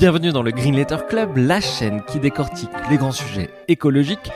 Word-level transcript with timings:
Bienvenue 0.00 0.32
dans 0.32 0.42
le 0.42 0.50
Green 0.50 0.74
Letter 0.74 0.96
Club, 1.10 1.36
la 1.36 1.60
chaîne 1.60 2.00
qui 2.10 2.18
décortique 2.18 2.70
les 2.88 2.96
grands 2.96 3.12
sujets 3.12 3.50
écologiques. 3.68 4.30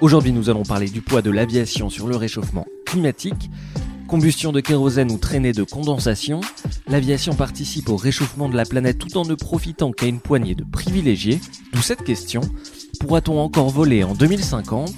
Aujourd'hui, 0.00 0.30
nous 0.30 0.48
allons 0.48 0.62
parler 0.62 0.88
du 0.88 1.02
poids 1.02 1.22
de 1.22 1.30
l'aviation 1.32 1.90
sur 1.90 2.06
le 2.06 2.14
réchauffement 2.14 2.66
climatique. 2.86 3.50
Combustion 4.06 4.52
de 4.52 4.60
kérosène 4.60 5.10
ou 5.10 5.18
traînée 5.18 5.50
de 5.50 5.64
condensation, 5.64 6.40
l'aviation 6.86 7.34
participe 7.34 7.88
au 7.88 7.96
réchauffement 7.96 8.48
de 8.48 8.56
la 8.56 8.64
planète 8.64 8.98
tout 8.98 9.18
en 9.18 9.24
ne 9.24 9.34
profitant 9.34 9.90
qu'à 9.90 10.06
une 10.06 10.20
poignée 10.20 10.54
de 10.54 10.62
privilégiés. 10.62 11.40
D'où 11.72 11.82
cette 11.82 12.04
question, 12.04 12.40
pourra-t-on 13.00 13.40
encore 13.40 13.70
voler 13.70 14.04
en 14.04 14.14
2050 14.14 14.92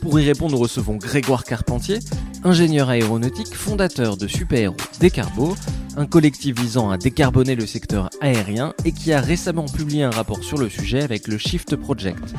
Pour 0.00 0.20
y 0.20 0.26
répondre, 0.26 0.52
nous 0.52 0.58
recevons 0.58 0.96
Grégoire 0.96 1.44
Carpentier, 1.44 1.98
ingénieur 2.44 2.88
aéronautique, 2.88 3.54
fondateur 3.54 4.16
de 4.16 4.26
Super 4.26 4.72
Décarbo, 5.00 5.54
un 5.96 6.06
collectif 6.06 6.58
visant 6.58 6.90
à 6.90 6.96
décarboner 6.96 7.54
le 7.54 7.66
secteur 7.66 8.10
aérien 8.20 8.74
et 8.84 8.92
qui 8.92 9.12
a 9.12 9.20
récemment 9.20 9.66
publié 9.66 10.04
un 10.04 10.10
rapport 10.10 10.42
sur 10.42 10.58
le 10.58 10.68
sujet 10.68 11.02
avec 11.02 11.26
le 11.28 11.38
Shift 11.38 11.76
Project. 11.76 12.34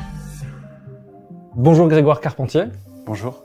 Bonjour 1.56 1.88
Grégoire 1.88 2.20
Carpentier. 2.20 2.64
Bonjour. 3.04 3.44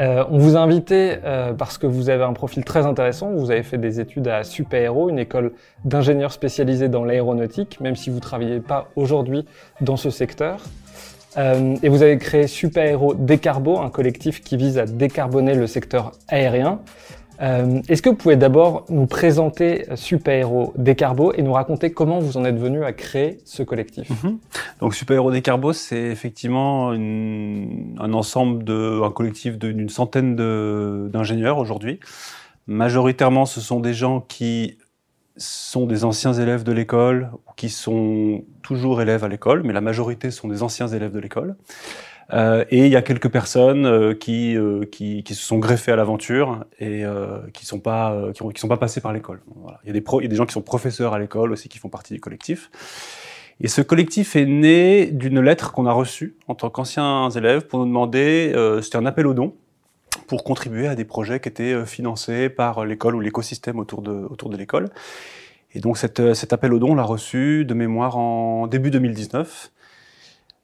Euh, 0.00 0.24
on 0.30 0.38
vous 0.38 0.56
a 0.56 0.60
invité 0.60 1.18
euh, 1.24 1.52
parce 1.52 1.76
que 1.76 1.86
vous 1.86 2.08
avez 2.08 2.24
un 2.24 2.32
profil 2.32 2.64
très 2.64 2.86
intéressant. 2.86 3.32
Vous 3.32 3.50
avez 3.50 3.62
fait 3.62 3.76
des 3.76 4.00
études 4.00 4.28
à 4.28 4.44
Super 4.44 5.08
une 5.08 5.18
école 5.18 5.52
d'ingénieurs 5.84 6.32
spécialisés 6.32 6.88
dans 6.88 7.04
l'aéronautique, 7.04 7.78
même 7.80 7.96
si 7.96 8.08
vous 8.08 8.16
ne 8.16 8.20
travaillez 8.20 8.60
pas 8.60 8.88
aujourd'hui 8.96 9.44
dans 9.82 9.98
ce 9.98 10.08
secteur. 10.08 10.62
Euh, 11.36 11.76
et 11.82 11.88
vous 11.88 12.02
avez 12.02 12.18
créé 12.18 12.46
Super 12.46 12.84
Héros 12.84 13.14
Décarbo, 13.14 13.78
un 13.78 13.90
collectif 13.90 14.42
qui 14.42 14.56
vise 14.56 14.78
à 14.78 14.86
décarboner 14.86 15.54
le 15.54 15.66
secteur 15.66 16.12
aérien. 16.28 16.80
Euh, 17.40 17.80
est-ce 17.88 18.02
que 18.02 18.10
vous 18.10 18.16
pouvez 18.16 18.36
d'abord 18.36 18.84
nous 18.90 19.06
présenter 19.06 19.86
Super 19.94 20.34
Héros 20.34 20.74
Décarbo 20.76 21.32
et 21.32 21.42
nous 21.42 21.52
raconter 21.52 21.90
comment 21.90 22.18
vous 22.18 22.36
en 22.36 22.44
êtes 22.44 22.58
venu 22.58 22.84
à 22.84 22.92
créer 22.92 23.38
ce 23.46 23.62
collectif? 23.62 24.10
Mhm. 24.10 24.38
Donc 24.80 24.94
Super 24.94 25.30
Décarbo, 25.30 25.72
c'est 25.72 26.02
effectivement 26.02 26.90
un 26.90 28.12
ensemble 28.12 28.70
un 28.70 29.10
collectif 29.10 29.58
d'une 29.58 29.88
centaine 29.88 30.36
d'ingénieurs 31.08 31.58
aujourd'hui. 31.58 32.00
Majoritairement, 32.66 33.46
ce 33.46 33.60
sont 33.60 33.80
des 33.80 33.94
gens 33.94 34.20
qui 34.20 34.76
sont 35.36 35.86
des 35.86 36.04
anciens 36.04 36.34
élèves 36.34 36.62
de 36.62 36.72
l'école 36.72 37.30
qui 37.56 37.70
sont 37.70 38.44
toujours 38.70 39.02
élèves 39.02 39.24
à 39.24 39.28
l'école, 39.28 39.64
mais 39.64 39.72
la 39.72 39.80
majorité 39.80 40.30
sont 40.30 40.46
des 40.46 40.62
anciens 40.62 40.86
élèves 40.86 41.10
de 41.10 41.18
l'école. 41.18 41.56
Euh, 42.32 42.64
et 42.70 42.86
il 42.86 42.92
y 42.92 42.94
a 42.94 43.02
quelques 43.02 43.28
personnes 43.28 43.84
euh, 43.84 44.14
qui, 44.14 44.56
euh, 44.56 44.84
qui, 44.84 45.24
qui, 45.24 45.34
se 45.34 45.42
sont 45.42 45.58
greffées 45.58 45.90
à 45.90 45.96
l'aventure 45.96 46.64
et 46.78 47.02
qui 47.52 47.66
sont 47.66 47.80
pas 47.80 48.16
qui, 48.32 48.60
sont 48.60 48.68
pas 48.68 48.76
passées 48.76 49.00
par 49.00 49.12
l'école. 49.12 49.40
Il 49.82 49.88
y 49.88 49.90
a 49.90 49.92
des 49.92 50.04
il 50.18 50.22
y 50.22 50.26
a 50.26 50.28
des 50.28 50.36
gens 50.36 50.46
qui 50.46 50.52
sont 50.52 50.62
professeurs 50.62 51.14
à 51.14 51.18
l'école 51.18 51.50
aussi 51.50 51.68
qui 51.68 51.78
font 51.78 51.88
partie 51.88 52.14
du 52.14 52.20
collectif. 52.20 52.70
Et 53.60 53.66
ce 53.66 53.82
collectif 53.82 54.36
est 54.36 54.46
né 54.46 55.06
d'une 55.06 55.40
lettre 55.40 55.72
qu'on 55.72 55.86
a 55.86 55.92
reçue 55.92 56.36
en 56.46 56.54
tant 56.54 56.70
qu'anciens 56.70 57.28
élèves 57.30 57.66
pour 57.66 57.80
nous 57.80 57.86
demander, 57.86 58.52
c'était 58.82 58.98
un 58.98 59.06
appel 59.06 59.26
aux 59.26 59.34
dons 59.34 59.54
pour 60.28 60.44
contribuer 60.44 60.86
à 60.86 60.94
des 60.94 61.04
projets 61.04 61.40
qui 61.40 61.48
étaient 61.48 61.84
financés 61.86 62.48
par 62.48 62.84
l'école 62.84 63.16
ou 63.16 63.20
l'écosystème 63.20 63.80
autour 63.80 64.00
de, 64.00 64.12
autour 64.12 64.48
de 64.48 64.56
l'école. 64.56 64.90
Et 65.72 65.80
donc 65.80 65.98
cette, 65.98 66.34
cet 66.34 66.52
appel 66.52 66.72
aux 66.72 66.78
dons, 66.78 66.92
on 66.92 66.94
l'a 66.94 67.02
reçu 67.02 67.64
de 67.64 67.74
mémoire 67.74 68.16
en 68.16 68.66
début 68.66 68.90
2019. 68.90 69.70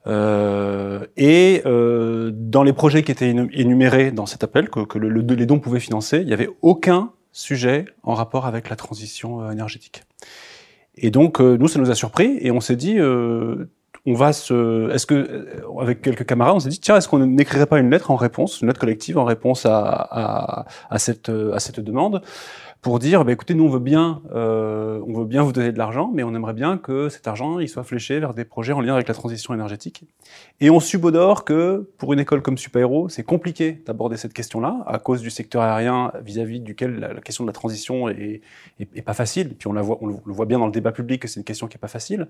Euh, 0.06 1.05
et 1.17 1.62
euh, 1.67 2.31
dans 2.33 2.62
les 2.62 2.72
projets 2.72 3.03
qui 3.03 3.11
étaient 3.11 3.31
énumérés 3.31 4.12
dans 4.12 4.27
cet 4.27 4.44
appel, 4.44 4.69
que, 4.71 4.81
que 4.81 4.99
le, 4.99 5.09
les 5.09 5.47
dons 5.47 5.59
pouvaient 5.59 5.81
financer, 5.81 6.19
il 6.19 6.27
n'y 6.27 6.33
avait 6.33 6.50
aucun 6.62 7.11
sujet 7.33 7.84
en 8.03 8.15
rapport 8.15 8.47
avec 8.47 8.71
la 8.71 8.77
transition 8.77 9.43
euh, 9.43 9.50
énergétique. 9.50 10.05
Et 10.97 11.11
donc, 11.11 11.41
euh, 11.41 11.56
nous, 11.59 11.69
ça 11.69 11.78
nous 11.78 11.91
a 11.91 11.94
surpris 11.94 12.38
et 12.41 12.50
on 12.50 12.61
s'est 12.61 12.77
dit, 12.77 12.99
euh, 12.99 13.69
on 14.06 14.15
va 14.15 14.33
se, 14.33 14.91
est-ce 14.93 15.05
que, 15.05 15.49
avec 15.81 16.00
quelques 16.00 16.25
camarades, 16.25 16.55
on 16.55 16.61
s'est 16.61 16.71
dit, 16.71 16.81
tiens, 16.81 16.97
est-ce 16.97 17.09
qu'on 17.09 17.19
n'écrirait 17.19 17.67
pas 17.67 17.78
une 17.78 17.91
lettre 17.91 18.11
en 18.11 18.17
réponse, 18.17 18.61
une 18.62 18.69
lettre 18.69 18.81
collective 18.81 19.19
en 19.19 19.25
réponse 19.25 19.67
à, 19.67 19.81
à, 19.81 20.67
à 20.88 20.99
cette, 20.99 21.28
à 21.28 21.59
cette 21.59 21.81
demande? 21.81 22.23
Pour 22.87 23.01
dire, 23.01 23.25
bah, 23.25 23.33
écoutez, 23.33 23.55
nous 23.55 23.65
on 23.65 23.69
veut 23.69 23.81
bien, 23.81 24.23
euh, 24.33 25.03
on 25.09 25.13
veut 25.13 25.25
bien 25.25 25.43
vous 25.43 25.51
donner 25.51 25.73
de 25.73 25.79
l'argent, 25.79 26.13
mais 26.15 26.23
on 26.23 26.33
aimerait 26.37 26.53
bien 26.53 26.79
que 26.79 27.09
cet 27.09 27.27
argent 27.27 27.59
il 27.59 27.69
soit 27.69 27.83
fléché 27.83 28.21
vers 28.21 28.33
des 28.33 28.45
projets 28.45 28.73
en 28.73 28.81
lien 28.81 28.95
avec 28.95 29.09
la 29.09 29.15
transition 29.15 29.53
énergétique. 29.53 30.05
Et 30.61 30.71
on 30.71 30.79
subodore 30.79 31.45
que 31.45 31.91
pour 31.99 32.13
une 32.13 32.21
école 32.21 32.43
comme 32.43 32.57
Superaéro, 32.57 33.09
c'est 33.09 33.25
compliqué 33.25 33.83
d'aborder 33.85 34.17
cette 34.17 34.33
question-là 34.33 34.85
à 34.87 35.01
cause 35.01 35.21
du 35.21 35.31
secteur 35.31 35.63
aérien 35.63 36.13
vis-à-vis 36.23 36.61
duquel 36.61 37.01
la, 37.01 37.21
question 37.23 37.43
de 37.43 37.49
la 37.49 37.53
transition 37.53 38.09
est, 38.09 38.41
est, 38.79 39.03
pas 39.03 39.15
facile. 39.15 39.57
Puis 39.59 39.67
on 39.67 39.73
la 39.73 39.83
voit, 39.83 39.99
on 40.01 40.07
le 40.07 40.21
voit 40.25 40.47
bien 40.47 40.61
dans 40.61 40.67
le 40.67 40.73
débat 40.73 40.93
public 40.93 41.21
que 41.21 41.27
c'est 41.27 41.41
une 41.41 41.45
question 41.45 41.67
qui 41.67 41.77
est 41.77 41.81
pas 41.81 41.89
facile. 41.89 42.29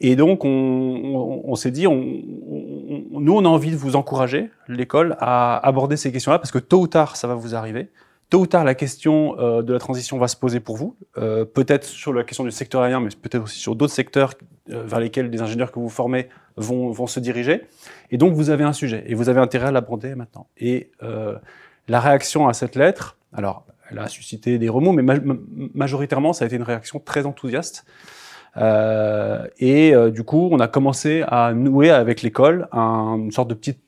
Et 0.00 0.16
donc 0.16 0.44
on, 0.44 0.48
on, 0.48 1.42
on 1.44 1.54
s'est 1.54 1.70
dit, 1.70 1.86
on, 1.86 1.94
nous 1.94 3.32
on 3.32 3.44
a 3.44 3.48
envie 3.48 3.70
de 3.70 3.76
vous 3.76 3.94
encourager 3.94 4.50
l'école 4.66 5.16
à 5.20 5.56
aborder 5.64 5.96
ces 5.96 6.10
questions-là 6.10 6.40
parce 6.40 6.50
que 6.50 6.58
tôt 6.58 6.80
ou 6.80 6.88
tard 6.88 7.14
ça 7.14 7.28
va 7.28 7.36
vous 7.36 7.54
arriver 7.54 7.90
tôt 8.30 8.40
ou 8.40 8.46
tard, 8.46 8.64
la 8.64 8.74
question 8.74 9.38
euh, 9.38 9.62
de 9.62 9.72
la 9.72 9.78
transition 9.78 10.18
va 10.18 10.28
se 10.28 10.36
poser 10.36 10.60
pour 10.60 10.76
vous, 10.76 10.96
euh, 11.16 11.44
peut-être 11.44 11.84
sur 11.84 12.12
la 12.12 12.24
question 12.24 12.44
du 12.44 12.50
secteur 12.50 12.82
aérien, 12.82 13.00
mais 13.00 13.08
peut-être 13.10 13.44
aussi 13.44 13.58
sur 13.58 13.74
d'autres 13.74 13.92
secteurs 13.92 14.34
euh, 14.70 14.82
vers 14.84 15.00
lesquels 15.00 15.30
des 15.30 15.40
ingénieurs 15.40 15.72
que 15.72 15.78
vous 15.78 15.88
formez 15.88 16.28
vont, 16.56 16.90
vont 16.90 17.06
se 17.06 17.20
diriger. 17.20 17.62
Et 18.10 18.18
donc, 18.18 18.34
vous 18.34 18.50
avez 18.50 18.64
un 18.64 18.72
sujet, 18.72 19.04
et 19.06 19.14
vous 19.14 19.28
avez 19.28 19.40
intérêt 19.40 19.68
à 19.68 19.70
l'aborder 19.70 20.14
maintenant. 20.14 20.48
Et 20.58 20.90
la 21.88 22.00
réaction 22.00 22.48
à 22.48 22.52
cette 22.52 22.76
lettre, 22.76 23.16
alors, 23.32 23.64
elle 23.90 23.98
a 23.98 24.08
suscité 24.08 24.58
des 24.58 24.68
remous, 24.68 24.92
mais 24.92 25.02
majoritairement, 25.74 26.34
ça 26.34 26.44
a 26.44 26.46
été 26.46 26.56
une 26.56 26.62
réaction 26.62 26.98
très 26.98 27.24
enthousiaste. 27.24 27.86
et 28.56 29.94
du 30.10 30.24
coup, 30.24 30.48
on 30.52 30.60
a 30.60 30.68
commencé 30.68 31.24
à 31.28 31.54
nouer 31.54 31.90
avec 31.90 32.22
l'école 32.22 32.68
un, 32.72 33.16
une 33.18 33.32
sorte 33.32 33.48
de 33.48 33.54
petit, 33.54 33.78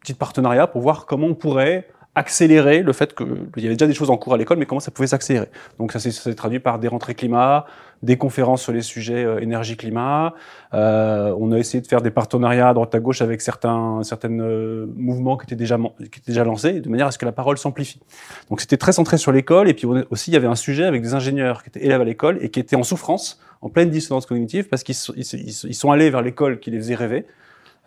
petit 0.00 0.14
partenariat 0.14 0.66
pour 0.66 0.82
voir 0.82 1.06
comment 1.06 1.28
on 1.28 1.34
pourrait 1.34 1.88
accélérer 2.14 2.82
le 2.82 2.92
fait 2.92 3.14
qu'il 3.14 3.62
y 3.62 3.66
avait 3.66 3.74
déjà 3.74 3.86
des 3.86 3.94
choses 3.94 4.10
en 4.10 4.18
cours 4.18 4.34
à 4.34 4.36
l'école, 4.36 4.58
mais 4.58 4.66
comment 4.66 4.80
ça 4.80 4.90
pouvait 4.90 5.06
s'accélérer. 5.06 5.48
Donc 5.78 5.92
ça 5.92 5.98
s'est 5.98 6.34
traduit 6.34 6.58
par 6.58 6.78
des 6.78 6.88
rentrées 6.88 7.14
climat, 7.14 7.64
des 8.02 8.18
conférences 8.18 8.62
sur 8.62 8.72
les 8.72 8.82
sujets 8.82 9.24
euh, 9.24 9.40
énergie-climat. 9.40 10.34
Euh, 10.74 11.34
on 11.38 11.52
a 11.52 11.58
essayé 11.58 11.80
de 11.80 11.86
faire 11.86 12.02
des 12.02 12.10
partenariats 12.10 12.68
à 12.68 12.74
droite 12.74 12.94
à 12.94 13.00
gauche 13.00 13.22
avec 13.22 13.40
certains 13.40 14.02
certaines 14.02 14.42
euh, 14.42 14.86
mouvements 14.94 15.38
qui 15.38 15.46
étaient 15.46 15.56
déjà 15.56 15.78
qui 15.78 16.04
étaient 16.04 16.32
déjà 16.32 16.44
lancés, 16.44 16.80
de 16.80 16.88
manière 16.90 17.06
à 17.06 17.12
ce 17.12 17.18
que 17.18 17.24
la 17.24 17.32
parole 17.32 17.56
s'amplifie. 17.56 18.00
Donc 18.50 18.60
c'était 18.60 18.76
très 18.76 18.92
centré 18.92 19.16
sur 19.16 19.32
l'école, 19.32 19.70
et 19.70 19.74
puis 19.74 19.86
aussi 20.10 20.30
il 20.30 20.34
y 20.34 20.36
avait 20.36 20.46
un 20.46 20.54
sujet 20.54 20.84
avec 20.84 21.00
des 21.00 21.14
ingénieurs 21.14 21.62
qui 21.62 21.70
étaient 21.70 21.84
élèves 21.84 22.00
à 22.00 22.04
l'école 22.04 22.38
et 22.42 22.50
qui 22.50 22.60
étaient 22.60 22.76
en 22.76 22.82
souffrance, 22.82 23.40
en 23.62 23.70
pleine 23.70 23.88
dissonance 23.88 24.26
cognitive, 24.26 24.68
parce 24.68 24.82
qu'ils 24.82 24.96
ils 25.16 25.74
sont 25.74 25.90
allés 25.90 26.10
vers 26.10 26.20
l'école 26.20 26.60
qui 26.60 26.70
les 26.70 26.78
faisait 26.78 26.94
rêver 26.94 27.24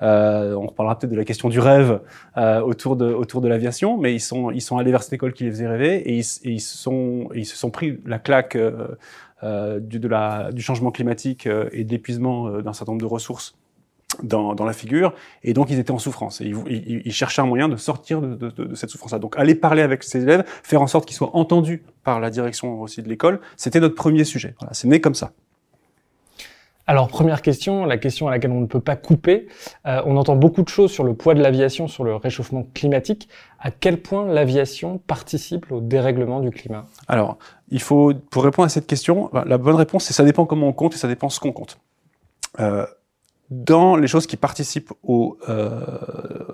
euh, 0.02 0.54
on 0.56 0.68
reparlera 0.68 1.00
peut-être 1.00 1.12
de 1.12 1.18
la 1.18 1.24
question 1.24 1.48
du 1.48 1.60
rêve 1.60 2.02
euh, 2.38 2.60
autour 2.62 2.96
de 2.98 3.06
autour 3.06 3.42
de 3.42 3.48
l'aviation, 3.48 3.98
mais 3.98 4.14
ils 4.14 4.20
sont 4.20 4.52
ils 4.52 4.62
sont 4.62 4.78
allés 4.78 4.92
vers 4.92 5.04
cette 5.04 5.14
école 5.14 5.34
qui 5.34 5.46
les 5.46 5.52
faisait 5.52 5.68
rêver 5.68 5.96
et 5.96 6.18
ils, 6.18 6.26
ils 6.44 6.60
sont 6.60 7.30
ils 7.34 7.46
se 7.46 7.56
sont 7.56 7.72
pris 7.72 8.00
la 8.06 8.20
claque 8.20 8.56
euh, 8.56 8.88
euh 9.44 9.80
du 9.80 10.00
de 10.00 10.08
la 10.08 10.52
du 10.52 10.62
changement 10.62 10.92
climatique 10.92 11.48
euh, 11.48 11.70
et 11.72 11.86
de 11.86 11.92
l'épuisement 11.92 12.48
euh, 12.48 12.62
d'un 12.62 12.74
certain 12.74 12.92
nombre 12.92 13.02
de 13.02 13.08
ressources 13.08 13.56
dans, 14.24 14.54
dans, 14.56 14.64
la 14.66 14.72
figure, 14.72 15.14
et 15.44 15.54
donc 15.54 15.70
ils 15.70 15.80
étaient 15.80 15.92
en 15.92 16.00
souffrance. 16.00 16.40
Et 16.40 16.46
ils, 16.46 17.02
ils, 17.06 17.12
cherchaient 17.12 17.42
un 17.42 17.48
moyen 17.48 17.68
de 17.68 17.76
sortir 17.76 18.22
de, 18.22 18.36
de, 18.36 18.50
de 18.50 18.76
cette 18.76 18.90
souffrance-là. 18.90 19.20
Donc 19.20 19.36
aller 19.38 19.56
parler 19.56 19.82
avec 19.82 20.04
ces 20.04 20.24
élèves, 20.24 20.46
faire 20.64 20.82
en 20.82 20.88
sorte 20.88 21.06
qu'ils 21.06 21.18
soient 21.18 21.36
entendus 21.36 21.84
par 22.04 22.20
la 22.20 22.30
direction 22.30 22.82
aussi 22.82 23.02
de 23.02 23.10
l'école, 23.10 23.42
c'était 23.58 23.80
notre 23.80 23.96
premier 23.96 24.24
sujet. 24.24 24.56
Voilà, 24.60 24.74
c'est 24.74 24.88
né 24.88 25.02
comme 25.02 25.16
ça. 25.16 25.32
Alors 26.88 27.08
première 27.08 27.42
question, 27.42 27.86
la 27.86 27.98
question 27.98 28.28
à 28.28 28.32
laquelle 28.32 28.52
on 28.52 28.62
ne 28.62 28.68
peut 28.68 28.80
pas 28.80 28.96
couper. 28.96 29.48
Euh, 29.88 30.02
on 30.06 30.18
entend 30.18 30.36
beaucoup 30.36 30.62
de 30.62 30.70
choses 30.70 30.92
sur 30.92 31.04
le 31.04 31.16
poids 31.16 31.34
de 31.34 31.42
l'aviation, 31.42 31.88
sur 31.88 32.04
le 32.04 32.16
réchauffement 32.16 32.68
climatique. 32.74 33.28
À 33.60 33.72
quel 33.72 34.02
point 34.02 34.26
l'aviation 34.28 35.00
participe 35.00 35.72
au 35.72 35.82
dérèglement 35.82 36.42
du 36.42 36.52
climat? 36.52 36.86
Alors, 37.08 37.38
il 37.70 37.82
faut, 37.82 38.14
pour 38.14 38.44
répondre 38.44 38.68
à 38.68 38.70
cette 38.70 38.86
question, 38.86 39.30
bah, 39.34 39.44
la 39.48 39.58
bonne 39.58 39.76
réponse 39.76 40.06
c'est 40.06 40.14
ça 40.14 40.24
dépend 40.24 40.46
comment 40.46 40.68
on 40.68 40.74
compte 40.74 40.94
et 40.94 40.98
ça 40.98 41.08
dépend 41.08 41.30
ce 41.30 41.40
qu'on 41.40 41.52
compte. 41.52 41.80
Euh, 42.60 42.86
dans 43.50 43.96
les 43.96 44.08
choses 44.08 44.28
qui 44.28 44.38
participent 44.38 44.92
au, 45.04 45.38
euh, 45.50 45.80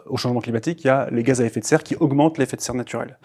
au 0.08 0.18
changement 0.18 0.42
climatique, 0.42 0.84
il 0.84 0.88
y 0.88 0.90
a 0.90 1.10
les 1.12 1.24
gaz 1.24 1.42
à 1.42 1.46
effet 1.46 1.60
de 1.60 1.66
serre 1.66 1.84
qui 1.84 1.96
augmentent 1.96 2.38
l'effet 2.38 2.58
de 2.58 2.62
serre 2.62 2.76
naturel. 2.76 3.18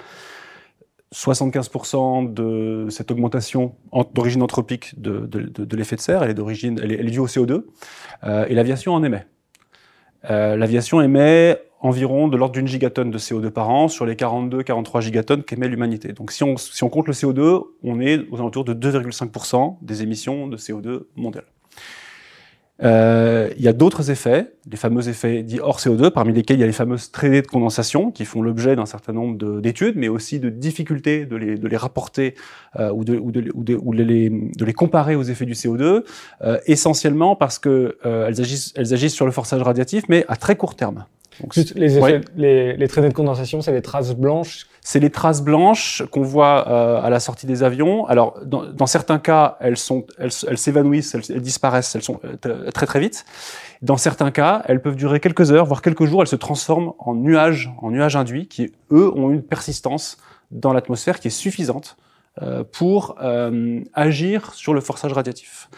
75% 1.14 2.32
de 2.32 2.86
cette 2.90 3.10
augmentation 3.10 3.74
d'origine 4.14 4.42
anthropique 4.42 5.00
de, 5.00 5.28
l'effet 5.76 5.96
de 5.96 6.00
serre, 6.00 6.22
elle 6.22 6.30
est 6.30 6.34
d'origine, 6.34 6.80
elle, 6.82 6.92
est 6.92 7.10
due 7.10 7.20
au 7.20 7.28
CO2, 7.28 7.62
et 8.48 8.54
l'aviation 8.54 8.92
en 8.92 9.02
émet. 9.04 9.24
l'aviation 10.28 11.00
émet 11.00 11.58
environ 11.80 12.28
de 12.28 12.36
l'ordre 12.36 12.54
d'une 12.54 12.66
gigatonne 12.66 13.10
de 13.10 13.18
CO2 13.18 13.50
par 13.50 13.70
an 13.70 13.88
sur 13.88 14.06
les 14.06 14.14
42-43 14.14 15.00
gigatonnes 15.00 15.42
qu'émet 15.44 15.68
l'humanité. 15.68 16.12
Donc 16.12 16.32
si 16.32 16.42
on, 16.42 16.56
si 16.56 16.82
on 16.82 16.88
compte 16.88 17.06
le 17.06 17.12
CO2, 17.12 17.62
on 17.82 18.00
est 18.00 18.26
aux 18.30 18.36
alentours 18.36 18.64
de 18.64 18.74
2,5% 18.74 19.76
des 19.82 20.02
émissions 20.02 20.48
de 20.48 20.56
CO2 20.56 21.04
mondiales. 21.14 21.46
Euh, 22.82 23.48
il 23.56 23.62
y 23.62 23.68
a 23.68 23.72
d'autres 23.72 24.10
effets, 24.10 24.52
les 24.70 24.76
fameux 24.76 25.08
effets 25.08 25.42
dits 25.42 25.60
hors 25.60 25.78
CO2, 25.78 26.10
parmi 26.10 26.32
lesquels 26.32 26.58
il 26.58 26.60
y 26.60 26.62
a 26.62 26.66
les 26.66 26.72
fameuses 26.72 27.10
traînées 27.10 27.40
de 27.40 27.46
condensation 27.46 28.10
qui 28.10 28.24
font 28.24 28.42
l'objet 28.42 28.76
d'un 28.76 28.86
certain 28.86 29.12
nombre 29.12 29.60
d'études, 29.60 29.96
mais 29.96 30.08
aussi 30.08 30.40
de 30.40 30.50
difficultés 30.50 31.24
de 31.24 31.36
les, 31.36 31.56
de 31.56 31.68
les 31.68 31.76
rapporter 31.76 32.34
euh, 32.78 32.90
ou, 32.90 33.04
de, 33.04 33.16
ou, 33.16 33.30
de, 33.30 33.50
ou, 33.52 33.64
de, 33.64 34.02
les, 34.02 34.28
de, 34.30 34.64
les, 34.64 34.72
comparer 34.74 35.16
aux 35.16 35.22
effets 35.22 35.46
du 35.46 35.54
CO2, 35.54 36.04
euh, 36.42 36.58
essentiellement 36.66 37.34
parce 37.34 37.58
que 37.58 37.96
euh, 38.04 38.26
elles, 38.28 38.40
agissent, 38.40 38.72
elles 38.76 38.92
agissent 38.92 39.14
sur 39.14 39.26
le 39.26 39.32
forçage 39.32 39.62
radiatif, 39.62 40.04
mais 40.08 40.24
à 40.28 40.36
très 40.36 40.56
court 40.56 40.74
terme. 40.76 41.06
Donc, 41.40 41.54
les, 41.54 41.98
effets, 41.98 42.20
les, 42.36 42.76
les 42.76 42.88
traînées 42.88 43.08
de 43.08 43.14
condensation, 43.14 43.60
c'est 43.62 43.72
les 43.72 43.82
traces 43.82 44.14
blanches 44.14 44.66
c'est 44.88 45.00
les 45.00 45.10
traces 45.10 45.42
blanches 45.42 46.04
qu'on 46.12 46.22
voit 46.22 46.68
euh, 46.68 47.02
à 47.02 47.10
la 47.10 47.18
sortie 47.18 47.44
des 47.44 47.64
avions. 47.64 48.06
Alors, 48.06 48.38
dans, 48.44 48.66
dans 48.66 48.86
certains 48.86 49.18
cas, 49.18 49.56
elles 49.58 49.76
sont, 49.76 50.06
elles, 50.16 50.30
elles 50.46 50.58
s'évanouissent, 50.58 51.12
elles, 51.16 51.24
elles, 51.28 51.40
disparaissent, 51.40 51.96
elles 51.96 52.04
sont 52.04 52.20
euh, 52.24 52.70
très 52.70 52.86
très 52.86 53.00
vite. 53.00 53.24
Dans 53.82 53.96
certains 53.96 54.30
cas, 54.30 54.62
elles 54.66 54.80
peuvent 54.80 54.94
durer 54.94 55.18
quelques 55.18 55.50
heures, 55.50 55.66
voire 55.66 55.82
quelques 55.82 56.04
jours. 56.04 56.22
Elles 56.22 56.28
se 56.28 56.36
transforment 56.36 56.92
en 57.00 57.16
nuages, 57.16 57.72
en 57.82 57.90
nuages 57.90 58.14
induits, 58.14 58.46
qui 58.46 58.70
eux 58.92 59.10
ont 59.16 59.30
une 59.30 59.42
persistance 59.42 60.18
dans 60.52 60.72
l'atmosphère 60.72 61.18
qui 61.18 61.26
est 61.28 61.30
suffisante 61.32 61.96
euh, 62.40 62.62
pour 62.62 63.16
euh, 63.20 63.80
agir 63.92 64.54
sur 64.54 64.72
le 64.72 64.80
forçage 64.80 65.12
radiatif. 65.12 65.68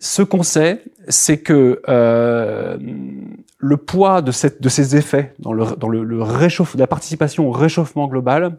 Ce 0.00 0.20
qu'on 0.20 0.42
sait, 0.42 0.82
c'est 1.08 1.38
que 1.38 1.80
euh, 1.88 2.76
le 3.62 3.76
poids 3.76 4.22
de, 4.22 4.32
ces 4.32 4.96
effets 4.96 5.34
dans, 5.38 5.52
le, 5.52 5.76
dans 5.76 5.88
la 5.88 6.86
participation 6.88 7.48
au 7.48 7.52
réchauffement 7.52 8.08
global, 8.08 8.58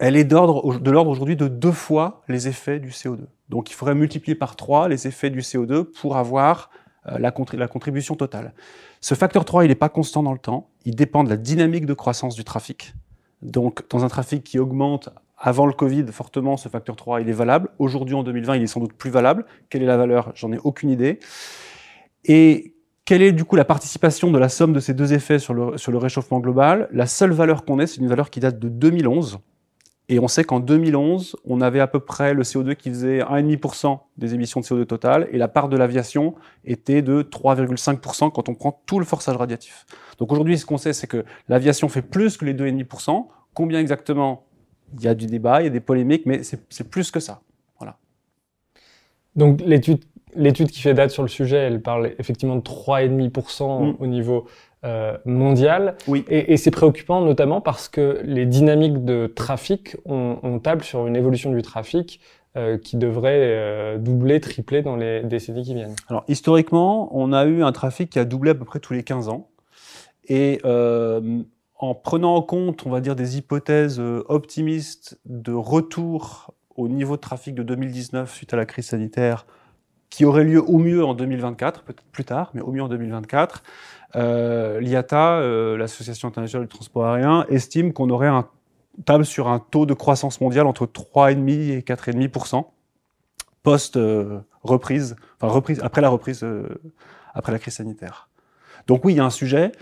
elle 0.00 0.16
est 0.16 0.24
d'ordre, 0.24 0.80
de 0.80 0.90
l'ordre 0.90 1.12
aujourd'hui 1.12 1.36
de 1.36 1.46
deux 1.46 1.70
fois 1.70 2.22
les 2.26 2.48
effets 2.48 2.80
du 2.80 2.90
CO2. 2.90 3.20
Donc 3.48 3.70
il 3.70 3.74
faudrait 3.74 3.94
multiplier 3.94 4.34
par 4.34 4.56
trois 4.56 4.88
les 4.88 5.06
effets 5.06 5.30
du 5.30 5.40
CO2 5.40 5.84
pour 5.84 6.16
avoir 6.16 6.70
euh, 7.06 7.18
la, 7.20 7.32
la, 7.52 7.68
contribution 7.68 8.16
totale. 8.16 8.52
Ce 9.00 9.14
facteur 9.14 9.44
3, 9.44 9.64
il 9.64 9.68
n'est 9.68 9.76
pas 9.76 9.88
constant 9.88 10.24
dans 10.24 10.32
le 10.32 10.40
temps, 10.40 10.70
il 10.84 10.96
dépend 10.96 11.22
de 11.22 11.30
la 11.30 11.36
dynamique 11.36 11.86
de 11.86 11.94
croissance 11.94 12.34
du 12.34 12.42
trafic. 12.42 12.94
Donc 13.42 13.88
dans 13.90 14.04
un 14.04 14.08
trafic 14.08 14.42
qui 14.42 14.58
augmente 14.58 15.08
avant 15.38 15.66
le 15.66 15.72
Covid, 15.72 16.04
fortement, 16.10 16.56
ce 16.56 16.68
facteur 16.68 16.96
3, 16.96 17.20
il 17.20 17.28
est 17.28 17.32
valable. 17.32 17.68
Aujourd'hui, 17.78 18.16
en 18.16 18.24
2020, 18.24 18.56
il 18.56 18.62
est 18.64 18.66
sans 18.66 18.80
doute 18.80 18.94
plus 18.94 19.10
valable. 19.10 19.44
Quelle 19.68 19.84
est 19.84 19.86
la 19.86 19.98
valeur? 19.98 20.32
J'en 20.34 20.50
ai 20.50 20.58
aucune 20.58 20.90
idée. 20.90 21.20
Et 22.24 22.75
quelle 23.06 23.22
est 23.22 23.32
du 23.32 23.44
coup 23.44 23.54
la 23.54 23.64
participation 23.64 24.32
de 24.32 24.38
la 24.38 24.48
somme 24.48 24.72
de 24.72 24.80
ces 24.80 24.92
deux 24.92 25.14
effets 25.14 25.38
sur 25.38 25.54
le, 25.54 25.96
réchauffement 25.96 26.40
global? 26.40 26.88
La 26.92 27.06
seule 27.06 27.32
valeur 27.32 27.64
qu'on 27.64 27.78
ait, 27.78 27.86
c'est 27.86 28.00
une 28.00 28.08
valeur 28.08 28.30
qui 28.30 28.40
date 28.40 28.58
de 28.58 28.68
2011. 28.68 29.38
Et 30.08 30.18
on 30.18 30.28
sait 30.28 30.42
qu'en 30.42 30.58
2011, 30.60 31.36
on 31.44 31.60
avait 31.60 31.80
à 31.80 31.86
peu 31.86 32.00
près 32.00 32.34
le 32.34 32.42
CO2 32.42 32.74
qui 32.74 32.90
faisait 32.90 33.20
1,5% 33.20 34.00
des 34.16 34.34
émissions 34.34 34.60
de 34.60 34.66
CO2 34.66 34.86
total, 34.86 35.28
et 35.32 35.38
la 35.38 35.48
part 35.48 35.68
de 35.68 35.76
l'aviation 35.76 36.34
était 36.64 37.00
de 37.00 37.22
3,5% 37.22 38.32
quand 38.32 38.48
on 38.48 38.54
prend 38.54 38.82
tout 38.86 38.98
le 38.98 39.04
forçage 39.04 39.36
radiatif. 39.36 39.86
Donc 40.18 40.32
aujourd'hui, 40.32 40.58
ce 40.58 40.66
qu'on 40.66 40.78
sait, 40.78 40.92
c'est 40.92 41.06
que 41.06 41.24
l'aviation 41.48 41.88
fait 41.88 42.02
plus 42.02 42.36
que 42.36 42.44
les 42.44 42.54
2,5%. 42.54 43.26
Combien 43.54 43.78
exactement? 43.78 44.46
Il 44.94 45.04
y 45.04 45.08
a 45.08 45.14
du 45.14 45.26
débat, 45.26 45.62
il 45.62 45.64
y 45.64 45.68
a 45.68 45.70
des 45.70 45.80
polémiques, 45.80 46.26
mais 46.26 46.42
c'est 46.42 46.90
plus 46.90 47.12
que 47.12 47.20
ça. 47.20 47.40
Voilà. 47.78 47.98
Donc 49.36 49.60
l'étude 49.60 50.04
l'étude 50.36 50.70
qui 50.70 50.80
fait 50.80 50.94
date 50.94 51.10
sur 51.10 51.22
le 51.22 51.28
sujet, 51.28 51.56
elle 51.56 51.80
parle 51.80 52.12
effectivement 52.18 52.56
de 52.56 52.60
3,5% 52.60 53.92
mm. 53.92 53.96
au 53.98 54.06
niveau 54.06 54.46
euh, 54.84 55.16
mondial. 55.24 55.96
Oui. 56.06 56.24
Et, 56.28 56.52
et 56.52 56.56
c'est 56.56 56.70
préoccupant 56.70 57.20
notamment 57.20 57.60
parce 57.60 57.88
que 57.88 58.20
les 58.24 58.46
dynamiques 58.46 59.04
de 59.04 59.26
trafic, 59.26 59.96
on, 60.04 60.38
on 60.42 60.58
table 60.58 60.84
sur 60.84 61.06
une 61.06 61.16
évolution 61.16 61.50
du 61.50 61.62
trafic 61.62 62.20
euh, 62.56 62.78
qui 62.78 62.96
devrait 62.96 63.40
euh, 63.40 63.98
doubler, 63.98 64.40
tripler 64.40 64.82
dans 64.82 64.94
les 64.94 65.22
décennies 65.22 65.64
qui 65.64 65.74
viennent. 65.74 65.96
Alors 66.08 66.24
historiquement, 66.28 67.08
on 67.16 67.32
a 67.32 67.46
eu 67.46 67.62
un 67.62 67.72
trafic 67.72 68.10
qui 68.10 68.18
a 68.18 68.24
doublé 68.24 68.52
à 68.52 68.54
peu 68.54 68.64
près 68.64 68.78
tous 68.78 68.92
les 68.92 69.02
15 69.02 69.28
ans. 69.28 69.48
Et 70.28 70.60
en 70.64 71.94
prenant 71.94 72.34
en 72.34 72.42
compte, 72.42 72.84
on 72.86 72.90
va 72.90 73.00
dire, 73.00 73.14
des 73.14 73.38
hypothèses 73.38 74.00
optimistes 74.28 75.20
de 75.24 75.52
retour 75.52 76.54
au 76.76 76.88
niveau 76.88 77.16
de 77.16 77.20
trafic 77.20 77.54
de 77.54 77.62
2019 77.62 78.32
suite 78.32 78.52
à 78.52 78.56
la 78.56 78.66
crise 78.66 78.86
sanitaire, 78.86 79.46
qui 80.10 80.24
aurait 80.24 80.44
lieu 80.44 80.62
au 80.62 80.78
mieux 80.78 81.04
en 81.04 81.14
2024, 81.14 81.82
peut-être 81.82 82.02
plus 82.12 82.24
tard, 82.24 82.50
mais 82.54 82.60
au 82.60 82.72
mieux 82.72 82.82
en 82.82 82.88
2024, 82.88 83.62
euh, 84.14 84.80
l'IATA, 84.80 85.38
euh, 85.38 85.76
l'Association 85.76 86.28
internationale 86.28 86.66
du 86.66 86.74
transport 86.74 87.06
aérien, 87.06 87.44
estime 87.48 87.92
qu'on 87.92 88.08
aurait 88.10 88.28
un 88.28 88.48
table 89.04 89.26
sur 89.26 89.48
un 89.48 89.58
taux 89.58 89.84
de 89.84 89.94
croissance 89.94 90.40
mondiale 90.40 90.66
entre 90.66 90.86
3,5 90.86 91.70
et 91.70 91.80
4,5% 91.80 92.64
post 93.62 93.96
euh, 93.96 94.40
reprise, 94.62 95.16
enfin 95.36 95.52
reprise 95.52 95.80
après 95.82 96.00
la 96.00 96.08
reprise, 96.08 96.46
après 97.34 97.52
la 97.52 97.58
crise 97.58 97.74
sanitaire. 97.74 98.28
Donc 98.86 99.04
oui, 99.04 99.14
il 99.14 99.16
y 99.16 99.20
a 99.20 99.24
un 99.24 99.30
sujet. 99.30 99.72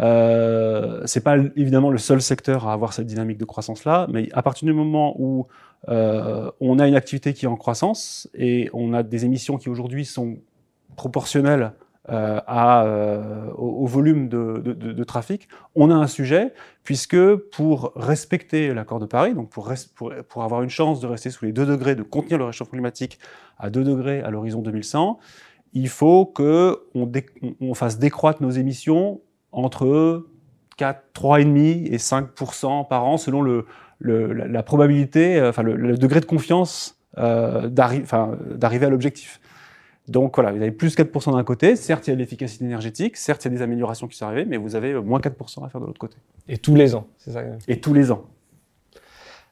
Euh, 0.00 1.02
c'est 1.06 1.22
pas 1.22 1.36
évidemment 1.56 1.90
le 1.90 1.98
seul 1.98 2.22
secteur 2.22 2.68
à 2.68 2.72
avoir 2.72 2.92
cette 2.92 3.06
dynamique 3.06 3.38
de 3.38 3.44
croissance 3.44 3.84
là, 3.84 4.06
mais 4.10 4.28
à 4.32 4.42
partir 4.42 4.66
du 4.66 4.72
moment 4.72 5.14
où 5.18 5.46
euh, 5.88 6.50
on 6.60 6.78
a 6.78 6.86
une 6.86 6.94
activité 6.94 7.34
qui 7.34 7.46
est 7.46 7.48
en 7.48 7.56
croissance 7.56 8.28
et 8.34 8.70
on 8.72 8.92
a 8.92 9.02
des 9.02 9.24
émissions 9.24 9.58
qui 9.58 9.68
aujourd'hui 9.68 10.04
sont 10.04 10.38
proportionnelles 10.96 11.72
euh, 12.10 13.50
au, 13.56 13.86
volume 13.86 14.28
de, 14.28 15.04
trafic, 15.04 15.46
on 15.74 15.90
a 15.90 15.94
un 15.94 16.06
sujet 16.06 16.54
puisque 16.82 17.34
pour 17.36 17.92
respecter 17.96 18.72
l'accord 18.72 18.98
de 18.98 19.04
Paris, 19.04 19.34
donc 19.34 19.50
pour, 19.50 20.42
avoir 20.42 20.62
une 20.62 20.70
chance 20.70 21.00
de 21.00 21.06
rester 21.06 21.30
sous 21.30 21.44
les 21.44 21.52
2 21.52 21.66
degrés, 21.66 21.96
de 21.96 22.02
contenir 22.02 22.38
le 22.38 22.44
réchauffement 22.44 22.72
climatique 22.72 23.18
à 23.58 23.68
2 23.68 23.84
degrés 23.84 24.22
à 24.22 24.30
l'horizon 24.30 24.62
2100, 24.62 25.18
il 25.74 25.88
faut 25.90 26.24
que 26.24 26.80
on, 26.94 27.10
on 27.60 27.74
fasse 27.74 27.98
décroître 27.98 28.42
nos 28.42 28.50
émissions 28.50 29.20
entre 29.52 30.26
4, 30.76 31.02
3,5 31.14 31.92
et 31.92 31.96
5% 31.96 32.88
par 32.88 33.04
an 33.04 33.16
selon 33.16 33.42
le, 33.42 33.66
le 33.98 34.32
la, 34.32 34.46
la, 34.46 34.62
probabilité, 34.62 35.38
euh, 35.38 35.50
enfin 35.50 35.62
le, 35.62 35.76
le, 35.76 35.96
degré 35.96 36.20
de 36.20 36.24
confiance 36.24 36.98
euh, 37.18 37.68
d'arriver 37.68 38.86
à 38.86 38.88
l'objectif. 38.88 39.40
Donc 40.06 40.36
voilà, 40.36 40.52
vous 40.52 40.62
avez 40.62 40.70
plus 40.70 40.96
4% 40.96 41.32
d'un 41.32 41.44
côté, 41.44 41.76
certes 41.76 42.06
il 42.06 42.10
y 42.10 42.12
a 42.12 42.14
de 42.14 42.20
l'efficacité 42.20 42.64
énergétique, 42.64 43.16
certes 43.16 43.44
il 43.44 43.48
y 43.48 43.54
a 43.54 43.56
des 43.56 43.62
améliorations 43.62 44.06
qui 44.06 44.16
sont 44.16 44.26
arrivées, 44.26 44.46
mais 44.46 44.56
vous 44.56 44.76
avez 44.76 44.94
moins 44.94 45.18
4% 45.18 45.66
à 45.66 45.68
faire 45.68 45.80
de 45.80 45.86
l'autre 45.86 45.98
côté. 45.98 46.16
Et 46.48 46.58
tous 46.58 46.74
les 46.74 46.94
ans, 46.94 47.08
c'est 47.18 47.32
ça 47.32 47.42
Et 47.66 47.80
tous 47.80 47.92
les 47.92 48.10
ans. 48.10 48.24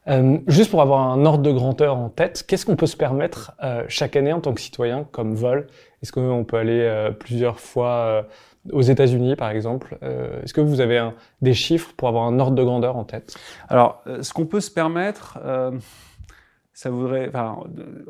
Euh, 0.08 0.38
juste 0.46 0.70
pour 0.70 0.80
avoir 0.80 1.00
un 1.10 1.24
ordre 1.26 1.42
de 1.42 1.50
grandeur 1.50 1.96
en 1.96 2.08
tête, 2.08 2.44
qu'est-ce 2.46 2.64
qu'on 2.64 2.76
peut 2.76 2.86
se 2.86 2.96
permettre 2.96 3.52
euh, 3.62 3.84
chaque 3.88 4.14
année 4.14 4.32
en 4.32 4.40
tant 4.40 4.54
que 4.54 4.60
citoyen 4.60 5.04
comme 5.10 5.34
vol? 5.34 5.66
Est-ce 6.02 6.12
qu'on 6.12 6.44
peut 6.44 6.56
aller 6.56 7.10
plusieurs 7.18 7.58
fois 7.58 8.26
aux 8.72 8.82
États-Unis, 8.82 9.36
par 9.36 9.50
exemple. 9.50 9.98
Euh, 10.02 10.42
Est-ce 10.42 10.54
que 10.54 10.60
vous 10.60 10.80
avez 10.80 11.10
des 11.42 11.54
chiffres 11.54 11.92
pour 11.96 12.08
avoir 12.08 12.24
un 12.24 12.38
ordre 12.38 12.56
de 12.56 12.62
grandeur 12.62 12.96
en 12.96 13.04
tête? 13.04 13.36
Alors, 13.68 14.02
euh, 14.06 14.22
ce 14.22 14.32
qu'on 14.32 14.46
peut 14.46 14.60
se 14.60 14.70
permettre, 14.70 15.38
euh, 15.44 15.72
ça 16.72 16.90
voudrait, 16.90 17.28
enfin, 17.28 17.58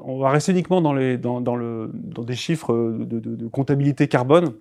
on 0.02 0.18
va 0.18 0.30
rester 0.30 0.52
uniquement 0.52 0.80
dans, 0.80 0.92
les, 0.92 1.18
dans, 1.18 1.56
le, 1.56 1.90
dans 1.92 2.22
des 2.22 2.34
chiffres 2.34 2.72
de, 2.98 3.48
comptabilité 3.48 4.08
carbone, 4.08 4.54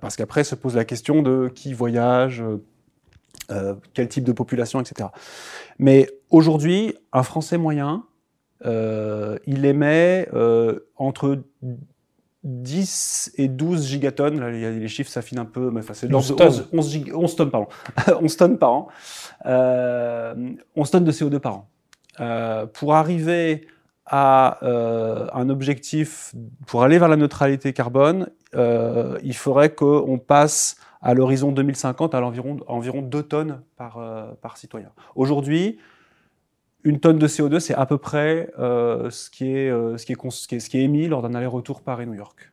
parce 0.00 0.16
qu'après 0.16 0.44
se 0.44 0.54
pose 0.54 0.76
la 0.76 0.84
question 0.84 1.22
de 1.22 1.50
qui 1.52 1.72
voyage, 1.72 2.44
quel 3.94 4.08
type 4.08 4.24
de 4.24 4.32
population, 4.32 4.80
etc. 4.80 5.08
Mais 5.78 6.08
aujourd'hui, 6.30 6.94
un 7.12 7.22
Français 7.22 7.56
moyen, 7.56 8.04
il 8.62 9.64
émet 9.64 10.28
entre 10.96 11.42
10 12.44 13.32
et 13.36 13.48
12 13.48 13.86
gigatonnes, 13.88 14.38
là, 14.38 14.50
les 14.50 14.88
chiffres 14.88 15.10
s'affinent 15.10 15.38
un 15.38 15.46
peu, 15.46 15.70
mais 15.70 15.80
enfin, 15.80 15.94
c'est 15.94 16.12
11, 16.12 16.36
11, 16.38 16.68
11, 16.72 17.04
11, 17.14 17.36
tonnes, 17.36 17.50
pardon. 17.50 17.68
11 18.20 18.36
tonnes 18.36 18.58
par 18.58 18.72
an. 18.72 18.88
Euh, 19.46 20.34
11 20.76 20.90
tonnes 20.90 21.04
de 21.04 21.12
CO2 21.12 21.38
par 21.38 21.54
an. 21.54 21.68
Euh, 22.20 22.66
pour 22.66 22.94
arriver 22.94 23.66
à 24.06 24.58
euh, 24.62 25.26
un 25.32 25.48
objectif, 25.48 26.34
pour 26.66 26.82
aller 26.82 26.98
vers 26.98 27.08
la 27.08 27.16
neutralité 27.16 27.72
carbone, 27.72 28.28
euh, 28.54 29.18
il 29.22 29.34
faudrait 29.34 29.74
qu'on 29.74 30.18
passe 30.18 30.76
à 31.00 31.14
l'horizon 31.14 31.52
2050 31.52 32.14
à 32.14 32.20
l'environ 32.20 32.58
environ 32.66 33.02
2 33.02 33.22
tonnes 33.22 33.62
par, 33.76 33.98
euh, 33.98 34.32
par 34.40 34.56
citoyen. 34.56 34.90
Aujourd'hui, 35.14 35.78
une 36.84 37.00
tonne 37.00 37.18
de 37.18 37.26
CO2, 37.26 37.58
c'est 37.58 37.74
à 37.74 37.86
peu 37.86 37.98
près 37.98 38.50
ce, 38.56 39.30
qui 39.30 39.46
est, 39.46 40.74
émis 40.74 41.08
lors 41.08 41.22
d'un 41.22 41.34
aller-retour 41.34 41.82
Paris-New 41.82 42.14
York. 42.14 42.52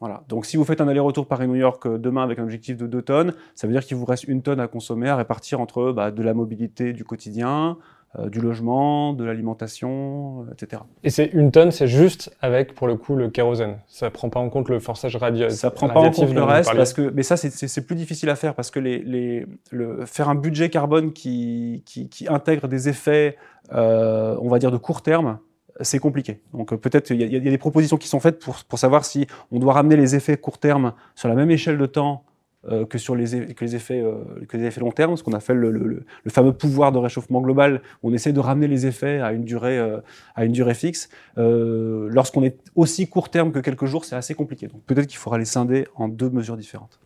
Voilà. 0.00 0.22
Donc 0.28 0.46
si 0.46 0.56
vous 0.56 0.64
faites 0.64 0.80
un 0.80 0.86
aller-retour 0.86 1.26
Paris-New 1.26 1.56
York 1.56 1.84
euh, 1.86 1.98
demain 1.98 2.22
avec 2.22 2.38
un 2.38 2.44
objectif 2.44 2.76
de 2.76 2.86
2 2.86 3.02
tonnes, 3.02 3.34
ça 3.56 3.66
veut 3.66 3.72
dire 3.72 3.84
qu'il 3.84 3.96
vous 3.96 4.04
reste 4.04 4.24
une 4.24 4.42
tonne 4.42 4.60
à 4.60 4.68
consommer, 4.68 5.08
à 5.08 5.16
répartir 5.16 5.60
entre 5.60 5.90
bah, 5.90 6.12
de 6.12 6.22
la 6.22 6.34
mobilité 6.34 6.92
du 6.92 7.04
quotidien, 7.04 7.78
du 8.16 8.40
logement, 8.40 9.12
de 9.12 9.22
l'alimentation, 9.24 10.46
euh, 10.48 10.52
etc. 10.52 10.82
Et 11.04 11.10
c'est 11.10 11.26
une 11.26 11.50
tonne, 11.50 11.70
c'est 11.70 11.86
juste 11.86 12.34
avec, 12.40 12.74
pour 12.74 12.86
le 12.86 12.96
coup, 12.96 13.14
le 13.14 13.28
kérosène. 13.28 13.76
Ça 13.86 14.10
prend 14.10 14.30
pas 14.30 14.40
en 14.40 14.48
compte 14.48 14.70
le 14.70 14.80
forçage 14.80 15.14
radieux. 15.16 15.50
Ça 15.50 15.70
prend 15.70 15.88
pas 15.88 16.00
en 16.00 16.10
compte 16.10 16.32
le 16.32 16.42
reste, 16.42 16.74
parce 16.74 16.94
que, 16.94 17.12
mais 17.14 17.22
ça, 17.22 17.36
c'est 17.36 17.86
plus 17.86 17.96
difficile 17.96 18.30
à 18.30 18.36
faire 18.36 18.54
parce 18.54 18.70
que 18.70 18.80
les, 18.80 19.00
les, 19.00 19.46
le, 19.70 20.06
faire 20.06 20.28
un 20.30 20.34
budget 20.34 20.70
carbone 20.70 21.12
qui, 21.12 21.82
qui, 21.84 22.08
qui 22.08 22.28
intègre 22.28 22.66
des 22.66 22.88
effets, 22.88 23.36
euh, 23.72 24.36
on 24.40 24.48
va 24.48 24.58
dire, 24.58 24.70
de 24.70 24.78
court 24.78 25.02
terme, 25.02 25.38
c'est 25.82 25.98
compliqué. 25.98 26.40
Donc 26.54 26.74
peut-être 26.76 27.10
il 27.10 27.20
y, 27.20 27.26
y, 27.26 27.36
a 27.36 27.40
des 27.40 27.58
propositions 27.58 27.98
qui 27.98 28.08
sont 28.08 28.20
faites 28.20 28.38
pour, 28.38 28.64
pour 28.64 28.78
savoir 28.78 29.04
si 29.04 29.26
on 29.52 29.58
doit 29.58 29.74
ramener 29.74 29.96
les 29.96 30.16
effets 30.16 30.36
court 30.36 30.58
terme 30.58 30.92
sur 31.14 31.28
la 31.28 31.34
même 31.34 31.50
échelle 31.50 31.78
de 31.78 31.86
temps 31.86 32.24
euh, 32.66 32.84
que 32.84 32.98
sur 32.98 33.14
les, 33.14 33.54
que 33.54 33.64
les, 33.64 33.76
effets, 33.76 34.00
euh, 34.00 34.24
que 34.48 34.56
les 34.56 34.64
effets 34.64 34.80
long 34.80 34.90
terme, 34.90 35.16
ce 35.16 35.22
qu'on 35.22 35.32
appelle 35.32 35.58
le, 35.58 35.70
le, 35.70 36.04
fameux 36.28 36.52
pouvoir 36.52 36.90
de 36.90 36.98
réchauffement 36.98 37.40
global. 37.40 37.82
On 38.02 38.12
essaie 38.12 38.32
de 38.32 38.40
ramener 38.40 38.66
les 38.66 38.84
effets 38.84 39.20
à 39.20 39.32
une 39.32 39.44
durée, 39.44 39.78
euh, 39.78 40.00
à 40.34 40.44
une 40.44 40.50
durée 40.50 40.74
fixe. 40.74 41.08
Lorsqu'on 41.36 42.42
est 42.42 42.58
aussi 42.74 43.08
court 43.08 43.30
terme 43.30 43.52
que 43.52 43.60
quelques 43.60 43.86
jours, 43.86 44.04
c'est 44.04 44.16
assez 44.16 44.34
compliqué. 44.34 44.66
Donc 44.66 44.82
peut-être 44.86 45.06
qu'il 45.06 45.18
faudra 45.18 45.38
les 45.38 45.44
scinder 45.44 45.86
en 45.94 46.08
deux 46.08 46.30
mesures 46.30 46.56
différentes. 46.56 46.98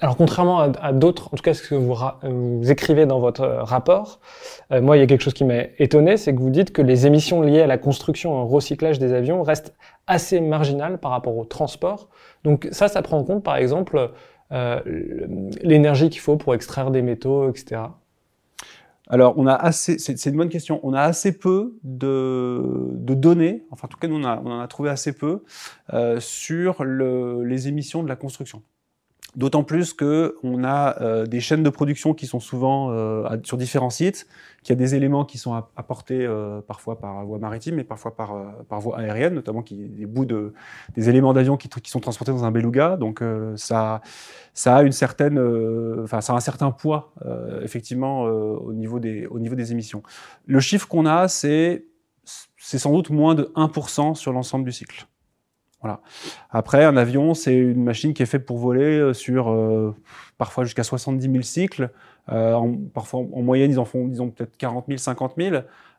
Euh, 0.00 0.04
alors 0.04 0.16
contrairement 0.16 0.60
à, 0.60 0.92
d'autres, 0.92 1.28
en 1.32 1.36
tout 1.36 1.42
cas 1.42 1.54
ce 1.54 1.62
que 1.62 1.74
vous, 1.74 1.94
vous 2.22 2.70
écrivez 2.70 3.06
dans 3.06 3.20
votre 3.20 3.44
rapport, 3.46 4.20
euh, 4.72 4.80
moi 4.80 4.96
il 4.96 5.00
y 5.00 5.02
a 5.02 5.06
quelque 5.06 5.22
chose 5.22 5.34
qui 5.34 5.44
m'a 5.44 5.64
étonné, 5.78 6.16
c'est 6.16 6.34
que 6.34 6.40
vous 6.40 6.50
dites 6.50 6.72
que 6.72 6.82
les 6.82 7.06
émissions 7.06 7.42
liées 7.42 7.62
à 7.62 7.66
la 7.66 7.78
construction 7.78 8.32
et 8.32 8.42
au 8.42 8.46
recyclage 8.46 8.98
des 8.98 9.12
avions 9.12 9.42
restent 9.42 9.74
assez 10.06 10.40
marginales 10.40 10.98
par 10.98 11.10
rapport 11.10 11.36
au 11.36 11.44
transport. 11.44 12.08
Donc 12.44 12.68
ça, 12.72 12.88
ça 12.88 13.02
prend 13.02 13.18
en 13.18 13.24
compte 13.24 13.42
par 13.42 13.56
exemple 13.56 14.10
euh, 14.50 14.80
l'énergie 15.62 16.08
qu'il 16.08 16.20
faut 16.20 16.36
pour 16.36 16.54
extraire 16.54 16.90
des 16.90 17.02
métaux, 17.02 17.50
etc. 17.50 17.82
Alors, 19.10 19.34
on 19.38 19.46
a 19.46 19.54
assez, 19.54 19.98
c'est 19.98 20.26
une 20.26 20.36
bonne 20.36 20.48
question. 20.50 20.80
On 20.82 20.92
a 20.92 21.00
assez 21.00 21.36
peu 21.36 21.78
de, 21.82 22.62
données, 22.98 23.64
enfin 23.70 23.86
en 23.86 23.88
tout 23.88 23.98
cas, 23.98 24.06
nous, 24.06 24.16
on, 24.16 24.24
en 24.24 24.60
a 24.60 24.68
trouvé 24.68 24.90
assez 24.90 25.12
peu 25.12 25.44
euh, 25.94 26.20
sur 26.20 26.84
le, 26.84 27.42
les 27.42 27.68
émissions 27.68 28.02
de 28.02 28.08
la 28.08 28.16
construction. 28.16 28.62
D'autant 29.36 29.62
plus 29.62 29.92
que 29.92 30.36
on 30.42 30.64
a 30.64 31.00
euh, 31.02 31.26
des 31.26 31.40
chaînes 31.40 31.62
de 31.62 31.70
production 31.70 32.14
qui 32.14 32.26
sont 32.26 32.40
souvent 32.40 32.90
euh, 32.90 33.36
sur 33.44 33.58
différents 33.58 33.90
sites, 33.90 34.26
qu'il 34.62 34.74
y 34.74 34.76
a 34.76 34.84
des 34.84 34.94
éléments 34.94 35.24
qui 35.24 35.38
sont 35.38 35.54
apportés 35.76 36.26
euh, 36.26 36.60
parfois 36.60 36.98
par 36.98 37.24
voie 37.24 37.38
maritime 37.38 37.78
et 37.78 37.84
parfois 37.84 38.16
par, 38.16 38.34
euh, 38.34 38.46
par 38.68 38.80
voie 38.80 38.98
aérienne, 38.98 39.34
notamment 39.34 39.62
qui, 39.62 39.88
des 39.88 40.06
bouts 40.06 40.24
de 40.24 40.52
des 40.96 41.08
éléments 41.08 41.32
d'avion 41.32 41.56
qui, 41.56 41.68
qui, 41.68 41.90
sont 41.90 42.00
transportés 42.00 42.32
dans 42.32 42.44
un 42.44 42.50
beluga. 42.50 42.96
Donc 42.96 43.22
euh, 43.22 43.56
ça 43.56 44.00
ça 44.54 44.76
a 44.76 44.82
une 44.82 44.92
certaine, 44.92 45.38
enfin 46.02 46.20
ça 46.20 46.32
a 46.32 46.36
un 46.36 46.40
certain 46.40 46.70
poids 46.70 47.12
effectivement 47.62 48.22
au 48.22 48.72
niveau 48.72 48.98
des 48.98 49.26
au 49.26 49.38
niveau 49.38 49.54
des 49.54 49.72
émissions. 49.72 50.02
Le 50.46 50.60
chiffre 50.60 50.88
qu'on 50.88 51.06
a, 51.06 51.28
c'est 51.28 51.86
c'est 52.56 52.78
sans 52.78 52.92
doute 52.92 53.10
moins 53.10 53.34
de 53.34 53.52
1% 53.54 54.14
sur 54.16 54.32
l'ensemble 54.32 54.64
du 54.64 54.72
cycle. 54.72 55.06
Voilà. 55.80 56.00
Après, 56.50 56.84
un 56.84 56.96
avion, 56.96 57.34
c'est 57.34 57.54
une 57.54 57.84
machine 57.84 58.12
qui 58.12 58.22
est 58.22 58.26
faite 58.26 58.44
pour 58.44 58.58
voler 58.58 58.98
euh, 58.98 59.12
sur 59.12 59.50
euh, 59.50 59.94
parfois 60.36 60.64
jusqu'à 60.64 60.82
70 60.82 61.30
000 61.30 61.42
cycles. 61.42 61.90
Euh, 62.30 62.54
en, 62.54 62.74
parfois, 62.74 63.20
en 63.20 63.42
moyenne, 63.42 63.70
ils 63.70 63.78
en 63.78 63.84
font, 63.84 64.08
disons, 64.08 64.30
peut-être 64.30 64.56
40 64.56 64.86
000, 64.88 64.98
50 64.98 65.34
000. 65.38 65.56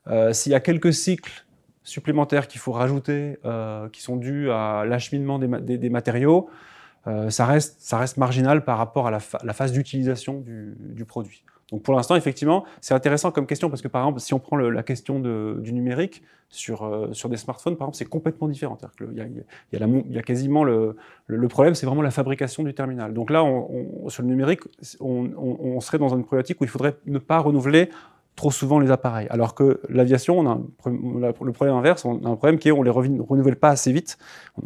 Euh, 0.08 0.32
S'il 0.32 0.52
y 0.52 0.54
a 0.54 0.60
quelques 0.60 0.92
cycles 0.92 1.46
supplémentaires 1.82 2.46
qu'il 2.46 2.60
faut 2.60 2.72
rajouter, 2.72 3.38
euh, 3.44 3.88
qui 3.88 4.02
sont 4.02 4.16
dus 4.16 4.50
à 4.50 4.84
l'acheminement 4.86 5.38
des, 5.38 5.48
des, 5.48 5.78
des, 5.78 5.90
matériaux, 5.90 6.50
euh, 7.06 7.30
ça, 7.30 7.46
reste, 7.46 7.80
ça 7.80 7.98
reste 7.98 8.18
marginal 8.18 8.64
par 8.64 8.76
rapport 8.78 9.06
à 9.06 9.10
la, 9.10 9.18
la 9.42 9.52
phase 9.54 9.72
d'utilisation 9.72 10.40
du, 10.40 10.76
du 10.78 11.04
produit. 11.04 11.42
Donc 11.72 11.82
pour 11.82 11.94
l'instant, 11.94 12.16
effectivement, 12.16 12.64
c'est 12.80 12.94
intéressant 12.94 13.30
comme 13.30 13.46
question 13.46 13.70
parce 13.70 13.82
que 13.82 13.88
par 13.88 14.02
exemple, 14.02 14.20
si 14.20 14.34
on 14.34 14.38
prend 14.38 14.56
le, 14.56 14.70
la 14.70 14.82
question 14.82 15.20
de, 15.20 15.58
du 15.60 15.72
numérique 15.72 16.22
sur, 16.48 16.82
euh, 16.82 17.12
sur 17.12 17.28
des 17.28 17.36
smartphones, 17.36 17.76
par 17.76 17.86
exemple, 17.86 17.96
c'est 17.96 18.08
complètement 18.08 18.48
différent. 18.48 18.76
Il 19.00 19.16
y, 19.16 19.20
a, 19.20 19.26
y 19.72 19.76
a 19.76 19.86
la, 19.86 19.86
y 20.08 20.18
a 20.18 20.22
quasiment 20.22 20.64
le, 20.64 20.96
le, 21.26 21.48
problème, 21.48 21.74
c'est 21.74 21.86
vraiment 21.86 22.02
la 22.02 22.10
fabrication 22.10 22.64
du 22.64 22.74
terminal. 22.74 23.14
Donc 23.14 23.30
là, 23.30 23.44
on, 23.44 24.04
on, 24.04 24.08
sur 24.08 24.22
le 24.22 24.28
numérique, 24.28 24.60
on, 25.00 25.30
on, 25.36 25.80
serait 25.80 25.98
dans 25.98 26.08
une 26.08 26.24
problématique 26.24 26.60
où 26.60 26.64
il 26.64 26.70
faudrait 26.70 26.96
ne 27.06 27.18
pas 27.18 27.38
renouveler 27.38 27.88
trop 28.36 28.50
souvent 28.50 28.78
les 28.78 28.90
appareils. 28.90 29.26
Alors 29.28 29.54
que 29.54 29.80
l'aviation, 29.88 30.38
on 30.38 30.46
a, 30.46 30.52
un, 30.52 30.62
le 30.86 31.52
problème 31.52 31.76
inverse, 31.76 32.04
on 32.04 32.24
a 32.24 32.28
un 32.28 32.36
problème 32.36 32.58
qui 32.58 32.68
est 32.68 32.72
on 32.72 32.82
les 32.82 32.90
renouvelle 32.90 33.56
pas 33.56 33.68
assez 33.68 33.92
vite. 33.92 34.18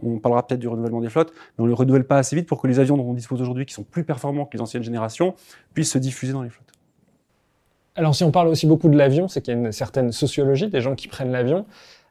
On, 0.02 0.18
parlera 0.18 0.46
peut-être 0.46 0.60
du 0.60 0.68
renouvellement 0.68 1.00
des 1.00 1.08
flottes, 1.08 1.32
mais 1.58 1.64
on 1.64 1.66
les 1.66 1.74
renouvelle 1.74 2.06
pas 2.06 2.18
assez 2.18 2.36
vite 2.36 2.46
pour 2.46 2.62
que 2.62 2.68
les 2.68 2.78
avions 2.78 2.96
dont 2.96 3.04
on 3.04 3.14
dispose 3.14 3.42
aujourd'hui, 3.42 3.66
qui 3.66 3.74
sont 3.74 3.82
plus 3.82 4.04
performants 4.04 4.46
que 4.46 4.56
les 4.56 4.60
anciennes 4.60 4.84
générations, 4.84 5.34
puissent 5.74 5.92
se 5.92 5.98
diffuser 5.98 6.32
dans 6.32 6.42
les 6.42 6.50
flottes. 6.50 6.73
Alors 7.96 8.14
si 8.14 8.24
on 8.24 8.30
parle 8.30 8.48
aussi 8.48 8.66
beaucoup 8.66 8.88
de 8.88 8.96
l'avion, 8.96 9.28
c'est 9.28 9.40
qu'il 9.40 9.54
y 9.54 9.56
a 9.56 9.60
une 9.60 9.72
certaine 9.72 10.10
sociologie 10.10 10.68
des 10.68 10.80
gens 10.80 10.94
qui 10.94 11.08
prennent 11.08 11.32
l'avion. 11.32 11.66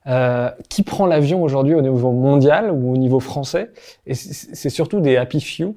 Euh, 0.06 0.50
qui 0.68 0.84
prend 0.84 1.06
l'avion 1.06 1.42
aujourd'hui 1.42 1.76
au 1.76 1.82
niveau 1.82 2.12
mondial 2.12 2.72
ou 2.72 2.94
au 2.94 2.98
niveau 2.98 3.20
français? 3.20 3.72
Et 4.06 4.16
c'est 4.16 4.70
surtout 4.70 5.00
des 5.00 5.16
happy 5.16 5.40
few? 5.40 5.76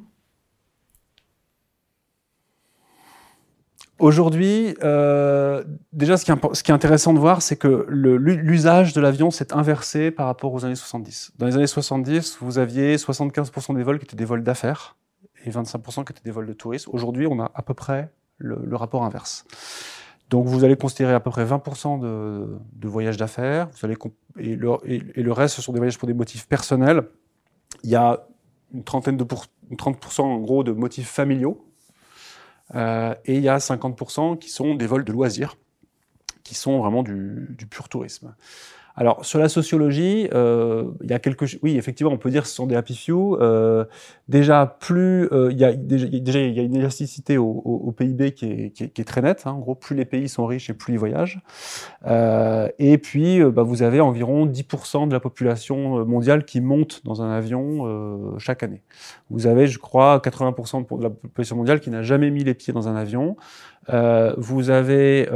Aujourd'hui, 3.99 4.75
euh, 4.83 5.65
déjà, 5.93 6.19
ce 6.19 6.25
qui, 6.27 6.31
est, 6.71 6.75
intéressant 6.75 7.15
de 7.15 7.19
voir, 7.19 7.41
c'est 7.41 7.57
que 7.57 7.87
l'usage 7.89 8.93
de 8.93 9.01
l'avion 9.01 9.31
s'est 9.31 9.55
inversé 9.55 10.11
par 10.11 10.27
rapport 10.27 10.53
aux 10.53 10.67
années 10.67 10.75
70. 10.75 11.33
Dans 11.39 11.47
les 11.47 11.57
années 11.57 11.67
70, 11.67 12.39
vous 12.41 12.59
aviez 12.59 12.97
75% 12.97 13.75
des 13.75 13.83
vols 13.83 13.99
qui 13.99 14.05
étaient 14.05 14.17
des 14.17 14.27
vols 14.27 14.43
d'affaires 14.43 14.97
et 15.47 15.51
25% 15.51 16.05
qui 16.05 16.13
étaient 16.13 16.25
des 16.25 16.31
vols 16.31 16.47
de 16.47 16.53
tourisme. 16.53 16.91
Aujourd'hui, 16.93 17.27
on 17.27 17.41
a 17.41 17.51
à 17.55 17.63
peu 17.63 17.73
près 17.73 18.11
le, 18.38 18.76
rapport 18.76 19.05
inverse. 19.05 19.45
Donc 20.31 20.47
vous 20.47 20.64
allez 20.64 20.76
considérer 20.76 21.14
à 21.14 21.21
peu 21.21 21.31
près 21.31 21.45
20% 21.45 22.00
de, 22.00 22.88
voyages 22.88 23.16
d'affaires, 23.16 23.69
et 24.38 24.57
le, 24.57 25.33
reste 25.33 25.57
ce 25.57 25.62
sont 25.62 25.73
des 25.73 25.78
voyages 25.78 25.99
pour 25.99 26.09
des 26.09 26.14
motifs 26.14 26.47
personnels. 26.49 27.09
Il 27.85 27.90
y 27.90 27.97
a 27.97 28.26
une 28.75 28.85
trentaine 28.85 29.16
de 29.16 29.25
pour, 29.25 29.47
une 29.71 29.76
30% 29.76 30.23
en 30.23 30.38
gros 30.38 30.64
de 30.64 30.73
motifs 30.73 31.09
familiaux, 31.09 31.64
euh, 32.75 33.14
et 33.25 33.37
il 33.37 33.43
y 33.43 33.49
a 33.49 33.59
50% 33.59 34.38
qui 34.38 34.50
sont 34.50 34.75
des 34.75 34.87
vols 34.87 35.05
de 35.05 35.12
loisirs, 35.12 35.57
qui 36.43 36.55
sont 36.55 36.78
vraiment 36.81 37.02
du 37.02 37.66
pur 37.71 37.88
tourisme. 37.88 38.35
Alors 38.99 39.25
sur 39.26 39.38
la 39.38 39.50
sociologie, 39.50 40.29
euh, 40.33 40.85
il 41.03 41.11
y 41.11 41.12
a 41.12 41.19
quelque, 41.19 41.45
oui 41.62 41.76
effectivement 41.76 42.12
on 42.12 42.17
peut 42.17 42.31
dire 42.31 42.43
que 42.43 42.49
ce 42.49 42.55
sont 42.55 42.67
des 42.67 42.76
happy 42.76 42.97
few. 42.97 43.37
Euh, 43.37 43.85
déjà 44.29 44.67
plus, 44.81 45.29
euh, 45.33 45.53
il 45.53 45.59
y 45.59 45.65
a 45.65 45.75
déjà, 45.75 46.07
il 46.07 46.55
y 46.55 46.61
a 46.61 46.62
une 46.62 46.75
élasticité 46.76 47.37
au, 47.37 47.45
au, 47.45 47.83
au 47.88 47.93
PIB 47.93 48.33
qui 48.33 48.47
est, 48.47 48.71
qui, 48.71 48.85
est, 48.85 48.88
qui 48.88 49.03
est, 49.03 49.05
très 49.05 49.21
nette. 49.21 49.43
Hein. 49.45 49.53
En 49.53 49.59
gros, 49.59 49.75
plus 49.75 49.95
les 49.95 50.07
pays 50.07 50.31
sont 50.31 50.47
riches 50.47 50.71
et 50.71 50.73
plus 50.73 50.95
ils 50.95 50.99
voyagent. 50.99 51.41
Euh, 52.07 52.69
et 52.79 52.97
puis 52.97 53.45
bah, 53.45 53.62
vous 53.62 53.83
avez 53.83 54.00
environ 54.00 54.47
10% 54.47 55.09
de 55.09 55.12
la 55.12 55.21
population 55.21 56.07
mondiale 56.07 56.47
qui 56.47 56.62
monte 56.62 57.03
dans 57.05 57.21
un 57.21 57.31
avion 57.31 57.87
euh, 57.87 58.38
chaque 58.38 58.62
année. 58.62 58.83
Vous 59.29 59.47
avez, 59.47 59.67
je 59.67 59.79
crois, 59.79 60.23
80% 60.25 60.99
de 60.99 61.03
la 61.03 61.11
population 61.11 61.57
mondiale 61.57 61.81
qui 61.81 61.91
n'a 61.91 62.03
jamais 62.03 62.31
mis 62.31 62.45
les 62.45 62.55
pieds 62.55 62.73
dans 62.73 62.88
un 62.88 62.97
avion. 62.97 63.37
Euh, 63.91 64.35
vous 64.38 64.71
avez 64.71 65.29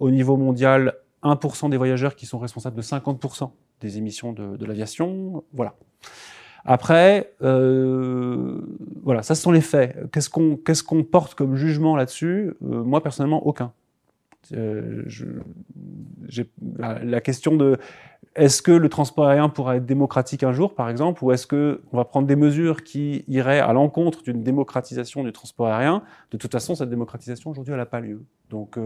au 0.00 0.10
niveau 0.10 0.36
mondial 0.36 0.94
1% 1.24 1.70
des 1.70 1.76
voyageurs 1.76 2.14
qui 2.14 2.26
sont 2.26 2.38
responsables 2.38 2.76
de 2.76 2.82
50% 2.82 3.50
des 3.80 3.98
émissions 3.98 4.32
de, 4.32 4.64
l'aviation. 4.64 5.44
Voilà. 5.52 5.74
Après, 6.64 7.34
euh, 7.42 8.60
voilà, 9.02 9.22
ça 9.22 9.34
ce 9.34 9.42
sont 9.42 9.52
les 9.52 9.60
faits. 9.60 10.10
Qu'est-ce 10.12 10.30
qu'on 10.30 10.56
qu'est-ce 10.56 10.84
porte 11.02 11.34
comme 11.34 11.56
jugement 11.56 11.96
là-dessus? 11.96 12.54
Euh, 12.62 12.82
Moi 12.82 13.02
personnellement, 13.02 13.46
aucun. 13.46 13.72
Euh, 14.52 15.04
la, 16.78 17.02
la, 17.02 17.20
question 17.22 17.56
de 17.56 17.78
est-ce 18.34 18.60
que 18.60 18.72
le 18.72 18.90
transport 18.90 19.28
aérien 19.28 19.48
pourra 19.48 19.76
être 19.76 19.86
démocratique 19.86 20.42
un 20.42 20.52
jour, 20.52 20.74
par 20.74 20.90
exemple, 20.90 21.24
ou 21.24 21.32
est-ce 21.32 21.46
que 21.46 21.80
on 21.92 21.96
va 21.96 22.04
prendre 22.04 22.26
des 22.26 22.36
mesures 22.36 22.84
qui 22.84 23.24
iraient 23.26 23.60
à 23.60 23.72
l'encontre 23.72 24.22
d'une 24.22 24.42
démocratisation 24.42 25.24
du 25.24 25.32
transport 25.32 25.68
aérien? 25.68 26.02
De 26.30 26.36
toute 26.36 26.52
façon, 26.52 26.74
cette 26.74 26.90
démocratisation 26.90 27.50
aujourd'hui, 27.50 27.72
elle 27.72 27.78
n'a 27.78 27.86
pas 27.86 28.00
lieu. 28.00 28.22
Donc 28.50 28.78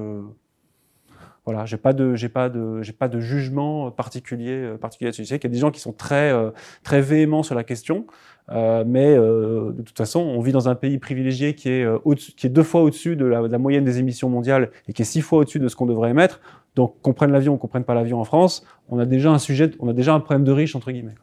voilà, 1.45 1.65
j'ai 1.65 1.77
pas 1.77 1.93
de, 1.93 2.15
j'ai 2.15 2.29
pas 2.29 2.49
de, 2.49 2.83
j'ai 2.83 2.93
pas 2.93 3.09
de 3.09 3.21
jugement 3.21 3.91
particulier, 3.91 4.75
particulier 4.81 5.09
là-dessus. 5.09 5.25
Je 5.25 5.29
sais 5.29 5.39
qu'il 5.39 5.51
y 5.51 5.53
a 5.53 5.55
des 5.55 5.61
gens 5.61 5.71
qui 5.71 5.81
sont 5.81 5.93
très, 5.93 6.33
euh, 6.33 6.51
très 6.83 7.01
véhéments 7.01 7.43
sur 7.43 7.55
la 7.55 7.65
question, 7.65 8.07
euh, 8.51 8.85
mais 8.87 9.15
euh, 9.15 9.73
de 9.73 9.83
toute 9.83 9.97
façon, 9.97 10.21
on 10.21 10.41
vit 10.41 10.53
dans 10.53 10.69
un 10.69 10.75
pays 10.75 10.99
privilégié 10.99 11.55
qui 11.55 11.69
est, 11.69 11.85
euh, 11.85 11.99
qui 12.37 12.47
est 12.47 12.51
deux 12.51 12.63
fois 12.63 12.83
au-dessus 12.83 13.17
de 13.17 13.27
la, 13.27 13.59
moyenne 13.59 13.85
des 13.85 13.99
émissions 13.99 14.31
mondiales 14.31 14.71
et 14.89 14.93
qui 14.93 15.03
est 15.03 15.05
six 15.05 15.21
fois 15.21 15.41
au-dessus 15.41 15.59
de 15.59 15.69
ce 15.69 15.77
qu'on 15.77 15.87
devrait 15.87 16.11
émettre. 16.11 16.41
Donc, 16.75 16.95
qu'on 17.03 17.13
prenne 17.13 17.33
l'avion 17.33 17.55
ou 17.55 17.57
qu'on 17.57 17.67
prenne 17.69 17.85
pas 17.85 17.95
l'avion 17.95 18.21
en 18.21 18.25
France, 18.25 18.65
on 18.89 18.99
a 18.99 19.05
déjà 19.05 19.31
un 19.31 19.39
sujet, 19.39 19.71
on 19.81 19.89
a 19.89 19.93
déjà 19.93 20.15
un 20.15 20.21
problème 20.21 20.45
de 20.45 20.53
riche 20.53 20.77
entre 20.77 20.91
guillemets. 20.93 21.17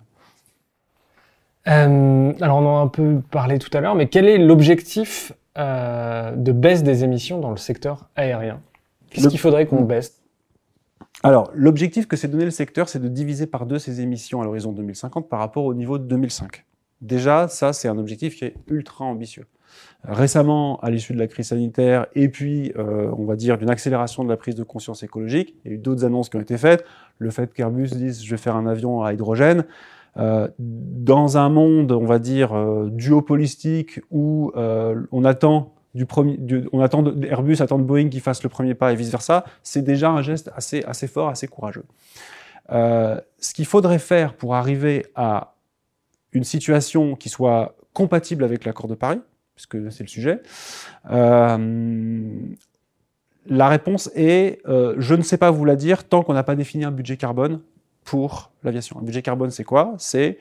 Euh, 1.67 2.33
alors, 2.41 2.57
on 2.57 2.65
en 2.67 2.77
a 2.77 2.81
un 2.81 2.87
peu 2.87 3.21
parlé 3.31 3.57
tout 3.57 3.75
à 3.75 3.81
l'heure, 3.81 3.95
mais 3.95 4.07
quel 4.07 4.27
est 4.27 4.37
l'objectif 4.37 5.33
de 5.57 6.51
baisse 6.51 6.83
des 6.83 7.05
émissions 7.05 7.39
dans 7.39 7.49
le 7.49 7.57
secteur 7.57 8.09
aérien? 8.17 8.59
Qu'est-ce 9.09 9.27
qu'il 9.27 9.39
faudrait 9.39 9.65
qu'on 9.65 9.81
baisse 9.81 10.21
Alors, 11.23 11.51
l'objectif 11.53 12.07
que 12.07 12.15
s'est 12.15 12.27
donné 12.27 12.45
le 12.45 12.51
secteur, 12.51 12.89
c'est 12.89 12.99
de 12.99 13.07
diviser 13.07 13.47
par 13.47 13.65
deux 13.65 13.79
ses 13.79 14.01
émissions 14.01 14.41
à 14.41 14.45
l'horizon 14.45 14.71
2050 14.71 15.29
par 15.29 15.39
rapport 15.39 15.65
au 15.65 15.73
niveau 15.73 15.97
de 15.97 16.05
2005. 16.05 16.65
Déjà, 17.01 17.47
ça, 17.47 17.73
c'est 17.73 17.87
un 17.87 17.97
objectif 17.97 18.35
qui 18.35 18.45
est 18.45 18.55
ultra 18.67 19.05
ambitieux. 19.05 19.45
Récemment, 20.03 20.79
à 20.79 20.89
l'issue 20.89 21.13
de 21.13 21.19
la 21.19 21.27
crise 21.27 21.47
sanitaire, 21.47 22.07
et 22.15 22.29
puis, 22.29 22.71
euh, 22.77 23.11
on 23.17 23.25
va 23.25 23.35
dire, 23.35 23.57
d'une 23.57 23.69
accélération 23.69 24.23
de 24.23 24.29
la 24.29 24.37
prise 24.37 24.55
de 24.55 24.63
conscience 24.63 25.03
écologique, 25.03 25.55
il 25.63 25.71
y 25.71 25.73
a 25.73 25.75
eu 25.75 25.77
d'autres 25.77 26.05
annonces 26.05 26.29
qui 26.29 26.37
ont 26.37 26.41
été 26.41 26.57
faites. 26.57 26.85
Le 27.17 27.29
fait 27.29 27.53
qu'Airbus 27.53 27.89
dise 27.89 28.23
«je 28.23 28.29
vais 28.29 28.37
faire 28.37 28.55
un 28.55 28.67
avion 28.67 29.03
à 29.03 29.13
hydrogène 29.13 29.65
euh, 30.17 30.47
dans 30.59 31.37
un 31.37 31.49
monde, 31.49 31.91
on 31.91 32.05
va 32.05 32.19
dire, 32.19 32.53
euh, 32.53 32.89
duopolistique, 32.89 33.99
où 34.11 34.51
euh, 34.55 35.03
on 35.11 35.25
attend 35.25 35.74
on 36.73 36.81
attend 36.81 37.03
Airbus 37.23 37.57
attend 37.61 37.79
de 37.79 37.83
Boeing 37.83 38.09
qui 38.09 38.19
fasse 38.19 38.43
le 38.43 38.49
premier 38.49 38.73
pas 38.75 38.91
et 38.91 38.95
vice 38.95 39.09
versa, 39.09 39.45
c'est 39.63 39.81
déjà 39.81 40.09
un 40.09 40.21
geste 40.21 40.51
assez, 40.55 40.83
assez 40.83 41.07
fort, 41.07 41.29
assez 41.29 41.47
courageux. 41.47 41.85
Euh, 42.71 43.19
ce 43.39 43.53
qu'il 43.53 43.65
faudrait 43.65 43.99
faire 43.99 44.33
pour 44.33 44.55
arriver 44.55 45.05
à 45.15 45.55
une 46.31 46.43
situation 46.43 47.15
qui 47.15 47.29
soit 47.29 47.75
compatible 47.93 48.43
avec 48.43 48.65
l'accord 48.65 48.87
de 48.87 48.95
Paris, 48.95 49.21
puisque 49.55 49.91
c'est 49.91 50.03
le 50.03 50.09
sujet, 50.09 50.41
euh, 51.11 52.29
la 53.47 53.69
réponse 53.69 54.09
est 54.15 54.59
euh, 54.67 54.95
je 54.97 55.15
ne 55.15 55.21
sais 55.21 55.37
pas 55.37 55.51
vous 55.51 55.65
la 55.65 55.75
dire 55.75 56.07
tant 56.07 56.23
qu'on 56.23 56.33
n'a 56.33 56.43
pas 56.43 56.55
défini 56.55 56.83
un 56.83 56.91
budget 56.91 57.17
carbone 57.17 57.61
pour 58.03 58.51
l'aviation. 58.63 58.99
Un 58.99 59.03
budget 59.03 59.21
carbone, 59.21 59.51
c'est 59.51 59.63
quoi? 59.63 59.93
C'est 59.97 60.39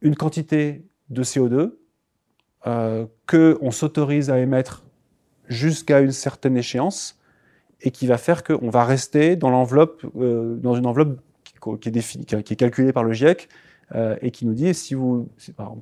une 0.00 0.16
quantité 0.16 0.84
de 1.10 1.22
CO2 1.24 1.72
euh, 2.66 3.06
qu'on 3.26 3.70
s'autorise 3.70 4.30
à 4.30 4.38
émettre 4.38 4.84
jusqu'à 5.48 6.00
une 6.00 6.12
certaine 6.12 6.56
échéance 6.56 7.18
et 7.80 7.90
qui 7.90 8.06
va 8.06 8.18
faire 8.18 8.42
qu'on 8.42 8.70
va 8.70 8.84
rester 8.84 9.36
dans 9.36 9.50
l'enveloppe, 9.50 10.04
euh, 10.16 10.56
dans 10.56 10.74
une 10.74 10.86
enveloppe 10.86 11.20
qui, 11.44 11.54
qui, 11.80 11.88
est 11.88 11.92
définie, 11.92 12.26
qui, 12.26 12.34
est 12.34 12.56
calculée 12.56 12.92
par 12.92 13.04
le 13.04 13.12
GIEC 13.12 13.48
euh, 13.94 14.16
et 14.20 14.30
qui 14.30 14.44
nous 14.44 14.54
dit 14.54 14.72
si 14.74 14.94
vous, 14.94 15.28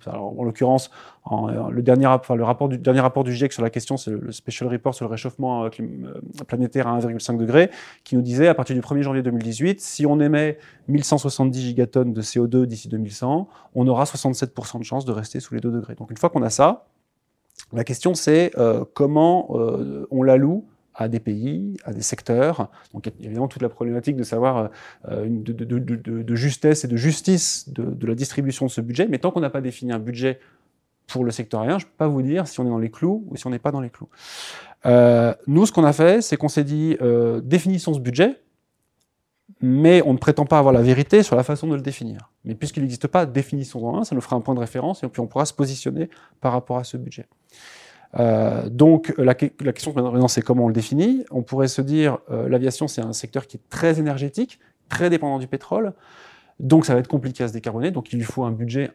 alors, 0.06 0.38
en 0.38 0.44
l'occurrence, 0.44 0.90
le 1.30 1.80
dernier, 1.82 2.06
enfin, 2.06 2.36
rapport 2.42 2.68
du 2.68 3.32
GIEC 3.32 3.52
sur 3.52 3.62
la 3.62 3.70
question, 3.70 3.96
c'est 3.96 4.12
le 4.12 4.30
Special 4.30 4.70
Report 4.70 4.94
sur 4.94 5.06
le 5.06 5.10
réchauffement 5.10 5.64
euh, 5.64 5.70
euh, 5.80 6.44
planétaire 6.46 6.86
à 6.86 6.98
1,5 7.00 7.36
degré, 7.36 7.70
qui 8.04 8.14
nous 8.14 8.22
disait 8.22 8.48
à 8.48 8.54
partir 8.54 8.76
du 8.76 8.82
1er 8.82 9.02
janvier 9.02 9.22
2018, 9.22 9.80
si 9.80 10.06
on 10.06 10.20
émet 10.20 10.58
1170 10.88 11.60
gigatonnes 11.60 12.12
de 12.12 12.22
CO2 12.22 12.66
d'ici 12.66 12.88
2100, 12.88 13.48
on 13.74 13.88
aura 13.88 14.04
67% 14.04 14.78
de 14.78 14.84
chances 14.84 15.04
de 15.04 15.12
rester 15.12 15.40
sous 15.40 15.54
les 15.54 15.60
2 15.60 15.70
degrés. 15.70 15.94
Donc 15.96 16.10
une 16.10 16.16
fois 16.16 16.30
qu'on 16.30 16.42
a 16.42 16.50
ça, 16.50 16.86
la 17.72 17.84
question 17.84 18.14
c'est 18.14 18.52
comment 18.94 19.50
on 20.10 20.22
l'alloue 20.22 20.64
à 20.96 21.08
des 21.08 21.20
pays, 21.20 21.76
à 21.84 21.92
des 21.92 22.02
secteurs. 22.02 22.70
Donc 22.92 23.06
il 23.06 23.12
y 23.22 23.24
a 23.24 23.26
évidemment 23.26 23.48
toute 23.48 23.62
la 23.62 23.68
problématique 23.68 24.16
de 24.16 24.22
savoir 24.22 24.70
euh, 25.08 25.26
de, 25.28 25.52
de, 25.52 25.64
de, 25.64 26.22
de, 26.22 26.34
justesse 26.34 26.84
et 26.84 26.88
de 26.88 26.96
justice 26.96 27.68
de, 27.68 28.06
la 28.06 28.14
distribution 28.14 28.66
de 28.66 28.70
ce 28.70 28.80
budget. 28.80 29.06
Mais 29.08 29.18
tant 29.18 29.30
qu'on 29.30 29.40
n'a 29.40 29.50
pas 29.50 29.60
défini 29.60 29.92
un 29.92 29.98
budget 29.98 30.40
pour 31.06 31.24
le 31.24 31.30
secteur 31.30 31.60
aérien, 31.60 31.78
je 31.78 31.84
ne 31.84 31.90
peux 31.90 31.96
pas 31.98 32.08
vous 32.08 32.22
dire 32.22 32.48
si 32.48 32.58
on 32.60 32.66
est 32.66 32.70
dans 32.70 32.78
les 32.78 32.90
clous 32.90 33.24
ou 33.28 33.36
si 33.36 33.46
on 33.46 33.50
n'est 33.50 33.58
pas 33.58 33.70
dans 33.70 33.80
les 33.80 33.90
clous. 33.90 34.08
Euh, 34.86 35.34
nous, 35.46 35.66
ce 35.66 35.72
qu'on 35.72 35.84
a 35.84 35.92
fait, 35.92 36.22
c'est 36.22 36.36
qu'on 36.36 36.48
s'est 36.48 36.64
dit, 36.64 36.96
euh, 37.00 37.40
définissons 37.40 37.94
ce 37.94 38.00
budget, 38.00 38.40
mais 39.60 40.02
on 40.04 40.12
ne 40.12 40.18
prétend 40.18 40.44
pas 40.44 40.58
avoir 40.58 40.72
la 40.72 40.82
vérité 40.82 41.22
sur 41.22 41.36
la 41.36 41.42
façon 41.42 41.66
de 41.66 41.74
le 41.74 41.80
définir. 41.80 42.30
Mais 42.44 42.54
puisqu'il 42.54 42.80
n'existe 42.80 43.06
pas, 43.06 43.26
définissons-en 43.26 43.98
un, 43.98 44.04
ça 44.04 44.14
nous 44.14 44.20
fera 44.20 44.36
un 44.36 44.40
point 44.40 44.54
de 44.54 44.60
référence, 44.60 45.02
et 45.02 45.08
puis 45.08 45.20
on 45.20 45.26
pourra 45.26 45.44
se 45.44 45.54
positionner 45.54 46.08
par 46.40 46.52
rapport 46.52 46.78
à 46.78 46.84
ce 46.84 46.96
budget. 46.96 47.26
Euh, 48.18 48.68
donc 48.68 49.12
la, 49.18 49.34
la 49.60 49.72
question 49.72 49.92
maintenant 49.94 50.28
c'est 50.28 50.42
comment 50.42 50.64
on 50.64 50.68
le 50.68 50.74
définit. 50.74 51.24
On 51.30 51.42
pourrait 51.42 51.68
se 51.68 51.82
dire 51.82 52.18
euh, 52.30 52.48
l'aviation 52.48 52.88
c'est 52.88 53.02
un 53.02 53.12
secteur 53.12 53.46
qui 53.46 53.58
est 53.58 53.68
très 53.68 53.98
énergétique, 53.98 54.58
très 54.88 55.10
dépendant 55.10 55.38
du 55.38 55.46
pétrole, 55.46 55.92
donc 56.60 56.86
ça 56.86 56.94
va 56.94 57.00
être 57.00 57.08
compliqué 57.08 57.44
à 57.44 57.48
se 57.48 57.52
décarboner, 57.52 57.90
donc 57.90 58.12
il 58.12 58.16
lui 58.16 58.24
faut 58.24 58.44
un 58.44 58.52
budget 58.52 58.90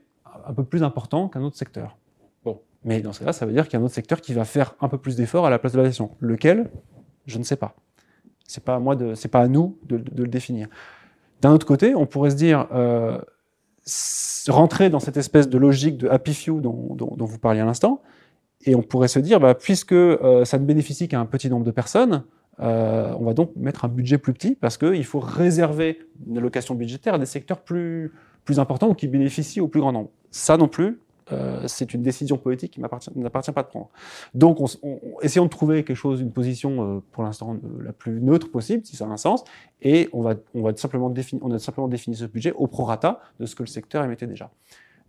un 0.48 0.54
peu 0.54 0.64
plus 0.64 0.82
important 0.82 1.28
qu'un 1.28 1.42
autre 1.42 1.58
secteur. 1.58 1.98
Bon, 2.44 2.62
mais 2.84 3.02
dans 3.02 3.14
ce 3.14 3.20
cas-là, 3.20 3.34
ça 3.34 3.46
veut 3.46 3.54
dire 3.54 3.66
qu'il 3.66 3.74
y 3.74 3.76
a 3.78 3.80
un 3.80 3.86
autre 3.86 3.94
secteur 3.94 4.22
qui 4.22 4.34
va 4.34 4.46
faire 4.46 4.76
un 4.82 4.88
peu 4.88 4.98
plus 4.98 5.16
d'efforts 5.16 5.46
à 5.46 5.50
la 5.50 5.60
place 5.60 5.74
de 5.74 5.78
l'aviation. 5.78 6.12
Lequel? 6.20 6.72
Je 7.28 7.38
ne 7.38 7.44
sais 7.44 7.58
pas. 7.58 7.76
C'est 8.48 8.64
pas 8.64 8.76
à 8.76 8.80
moi 8.80 8.98
c'est 9.16 9.28
pas 9.28 9.42
à 9.42 9.48
nous 9.48 9.78
de, 9.86 9.98
de 9.98 10.24
le 10.24 10.30
définir. 10.30 10.68
D'un 11.42 11.52
autre 11.52 11.66
côté, 11.66 11.96
on 11.96 12.06
pourrait 12.06 12.32
se 12.32 12.36
dire 12.36 12.68
euh, 12.74 13.20
rentrer 14.48 14.90
dans 14.90 15.00
cette 15.00 15.18
espèce 15.18 15.50
de 15.50 15.58
logique 15.58 15.98
de 15.98 16.08
happy 16.08 16.34
few 16.34 16.60
dont, 16.62 16.96
dont, 16.96 17.16
dont 17.16 17.26
vous 17.26 17.40
parliez 17.40 17.62
à 17.62 17.66
l'instant 17.66 18.02
et 18.66 18.76
on 18.76 18.82
pourrait 18.82 19.08
se 19.08 19.20
dire, 19.20 19.40
bah, 19.40 19.56
puisque 19.56 19.94
euh, 19.94 20.46
ça 20.46 20.60
ne 20.60 20.66
bénéficie 20.66 21.08
qu'à 21.08 21.20
un 21.20 21.26
petit 21.26 21.50
nombre 21.50 21.66
de 21.66 21.72
personnes, 21.72 22.24
euh, 22.60 23.14
on 23.20 23.26
va 23.26 23.34
donc 23.34 23.52
mettre 23.56 23.86
un 23.86 23.88
budget 23.88 24.18
plus 24.18 24.34
petit 24.34 24.56
parce 24.56 24.78
qu'il 24.78 25.06
faut 25.06 25.20
réserver 25.20 26.00
une 26.28 26.38
allocation 26.38 26.76
budgétaire 26.76 27.16
à 27.16 27.20
des 27.20 27.26
secteurs 27.26 27.62
plus, 27.62 28.12
plus 28.46 28.60
importants 28.60 28.90
ou 28.90 28.94
qui 28.94 29.08
bénéficient 29.08 29.62
au 29.62 29.68
plus 29.68 29.80
grand 29.80 29.92
nombre. 29.92 30.10
Ça 30.32 30.58
non 30.58 30.68
plus, 30.68 31.00
euh, 31.32 31.64
c'est 31.68 31.94
une 31.94 32.02
décision 32.02 32.38
politique 32.38 32.74
qui 32.74 32.80
ne 32.80 32.84
m'appartient 33.24 33.52
pas 33.52 33.64
de 33.64 33.68
prendre. 33.68 33.90
Donc, 34.34 34.60
on, 34.60 34.66
on, 34.84 35.00
essayons 35.22 35.46
de 35.46 35.50
trouver 35.50 35.84
quelque 35.84 35.96
chose, 35.96 36.22
une 36.22 36.32
position 36.32 36.98
euh, 36.98 37.00
pour 37.12 37.24
l'instant 37.24 37.54
euh, 37.54 37.84
la 37.84 37.94
plus 37.94 38.20
neutre 38.22 38.50
possible, 38.52 38.86
si 38.86 38.96
ça 38.96 39.06
a 39.06 39.08
un 39.08 39.18
sens, 39.18 39.44
et 39.82 40.10
on 40.14 40.22
va, 40.22 40.36
on 40.54 40.62
va 40.62 40.76
simplement 40.76 41.10
définir, 41.10 41.44
on 41.46 41.52
a 41.52 41.60
simplement 41.60 41.88
défini 41.88 42.16
ce 42.16 42.26
budget 42.26 42.52
au 42.54 42.68
prorata 42.68 43.22
de 43.40 43.46
ce 43.46 43.56
que 43.56 43.64
le 43.64 43.68
secteur 43.68 44.04
émettait 44.04 44.28
déjà. 44.28 44.52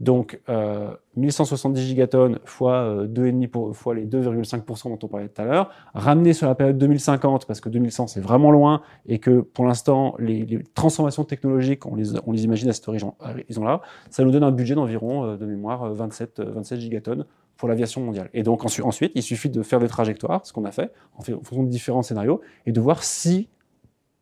Donc, 0.02 0.40
euh, 0.48 0.90
1170 1.14 1.80
gigatonnes 1.80 2.40
fois, 2.44 2.74
euh, 2.74 3.06
2,5 3.06 3.46
pour, 3.46 3.76
fois 3.76 3.94
les 3.94 4.04
2,5% 4.04 4.88
dont 4.88 4.98
on 5.00 5.06
parlait 5.06 5.28
tout 5.28 5.40
à 5.40 5.44
l'heure, 5.44 5.70
ramené 5.94 6.32
sur 6.32 6.48
la 6.48 6.56
période 6.56 6.76
2050, 6.76 7.46
parce 7.46 7.60
que 7.60 7.68
2100 7.68 8.08
c'est 8.08 8.20
vraiment 8.20 8.50
loin, 8.50 8.82
et 9.06 9.20
que 9.20 9.42
pour 9.42 9.64
l'instant, 9.64 10.16
les, 10.18 10.64
transformations 10.74 11.22
technologiques, 11.22 11.86
on 11.86 11.94
les, 11.94 12.18
on 12.26 12.32
les 12.32 12.42
imagine 12.42 12.68
à 12.68 12.72
cette 12.72 12.88
horizon-là, 12.88 13.80
ça 14.10 14.24
nous 14.24 14.32
donne 14.32 14.42
un 14.42 14.50
budget 14.50 14.74
d'environ, 14.74 15.24
euh, 15.24 15.36
de 15.36 15.46
mémoire, 15.46 15.94
27, 15.94 16.40
euh, 16.40 16.50
27 16.50 16.78
euh, 16.78 16.80
gigatonnes 16.80 17.24
pour 17.56 17.68
l'aviation 17.68 18.00
mondiale. 18.00 18.28
Et 18.34 18.42
donc 18.42 18.64
ensuite, 18.64 19.12
il 19.14 19.22
suffit 19.22 19.50
de 19.50 19.62
faire 19.62 19.78
des 19.78 19.86
trajectoires, 19.86 20.44
ce 20.44 20.52
qu'on 20.52 20.64
a 20.64 20.72
fait, 20.72 20.92
en 21.16 21.22
fonction 21.22 21.62
de 21.62 21.68
différents 21.68 22.02
scénarios, 22.02 22.40
et 22.66 22.72
de 22.72 22.80
voir 22.80 23.04
si 23.04 23.48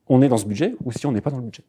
on 0.09 0.21
est 0.21 0.29
dans 0.29 0.37
ce 0.37 0.45
budget 0.45 0.75
ou 0.85 0.93
si 0.93 1.07
on 1.07 1.13
n'est 1.13 1.23
pas 1.23 1.31
dans 1.31 1.39
le 1.39 1.45
budget. 1.45 1.65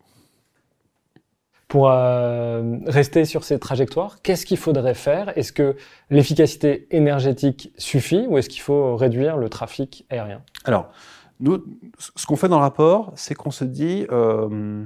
Pour 1.71 1.89
euh, 1.89 2.79
rester 2.85 3.23
sur 3.23 3.45
ces 3.45 3.57
trajectoires, 3.57 4.21
qu'est-ce 4.23 4.45
qu'il 4.45 4.57
faudrait 4.57 4.93
faire? 4.93 5.31
Est-ce 5.37 5.53
que 5.53 5.77
l'efficacité 6.09 6.85
énergétique 6.91 7.71
suffit 7.77 8.25
ou 8.27 8.37
est-ce 8.37 8.49
qu'il 8.49 8.61
faut 8.61 8.97
réduire 8.97 9.37
le 9.37 9.47
trafic 9.47 10.05
aérien? 10.09 10.41
Alors, 10.65 10.91
nous, 11.39 11.63
ce 11.97 12.25
qu'on 12.25 12.35
fait 12.35 12.49
dans 12.49 12.57
le 12.57 12.63
rapport, 12.63 13.13
c'est 13.15 13.35
qu'on 13.35 13.51
se 13.51 13.63
dit, 13.63 14.05
euh, 14.11 14.83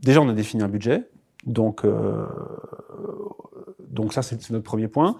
déjà 0.00 0.20
on 0.20 0.28
a 0.28 0.34
défini 0.34 0.62
un 0.62 0.68
budget, 0.68 1.08
donc, 1.46 1.82
euh, 1.86 2.26
donc 3.78 4.12
ça 4.12 4.20
c'est 4.20 4.50
notre 4.50 4.64
premier 4.64 4.88
point. 4.88 5.16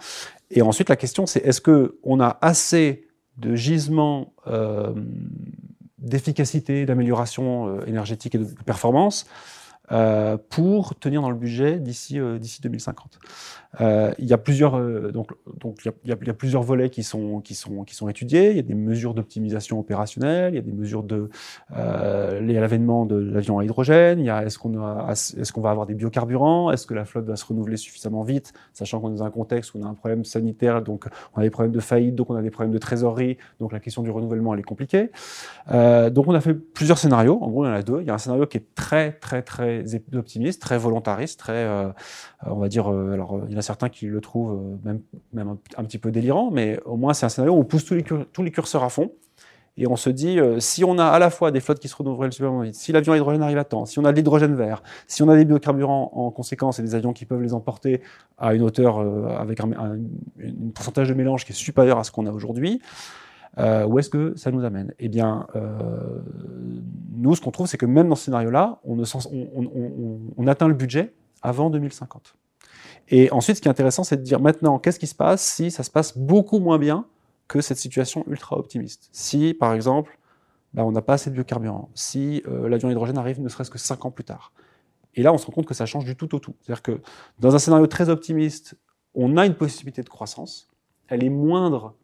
Et 0.51 0.61
ensuite 0.61 0.91
la 0.91 0.97
question 0.97 1.25
c'est 1.25 1.41
est-ce 1.41 1.63
qu'on 1.63 2.21
a 2.21 2.37
assez 2.43 3.09
de 3.39 3.55
gisements 3.55 4.35
d'efficacité, 5.97 6.85
d'amélioration 6.85 7.81
énergétique 7.87 8.35
et 8.35 8.39
de 8.39 8.45
performance? 8.67 9.27
Pour 10.49 10.95
tenir 10.95 11.21
dans 11.21 11.31
le 11.31 11.37
budget 11.37 11.79
d'ici 11.79 12.19
euh, 12.19 12.39
d'ici 12.39 12.63
2050. 12.63 13.19
Euh, 13.81 14.13
il 14.19 14.27
y 14.27 14.35
a 14.35 14.39
plusieurs 14.39 14.77
euh, 14.77 15.11
donc 15.13 15.31
donc 15.59 15.79
il 15.83 15.89
y 15.89 15.91
a, 16.13 16.17
il 16.21 16.27
y 16.27 16.31
a, 16.31 16.35
plusieurs 16.35 16.63
volets 16.63 16.91
qui 16.91 17.03
sont 17.03 17.41
qui 17.41 17.55
sont 17.55 17.85
qui 17.85 17.95
sont 17.95 18.09
étudiés. 18.09 18.51
Il 18.51 18.57
y 18.57 18.61
a 18.61 18.63
des 18.63 18.75
mesures 18.75 19.15
d'optimisation 19.15 19.79
opérationnelle, 19.79 20.53
il 20.53 20.57
y 20.57 20.59
a 20.59 20.63
des 20.63 20.73
mesures 20.73 21.03
de 21.03 21.31
euh, 21.75 22.41
l'avènement 22.41 23.07
de 23.07 23.17
l'avion 23.17 23.59
à 23.59 23.65
hydrogène. 23.65 24.21
Il 24.21 24.27
y 24.27 24.31
a 24.31 24.45
est-ce 24.45 24.59
qu'on 24.59 24.79
a 24.79 25.11
est-ce 25.13 25.53
qu'on 25.53 25.63
va 25.63 25.71
avoir 25.71 25.87
des 25.87 25.95
biocarburants 25.95 26.71
Est-ce 26.71 26.87
que 26.87 26.93
la 26.93 27.07
flotte 27.07 27.25
va 27.25 27.37
se 27.37 27.47
renouveler 27.47 27.79
suffisamment 27.79 28.23
vite, 28.23 28.53
sachant 28.75 29.01
qu'on 29.01 29.15
est 29.15 29.17
dans 29.17 29.25
un 29.25 29.31
contexte 29.31 29.75
où 29.75 29.79
on 29.81 29.87
a 29.87 29.89
un 29.89 29.95
problème 29.95 30.25
sanitaire, 30.25 30.83
donc 30.83 31.07
on 31.35 31.41
a 31.41 31.43
des 31.43 31.51
problèmes 31.51 31.73
de 31.73 31.81
faillite, 31.81 32.15
donc 32.15 32.29
on 32.29 32.35
a 32.35 32.43
des 32.43 32.51
problèmes 32.51 32.75
de 32.75 32.79
trésorerie, 32.79 33.39
donc 33.59 33.73
la 33.73 33.81
question 33.81 34.03
du 34.03 34.11
renouvellement 34.11 34.53
elle 34.53 34.61
est 34.61 34.65
compliquée. 34.65 35.11
Euh, 35.71 36.11
donc 36.11 36.27
on 36.29 36.35
a 36.35 36.41
fait 36.41 36.55
plusieurs 36.55 36.99
scénarios. 36.99 37.39
En 37.41 37.49
gros 37.49 37.65
il 37.65 37.69
y 37.69 37.71
en 37.71 37.75
a 37.75 37.83
deux. 37.83 38.01
Il 38.03 38.07
y 38.07 38.11
a 38.11 38.15
un 38.15 38.19
scénario 38.19 38.47
qui 38.47 38.59
est 38.59 38.75
très 38.75 39.13
très 39.13 39.43
très 39.43 39.85
optimiste, 40.15 40.61
très 40.61 40.77
volontariste, 40.77 41.39
très, 41.39 41.65
euh, 41.65 41.89
on 42.47 42.57
va 42.57 42.69
dire, 42.69 42.93
euh, 42.93 43.13
alors 43.13 43.41
certains 43.63 43.89
qui 43.89 44.07
le 44.07 44.21
trouvent 44.21 44.79
euh, 44.87 44.99
même, 45.33 45.57
un, 45.77 45.85
petit 45.85 45.99
peu 45.99 46.11
délirant, 46.11 46.51
mais 46.51 46.81
au 46.85 46.97
moins 46.97 47.15
c'est 47.15 47.27
un 47.27 47.29
scénario 47.29 47.55
où 47.55 47.61
on 47.61 47.65
pousse 47.65 47.85
tous 47.85 47.95
les, 48.43 48.51
curseurs 48.51 48.85
à 48.85 48.89
fond. 48.89 49.13
Et 49.79 49.87
on 49.87 49.97
se 49.97 50.11
dit, 50.11 50.39
euh, 50.39 50.61
si 50.61 50.85
on 50.85 50.99
a 50.99 51.07
à 51.07 51.19
la 51.19 51.31
fois 51.31 51.51
des 51.51 51.61
flottes 51.61 51.79
qui 51.79 51.89
se 51.89 51.97
renouvellent 51.97 52.33
super 52.33 52.53
vite, 52.61 52.75
si 52.75 52.93
l'avion 52.93 53.15
à 53.15 53.17
hydrogène 53.17 53.43
arrive 53.43 53.57
à 53.57 53.65
temps, 53.65 53.87
si 53.87 53.99
on 53.99 54.05
a 54.05 54.13
de 54.13 54.17
l'hydrogène 54.17 54.55
vert, 54.55 54.83
si 55.07 55.23
on 55.23 55.29
a 55.31 55.37
des 55.37 55.47
biocarburants 55.47 56.11
en 56.13 56.31
conséquence 56.31 56.79
et 56.79 56.83
des 56.83 56.95
avions 56.95 57.15
qui 57.15 57.25
peuvent 57.25 57.41
les 57.41 57.55
emporter 57.55 58.03
à 58.37 58.53
une 58.53 58.63
hauteur 58.63 58.99
euh, 58.99 59.29
avec 59.29 59.61
un, 59.61 59.71
pourcentage 60.75 61.09
de 61.09 61.15
mélange 61.15 61.47
qui 61.47 61.53
est 61.53 61.55
supérieur 61.55 61.99
à 61.99 62.05
ce 62.05 62.11
qu'on 62.11 62.27
a 62.27 62.33
aujourd'hui, 62.33 62.83
où 63.59 63.99
est-ce 63.99 64.09
que 64.09 64.35
ça 64.37 64.51
nous 64.51 64.65
amène? 64.65 64.95
Eh 64.99 65.09
bien, 65.09 65.47
nous, 67.23 67.37
ce 67.37 67.41
qu'on 67.41 67.51
trouve, 67.51 67.67
c'est 67.67 67.79
que 67.79 67.87
même 67.87 68.09
dans 68.09 68.17
ce 68.17 68.25
scénario-là, 68.25 68.81
on, 68.85 70.47
atteint 70.47 70.69
le 70.69 70.75
budget 70.75 71.15
avant 71.41 71.71
2050. 71.71 72.35
Et 73.13 73.31
ensuite, 73.31 73.57
ce 73.57 73.63
qui 73.63 73.69
est 73.69 73.71
intéressant, 73.71 74.05
c'est 74.05 74.17
de 74.17 74.23
dire 74.23 74.41
maintenant, 74.41 74.79
qu'est-ce 74.79 74.99
qui 74.99 75.07
se 75.07 75.15
passe 75.15 75.43
si 75.45 75.71
ça 75.71 75.83
se 75.83 75.91
passe 75.91 76.17
beaucoup 76.17 76.59
moins 76.59 76.79
bien 76.79 77.07
que 77.47 77.61
cette 77.61 77.77
situation 77.77 78.25
ultra 78.27 78.57
optimiste? 78.57 79.11
Si, 79.13 79.53
par 79.53 79.75
exemple, 79.75 80.19
bah, 80.73 80.83
on 80.85 80.93
n'a 80.93 81.03
pas 81.03 81.13
assez 81.13 81.29
de 81.29 81.35
biocarburant. 81.35 81.91
Si 81.95 82.43
euh, 82.49 82.71
l'avion 82.71 82.91
hydrogène 82.91 83.19
arrive 83.19 83.39
ne 83.39 83.51
serait-ce 83.51 83.71
que 83.71 83.77
5 83.77 84.07
ans 84.07 84.11
plus 84.11 84.25
tard. 84.25 84.55
Et 85.15 85.23
là, 85.23 85.31
on 85.31 85.37
se 85.37 85.45
rend 85.45 85.53
compte 85.53 85.67
que 85.67 85.75
ça 85.75 85.85
change 85.85 86.07
du 86.07 86.17
tout 86.17 86.35
au 86.35 86.39
tout. 86.39 86.55
C'est-à-dire 86.63 86.83
que 86.83 87.03
dans 87.39 87.55
un 87.55 87.59
scénario 87.59 87.87
très 87.87 88.09
optimiste, 88.09 88.79
on 89.15 89.37
a 89.37 89.45
une 89.45 89.57
possibilité 89.57 90.03
de 90.03 90.09
croissance. 90.09 90.71
Elle 91.09 91.23
est 91.23 91.29
moindre 91.29 91.95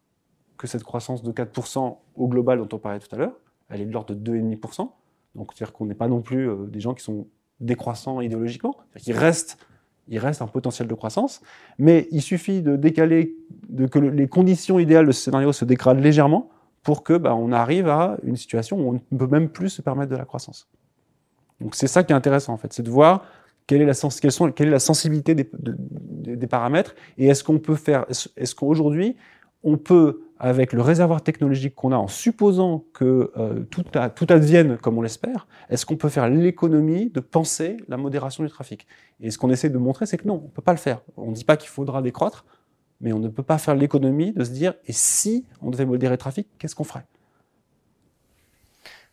que 0.59 0.67
cette 0.67 0.85
croissance 0.85 1.23
de 1.23 1.33
4% 1.33 1.97
au 2.17 2.29
global 2.29 2.59
dont 2.59 2.69
on 2.77 2.79
parlait 2.79 2.99
tout 2.99 3.15
à 3.15 3.19
l'heure. 3.19 3.41
Elle 3.71 3.81
est 3.81 3.87
de 3.87 3.93
l'ordre 3.93 4.15
de 4.15 4.33
2,5%. 4.33 4.91
Donc, 5.37 5.53
c'est-à-dire 5.55 5.73
qu'on 5.73 5.87
n'est 5.87 5.95
pas 5.95 6.09
non 6.09 6.21
plus 6.21 6.51
euh, 6.51 6.67
des 6.67 6.81
gens 6.81 6.93
qui 6.93 7.03
sont 7.03 7.29
décroissants 7.61 8.21
idéologiquement. 8.21 8.77
Il 9.07 9.17
reste, 9.17 9.57
il 10.09 10.19
reste 10.19 10.43
un 10.43 10.47
potentiel 10.47 10.89
de 10.89 10.95
croissance. 10.95 11.43
Mais 11.79 12.09
il 12.11 12.23
suffit 12.23 12.63
de 12.63 12.77
décaler, 12.77 13.37
de 13.69 13.87
que 13.87 13.99
les 13.99 14.29
conditions 14.29 14.79
idéales 14.79 15.07
de 15.07 15.13
ce 15.13 15.23
scénario 15.23 15.53
se 15.53 15.65
dégradent 15.65 16.01
légèrement 16.01 16.51
pour 16.83 17.03
que 17.03 17.17
bah, 17.17 17.35
on 17.35 17.53
arrive 17.53 17.89
à 17.89 18.17
une 18.23 18.37
situation 18.37 18.79
où 18.79 18.91
on 18.91 19.01
ne 19.11 19.19
peut 19.19 19.27
même 19.27 19.49
plus 19.49 19.69
se 19.69 19.83
permettre 19.83 20.11
de 20.11 20.17
la 20.17 20.25
croissance. 20.25 20.69
Donc 21.61 21.75
c'est 21.75 21.89
ça 21.89 22.05
qui 22.05 22.13
est 22.13 22.17
intéressant 22.17 22.53
en 22.53 22.57
fait, 22.57 22.73
c'est 22.73 22.83
de 22.83 22.91
voir 22.91 23.25
quelle 23.67 23.83
est 23.83 23.87
la, 23.87 24.79
sensibilité 24.79 25.35
des, 25.35 25.51
des 25.53 26.47
paramètres 26.47 26.95
et 27.19 27.27
est-ce 27.27 27.45
qu'on 27.45 27.59
peut 27.59 27.75
faire, 27.75 28.07
est-ce 28.09 28.55
qu'aujourd'hui 28.55 29.17
on 29.63 29.77
peut 29.77 30.23
avec 30.41 30.73
le 30.73 30.83
réservoir 30.83 31.23
technologique 31.23 31.75
qu'on 31.75 31.93
a, 31.93 31.97
en 31.97 32.09
supposant 32.09 32.85
que 32.95 33.33
euh, 33.37 33.65
tout, 33.71 33.85
advienne 34.29 34.79
comme 34.79 34.99
on 34.99 35.03
l'espère, 35.03 35.47
est-ce 35.69 35.85
qu'on 35.85 35.97
peut 35.97 36.09
faire 36.09 36.29
l'économie 36.29 37.11
de 37.11 37.21
penser 37.21 37.77
la 37.89 37.97
modération 37.97 38.45
du 38.45 38.51
trafic? 38.51 38.87
Et 39.21 39.31
ce 39.31 39.39
qu'on 39.39 39.51
essaie 39.51 39.71
de 39.71 39.79
montrer, 39.79 40.07
c'est 40.07 40.17
que 40.17 40.27
non, 40.27 40.41
on 40.43 40.47
ne 40.47 40.53
peut 40.53 40.63
pas 40.63 40.73
le 40.73 40.79
faire. 40.79 41.01
On 41.17 41.31
ne 41.31 41.35
dit 41.35 41.45
pas 41.45 41.57
qu'il 41.57 41.69
faudra 41.69 42.03
décroître, 42.03 42.45
mais 43.01 43.13
on 43.13 43.19
ne 43.19 43.29
peut 43.29 43.43
pas 43.43 43.59
faire 43.59 43.75
l'économie 43.75 44.33
de 44.33 44.45
se 44.45 44.51
dire, 44.51 44.75
et 44.87 44.93
si 44.93 45.45
on 45.61 45.71
devait 45.71 45.87
modérer 45.87 46.13
le 46.13 46.19
trafic, 46.19 46.47
qu'est-ce 46.59 46.75
qu'on 46.75 46.85
ferait? 46.85 47.05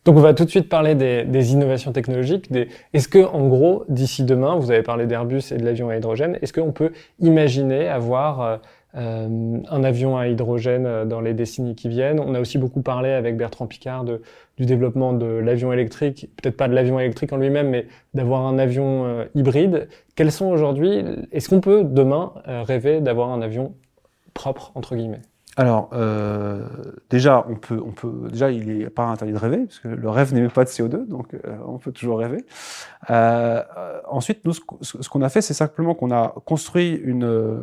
Donc 0.04 0.16
on 0.16 0.20
va 0.20 0.34
tout 0.34 0.44
de 0.44 0.50
suite 0.50 0.68
parler 0.68 0.94
des, 0.94 1.52
innovations 1.52 1.90
technologiques. 1.90 2.48
Est-ce 2.92 3.08
que, 3.08 3.18
en 3.18 3.48
gros, 3.48 3.84
d'ici 3.88 4.22
demain, 4.22 4.54
vous 4.54 4.70
avez 4.70 4.84
parlé 4.84 5.06
d'Airbus 5.06 5.50
et 5.50 5.56
de 5.56 5.64
l'avion 5.64 5.88
à 5.88 5.96
hydrogène, 5.96 6.38
est-ce 6.42 6.52
qu'on 6.52 6.70
peut 6.70 6.92
imaginer 7.18 7.88
avoir 7.88 8.60
euh, 8.96 9.58
un 9.68 9.84
avion 9.84 10.16
à 10.16 10.26
hydrogène 10.28 10.86
euh, 10.86 11.04
dans 11.04 11.20
les 11.20 11.34
décennies 11.34 11.74
qui 11.74 11.88
viennent. 11.88 12.18
On 12.18 12.34
a 12.34 12.40
aussi 12.40 12.56
beaucoup 12.56 12.80
parlé 12.80 13.10
avec 13.10 13.36
Bertrand 13.36 13.66
Picard 13.66 14.04
de, 14.04 14.22
du 14.56 14.64
développement 14.64 15.12
de 15.12 15.26
l'avion 15.26 15.70
électrique, 15.70 16.30
peut-être 16.40 16.56
pas 16.56 16.66
de 16.66 16.74
l'avion 16.74 16.98
électrique 16.98 17.32
en 17.32 17.36
lui-même, 17.36 17.68
mais 17.68 17.88
d'avoir 18.14 18.46
un 18.46 18.58
avion 18.58 19.04
euh, 19.04 19.24
hybride. 19.34 19.88
Quels 20.14 20.32
sont 20.32 20.46
aujourd'hui, 20.46 21.04
est-ce 21.30 21.50
qu'on 21.50 21.60
peut 21.60 21.84
demain 21.84 22.32
rêver 22.46 23.02
d'avoir 23.02 23.30
un 23.30 23.42
avion 23.42 23.74
propre, 24.32 24.72
entre 24.74 24.96
guillemets? 24.96 25.20
Alors, 25.58 25.90
déjà, 27.10 27.44
on 27.50 27.54
peut, 27.54 27.82
on 27.84 27.92
peut, 27.92 28.28
déjà, 28.30 28.50
il 28.50 28.78
n'est 28.78 28.88
pas 28.88 29.04
interdit 29.04 29.34
de 29.34 29.38
rêver, 29.38 29.58
parce 29.58 29.78
que 29.78 29.88
le 29.88 30.08
rêve 30.08 30.32
n'émet 30.32 30.48
pas 30.48 30.64
de 30.64 30.70
CO2, 30.70 31.06
donc 31.06 31.36
on 31.66 31.76
peut 31.76 31.92
toujours 31.92 32.18
rêver. 32.18 32.44
Ensuite, 34.08 34.42
nous, 34.46 34.54
ce 34.54 35.08
qu'on 35.08 35.20
a 35.20 35.28
fait, 35.28 35.42
c'est 35.42 35.54
simplement 35.54 35.94
qu'on 35.94 36.10
a 36.10 36.34
construit 36.46 36.92
une, 37.04 37.62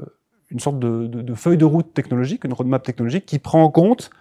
une 0.54 0.60
sorte 0.60 0.80
de, 0.80 1.34
feuille 1.34 1.58
de 1.58 1.66
route 1.66 1.94
technologique, 1.94 2.46
une 2.46 2.54
roadmap 2.54 2.84
technologique 2.84 3.26
qui 3.26 3.40
prend 3.40 3.64
en 3.64 3.72
compte 3.72 4.12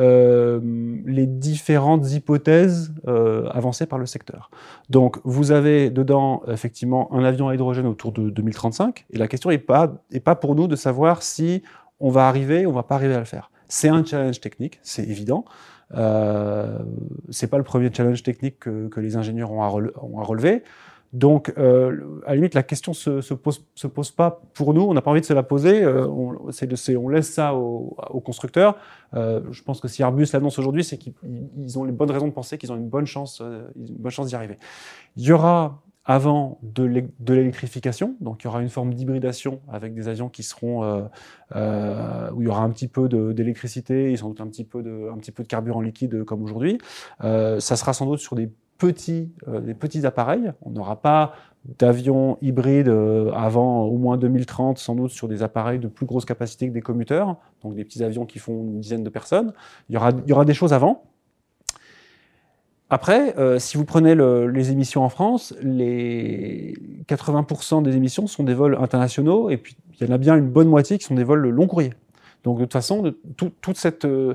euh, 0.00 0.60
les 1.06 1.26
différentes 1.26 2.12
hypothèses 2.12 2.92
euh, 3.06 3.48
avancées 3.50 3.86
par 3.86 3.98
le 3.98 4.06
secteur. 4.06 4.50
Donc, 4.90 5.18
vous 5.24 5.50
avez 5.50 5.90
dedans 5.90 6.42
effectivement 6.48 7.12
un 7.12 7.24
avion 7.24 7.48
à 7.48 7.54
hydrogène 7.54 7.86
autour 7.86 8.12
de 8.12 8.28
2035, 8.28 9.06
et 9.10 9.18
la 9.18 9.28
question 9.28 9.50
n'est 9.50 9.58
pas, 9.58 9.88
pour 10.40 10.54
nous 10.54 10.66
de 10.66 10.76
savoir 10.76 11.22
si 11.22 11.62
on 12.00 12.10
va 12.10 12.28
arriver 12.28 12.66
ou 12.66 12.70
on 12.70 12.74
va 12.74 12.82
pas 12.82 12.96
arriver 12.96 13.14
à 13.14 13.18
le 13.18 13.24
faire. 13.24 13.50
C'est 13.68 13.88
un 13.88 14.04
challenge 14.04 14.40
technique, 14.40 14.78
c'est 14.82 15.04
évident. 15.04 15.44
Euh, 15.94 16.78
c'est 17.30 17.48
pas 17.48 17.58
le 17.58 17.64
premier 17.64 17.90
challenge 17.92 18.22
technique 18.22 18.60
que, 18.60 19.00
les 19.00 19.16
ingénieurs 19.16 19.52
ont 19.52 19.62
à 19.62 19.68
relever. 20.24 20.62
Donc, 21.12 21.52
euh, 21.56 22.20
à 22.26 22.30
la 22.30 22.36
limite, 22.36 22.54
la 22.54 22.62
question 22.62 22.92
se, 22.92 23.20
se, 23.20 23.32
pose, 23.32 23.64
se 23.74 23.86
pose 23.86 24.10
pas 24.10 24.42
pour 24.52 24.74
nous. 24.74 24.82
On 24.82 24.92
n'a 24.92 25.00
pas 25.00 25.10
envie 25.10 25.20
de 25.20 25.26
se 25.26 25.32
la 25.32 25.42
poser. 25.42 25.82
Euh, 25.82 26.06
on, 26.06 27.08
laisse 27.08 27.32
ça 27.32 27.54
aux, 27.54 28.20
constructeurs. 28.24 28.76
Euh, 29.14 29.40
je 29.50 29.62
pense 29.62 29.80
que 29.80 29.88
si 29.88 30.02
Airbus 30.02 30.26
l'annonce 30.32 30.58
aujourd'hui, 30.58 30.84
c'est 30.84 30.98
qu'ils 30.98 31.78
ont 31.78 31.84
les 31.84 31.92
bonnes 31.92 32.10
raisons 32.10 32.26
de 32.26 32.32
penser 32.32 32.58
qu'ils 32.58 32.72
ont 32.72 32.76
une 32.76 32.88
bonne 32.88 33.06
chance, 33.06 33.40
une 33.40 33.96
bonne 33.96 34.12
chance 34.12 34.26
d'y 34.26 34.34
arriver. 34.34 34.58
Il 35.16 35.24
y 35.24 35.32
aura 35.32 35.82
avant 36.04 36.58
de 36.62 36.84
l'électrification, 36.84 38.16
donc 38.20 38.42
il 38.42 38.46
y 38.46 38.48
aura 38.48 38.62
une 38.62 38.70
forme 38.70 38.94
d'hybridation 38.94 39.60
avec 39.70 39.92
des 39.94 40.08
avions 40.08 40.30
qui 40.30 40.42
seront 40.42 41.02
où 41.54 42.42
il 42.42 42.44
y 42.44 42.48
aura 42.48 42.62
un 42.62 42.70
petit 42.70 42.88
peu 42.88 43.08
d'électricité, 43.08 44.10
ils 44.10 44.24
ont 44.24 44.34
un 44.38 44.46
petit 44.46 44.64
peu 44.64 44.82
de, 44.82 45.10
un 45.12 45.18
petit 45.18 45.32
peu 45.32 45.42
de 45.42 45.48
carburant 45.48 45.82
liquide 45.82 46.24
comme 46.24 46.42
aujourd'hui. 46.42 46.78
Ça 47.20 47.60
sera 47.60 47.92
sans 47.92 48.06
doute 48.06 48.20
sur 48.20 48.36
des 48.36 48.50
petits, 48.78 49.30
euh, 49.48 49.60
des 49.60 49.74
petits 49.74 50.06
appareils. 50.06 50.52
On 50.62 50.70
n'aura 50.70 51.02
pas 51.02 51.34
d'avions 51.78 52.38
hybrides 52.40 52.88
euh, 52.88 53.30
avant 53.32 53.82
au 53.82 53.98
moins 53.98 54.16
2030, 54.16 54.78
sans 54.78 54.94
doute 54.94 55.10
sur 55.10 55.28
des 55.28 55.42
appareils 55.42 55.78
de 55.78 55.88
plus 55.88 56.06
grosse 56.06 56.24
capacité 56.24 56.68
que 56.68 56.72
des 56.72 56.80
commuteurs, 56.80 57.36
donc 57.62 57.74
des 57.74 57.84
petits 57.84 58.02
avions 58.02 58.24
qui 58.24 58.38
font 58.38 58.62
une 58.62 58.80
dizaine 58.80 59.04
de 59.04 59.10
personnes. 59.10 59.52
Il 59.88 59.94
y 59.94 59.98
aura, 59.98 60.10
il 60.10 60.28
y 60.28 60.32
aura 60.32 60.44
des 60.44 60.54
choses 60.54 60.72
avant. 60.72 61.02
Après, 62.90 63.38
euh, 63.38 63.58
si 63.58 63.76
vous 63.76 63.84
prenez 63.84 64.14
le, 64.14 64.48
les 64.48 64.70
émissions 64.70 65.04
en 65.04 65.10
France, 65.10 65.54
les 65.60 66.74
80% 67.06 67.82
des 67.82 67.96
émissions 67.96 68.26
sont 68.26 68.44
des 68.44 68.54
vols 68.54 68.78
internationaux, 68.80 69.50
et 69.50 69.58
puis 69.58 69.76
il 70.00 70.06
y 70.06 70.10
en 70.10 70.14
a 70.14 70.18
bien 70.18 70.36
une 70.36 70.48
bonne 70.48 70.68
moitié 70.68 70.96
qui 70.96 71.04
sont 71.04 71.14
des 71.14 71.24
vols 71.24 71.46
long 71.50 71.66
courrier. 71.66 71.92
Donc 72.44 72.58
de 72.58 72.64
toute 72.64 72.72
façon, 72.72 73.12
toutes 73.36 74.04
euh, 74.04 74.34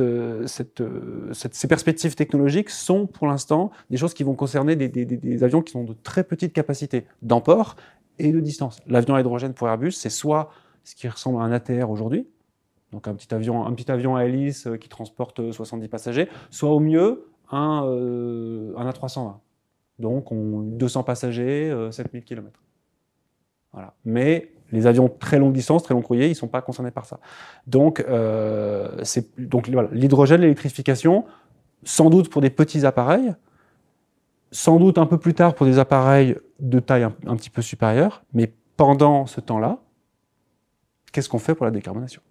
euh, 0.00 0.46
cette, 0.46 1.54
ces 1.54 1.68
perspectives 1.68 2.14
technologiques 2.14 2.70
sont 2.70 3.06
pour 3.06 3.26
l'instant 3.26 3.70
des 3.90 3.96
choses 3.96 4.14
qui 4.14 4.22
vont 4.22 4.34
concerner 4.34 4.76
des, 4.76 5.44
avions 5.44 5.62
qui 5.62 5.76
ont 5.76 5.84
de 5.84 5.94
très 6.02 6.24
petites 6.24 6.52
capacités 6.52 7.06
d'emport 7.22 7.76
et 8.18 8.32
de 8.32 8.40
distance. 8.40 8.80
L'avion 8.86 9.14
à 9.14 9.20
hydrogène 9.20 9.54
pour 9.54 9.68
Airbus, 9.68 9.92
c'est 9.92 10.10
soit 10.10 10.50
ce 10.84 10.94
qui 10.94 11.08
ressemble 11.08 11.40
à 11.40 11.44
un 11.44 11.52
ATR 11.52 11.90
aujourd'hui, 11.90 12.26
donc 12.92 13.08
un 13.08 13.14
petit 13.14 13.32
avion, 13.34 13.66
un 13.66 13.72
petit 13.72 13.90
avion 13.90 14.16
à 14.16 14.24
hélice 14.24 14.68
qui 14.80 14.88
transporte 14.88 15.50
70 15.50 15.88
passagers, 15.88 16.28
soit 16.50 16.70
au 16.70 16.80
mieux 16.80 17.30
un, 17.50 17.82
un 18.76 18.90
A320. 18.90 19.34
Donc 19.98 20.32
on, 20.32 20.60
200 20.60 21.02
passagers, 21.02 21.88
7000 21.90 22.24
km. 22.24 22.60
Voilà. 23.72 23.94
Mais 24.04 24.52
les 24.72 24.86
avions 24.86 25.08
très 25.08 25.38
longue 25.38 25.52
distance, 25.52 25.82
très 25.82 25.94
long 25.94 26.02
courrier, 26.02 26.26
ils 26.26 26.30
ne 26.30 26.34
sont 26.34 26.48
pas 26.48 26.62
concernés 26.62 26.90
par 26.90 27.06
ça. 27.06 27.18
Donc, 27.66 28.00
euh, 28.00 29.02
l'hydrogène, 29.92 30.40
l'électrification, 30.40 31.24
sans 31.82 32.10
doute 32.10 32.28
pour 32.30 32.40
des 32.42 32.50
petits 32.50 32.86
appareils, 32.86 33.34
sans 34.52 34.78
doute 34.78 34.98
un 34.98 35.06
peu 35.06 35.18
plus 35.18 35.34
tard 35.34 35.54
pour 35.54 35.66
des 35.66 35.78
appareils 35.78 36.36
de 36.58 36.80
taille 36.80 37.04
un, 37.04 37.36
petit 37.36 37.50
peu 37.50 37.62
supérieure, 37.62 38.22
mais 38.32 38.52
pendant 38.76 39.26
ce 39.26 39.40
temps-là, 39.40 39.78
qu'est-ce 41.12 41.28
qu'on 41.28 41.38
fait 41.38 41.54
pour 41.54 41.64
la 41.64 41.70
décarbonation? 41.70 42.22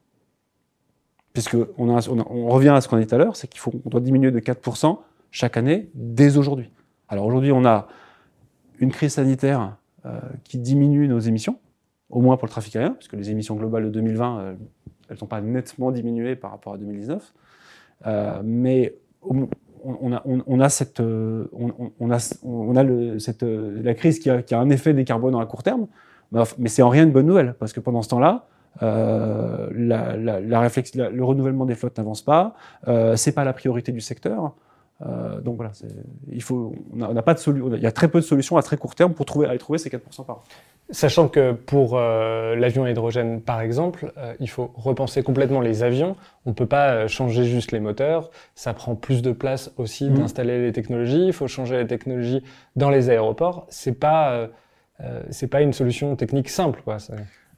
Puisque 1.34 1.56
on, 1.78 1.89
on, 1.89 2.47
revient 2.49 2.69
à 2.69 2.82
ce 2.82 2.88
qu'on 2.88 2.97
a 2.97 2.99
dit 2.99 3.08
tout 3.08 3.15
à 3.15 3.17
l'heure, 3.17 3.36
c'est 3.36 3.47
qu'il 3.47 3.60
faut 3.60 3.71
qu'on 3.71 3.89
doit 3.89 4.02
diminuer 4.02 4.32
de 4.32 4.39
4% 4.39 4.97
chaque 5.32 5.58
année 5.58 5.89
dès 5.93 6.38
aujourd'hui. 6.38 6.71
Alors 7.08 7.25
aujourd'hui, 7.25 7.52
on 7.52 7.65
a 7.65 7.88
une 8.80 8.91
crise 8.91 9.13
sanitaire 9.13 9.78
euh, 10.06 10.19
qui 10.43 10.58
diminue 10.58 11.08
nos 11.08 11.19
émissions, 11.19 11.60
au 12.10 12.22
moins 12.22 12.38
pour 12.38 12.48
le 12.48 12.52
trafic 12.52 12.76
aérien, 12.76 12.91
puisque 12.91 13.13
les 13.13 13.30
émissions 13.30 13.56
globales 13.56 13.86
de 13.86 13.89
2020, 13.89 14.39
euh, 14.39 14.56
elles 15.10 15.17
n'ont 15.22 15.28
pas 15.28 15.41
nettement 15.41 15.91
diminué 15.91 16.36
par 16.36 16.52
rapport 16.52 16.74
à 16.74 16.78
2019. 16.78 17.34
Euh, 18.08 18.41
mais 18.43 18.95
on, 19.22 19.48
a, 20.12 20.22
la 23.84 23.93
crise 23.93 24.19
qui 24.19 24.30
a, 24.30 24.41
qui 24.41 24.54
a, 24.54 24.60
un 24.60 24.69
effet 24.69 24.93
décarbonant 24.93 25.39
à 25.39 25.45
court 25.45 25.63
terme, 25.63 25.88
mais 26.58 26.69
c'est 26.69 26.82
en 26.82 26.89
rien 26.89 27.04
une 27.04 27.12
bonne 27.12 27.26
nouvelle, 27.26 27.56
parce 27.60 27.74
que 27.74 27.80
pendant 27.80 28.02
ce 28.02 28.10
temps-là, 28.10 28.48
euh, 28.82 29.67
la, 29.74 30.15
la 30.15 30.39
le 30.39 31.24
renouvellement 31.24 31.65
des 31.65 31.76
flottes 31.76 31.98
n'avance 31.98 32.22
pas, 32.22 32.54
euh, 32.88 33.15
c'est 33.15 33.32
pas 33.32 33.43
la 33.43 33.54
priorité 33.54 33.91
du 33.91 34.02
secteur. 34.02 34.54
Euh, 35.06 35.40
donc 35.40 35.56
voilà, 35.56 35.72
il 36.30 36.44
faut, 36.44 36.74
on 36.94 37.14
n'a 37.14 37.22
pas 37.22 37.34
de 37.34 37.40
solution. 37.40 37.74
Il 37.74 37.82
y 37.82 37.88
a 37.88 37.92
très 37.92 38.10
peu 38.10 38.20
de 38.20 38.26
solutions 38.26 38.58
à 38.58 38.62
très 38.62 38.78
court 38.78 38.96
terme 38.96 39.14
pour 39.14 39.26
trouver, 39.26 39.48
aller 39.48 39.58
trouver 39.58 39.80
ces 39.80 39.90
4% 39.90 40.26
par 40.26 40.38
an. 40.38 40.42
Sachant 40.92 41.28
que 41.28 41.54
pour 41.54 41.98
euh, 41.98 42.56
l'avion 42.56 42.84
à 42.84 42.90
hydrogène, 42.90 43.42
par 43.42 43.62
exemple, 43.62 44.12
euh, 44.18 44.34
il 44.40 44.50
faut 44.50 44.72
repenser 44.76 45.24
complètement 45.24 45.62
les 45.62 45.84
avions. 45.84 46.16
On 46.46 46.50
ne 46.50 46.56
peut 46.56 46.66
pas 46.66 47.08
changer 47.08 47.46
juste 47.46 47.72
les 47.72 47.80
moteurs. 47.80 48.32
Ça 48.56 48.74
prend 48.74 48.96
plus 48.96 49.22
de 49.22 49.32
place 49.32 49.72
aussi 49.78 50.10
mmh. 50.10 50.14
d'installer 50.16 50.62
les 50.62 50.74
technologies. 50.74 51.28
Il 51.28 51.34
faut 51.34 51.48
changer 51.48 51.78
les 51.78 51.88
technologies 51.88 52.44
dans 52.76 52.90
les 52.90 53.10
aéroports. 53.10 53.68
C'est 53.70 53.98
pas, 53.98 54.50
c'est 55.30 55.48
pas 55.48 55.62
une 55.62 55.74
solution 55.74 56.16
technique 56.16 56.50
simple, 56.50 56.82
quoi. 56.84 56.98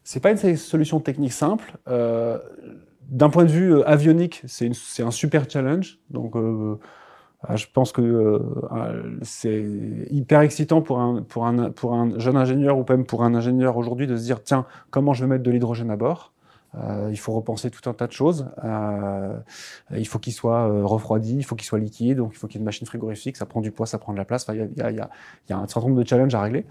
C'est 0.04 0.20
pas 0.20 0.32
une 0.32 0.58
solution 0.58 1.00
technique 1.00 1.34
simple. 1.34 1.78
D'un 1.88 3.30
point 3.30 3.46
de 3.46 3.52
vue 3.52 3.82
avionique, 3.84 4.44
c'est 4.46 5.04
un 5.04 5.12
super 5.12 5.50
challenge. 5.50 6.00
Donc 6.10 6.36
je 7.56 7.66
pense 7.74 7.92
que 7.92 8.02
euh, 8.02 8.40
ah, 8.70 8.92
c'est 9.24 9.66
hyper 10.10 10.42
excitant 10.42 10.82
pour 10.82 11.00
un, 11.00 11.24
pour, 11.24 11.46
un, 11.48 11.72
pour 11.72 11.94
un 11.94 12.18
jeune 12.20 12.38
ingénieur 12.38 12.78
ou 12.78 12.86
même 12.88 13.06
pour 13.06 13.24
un 13.24 13.34
ingénieur 13.34 13.78
aujourd'hui 13.78 14.08
de 14.08 14.16
se 14.16 14.24
dire 14.24 14.44
tiens, 14.44 14.66
comment 14.92 15.14
je 15.14 15.24
vais 15.24 15.30
mettre 15.30 15.44
de 15.44 15.52
l'hydrogène 15.52 15.90
à 15.90 15.96
bord? 15.96 16.32
Euh, 16.76 17.10
il 17.12 17.18
faut 17.18 17.34
repenser 17.34 17.70
tout 17.70 17.90
un 17.90 17.94
tas 17.94 18.08
de 18.08 18.12
choses. 18.12 18.48
Euh, 18.64 19.38
il 19.96 20.08
faut 20.08 20.20
qu'il 20.20 20.34
soit 20.34 20.70
euh, 20.70 20.86
refroidi, 20.86 21.36
il 21.36 21.44
faut 21.44 21.56
qu'il 21.56 21.66
soit 21.66 21.80
liquide, 21.80 22.18
donc 22.18 22.32
il 22.34 22.38
faut 22.38 22.48
qu'il 22.48 22.56
y 22.56 22.60
ait 22.60 22.62
une 22.62 22.66
machine 22.66 22.88
frigorifique, 22.88 23.36
ça 23.38 23.46
prend 23.46 23.62
du 23.62 23.72
poids, 23.72 23.86
ça 23.86 23.98
prend 23.98 24.14
de 24.14 24.18
la 24.18 24.26
place. 24.26 24.46
Il 24.50 24.56
y 24.56 24.82
a, 24.82 24.92
y, 24.92 25.00
a, 25.00 25.10
y 25.50 25.54
a, 25.54 25.58
un 25.58 25.68
certain 25.68 25.88
nombre 25.88 26.02
de 26.02 26.08
challenges 26.08 26.34
à 26.34 26.42
régler. 26.42 26.66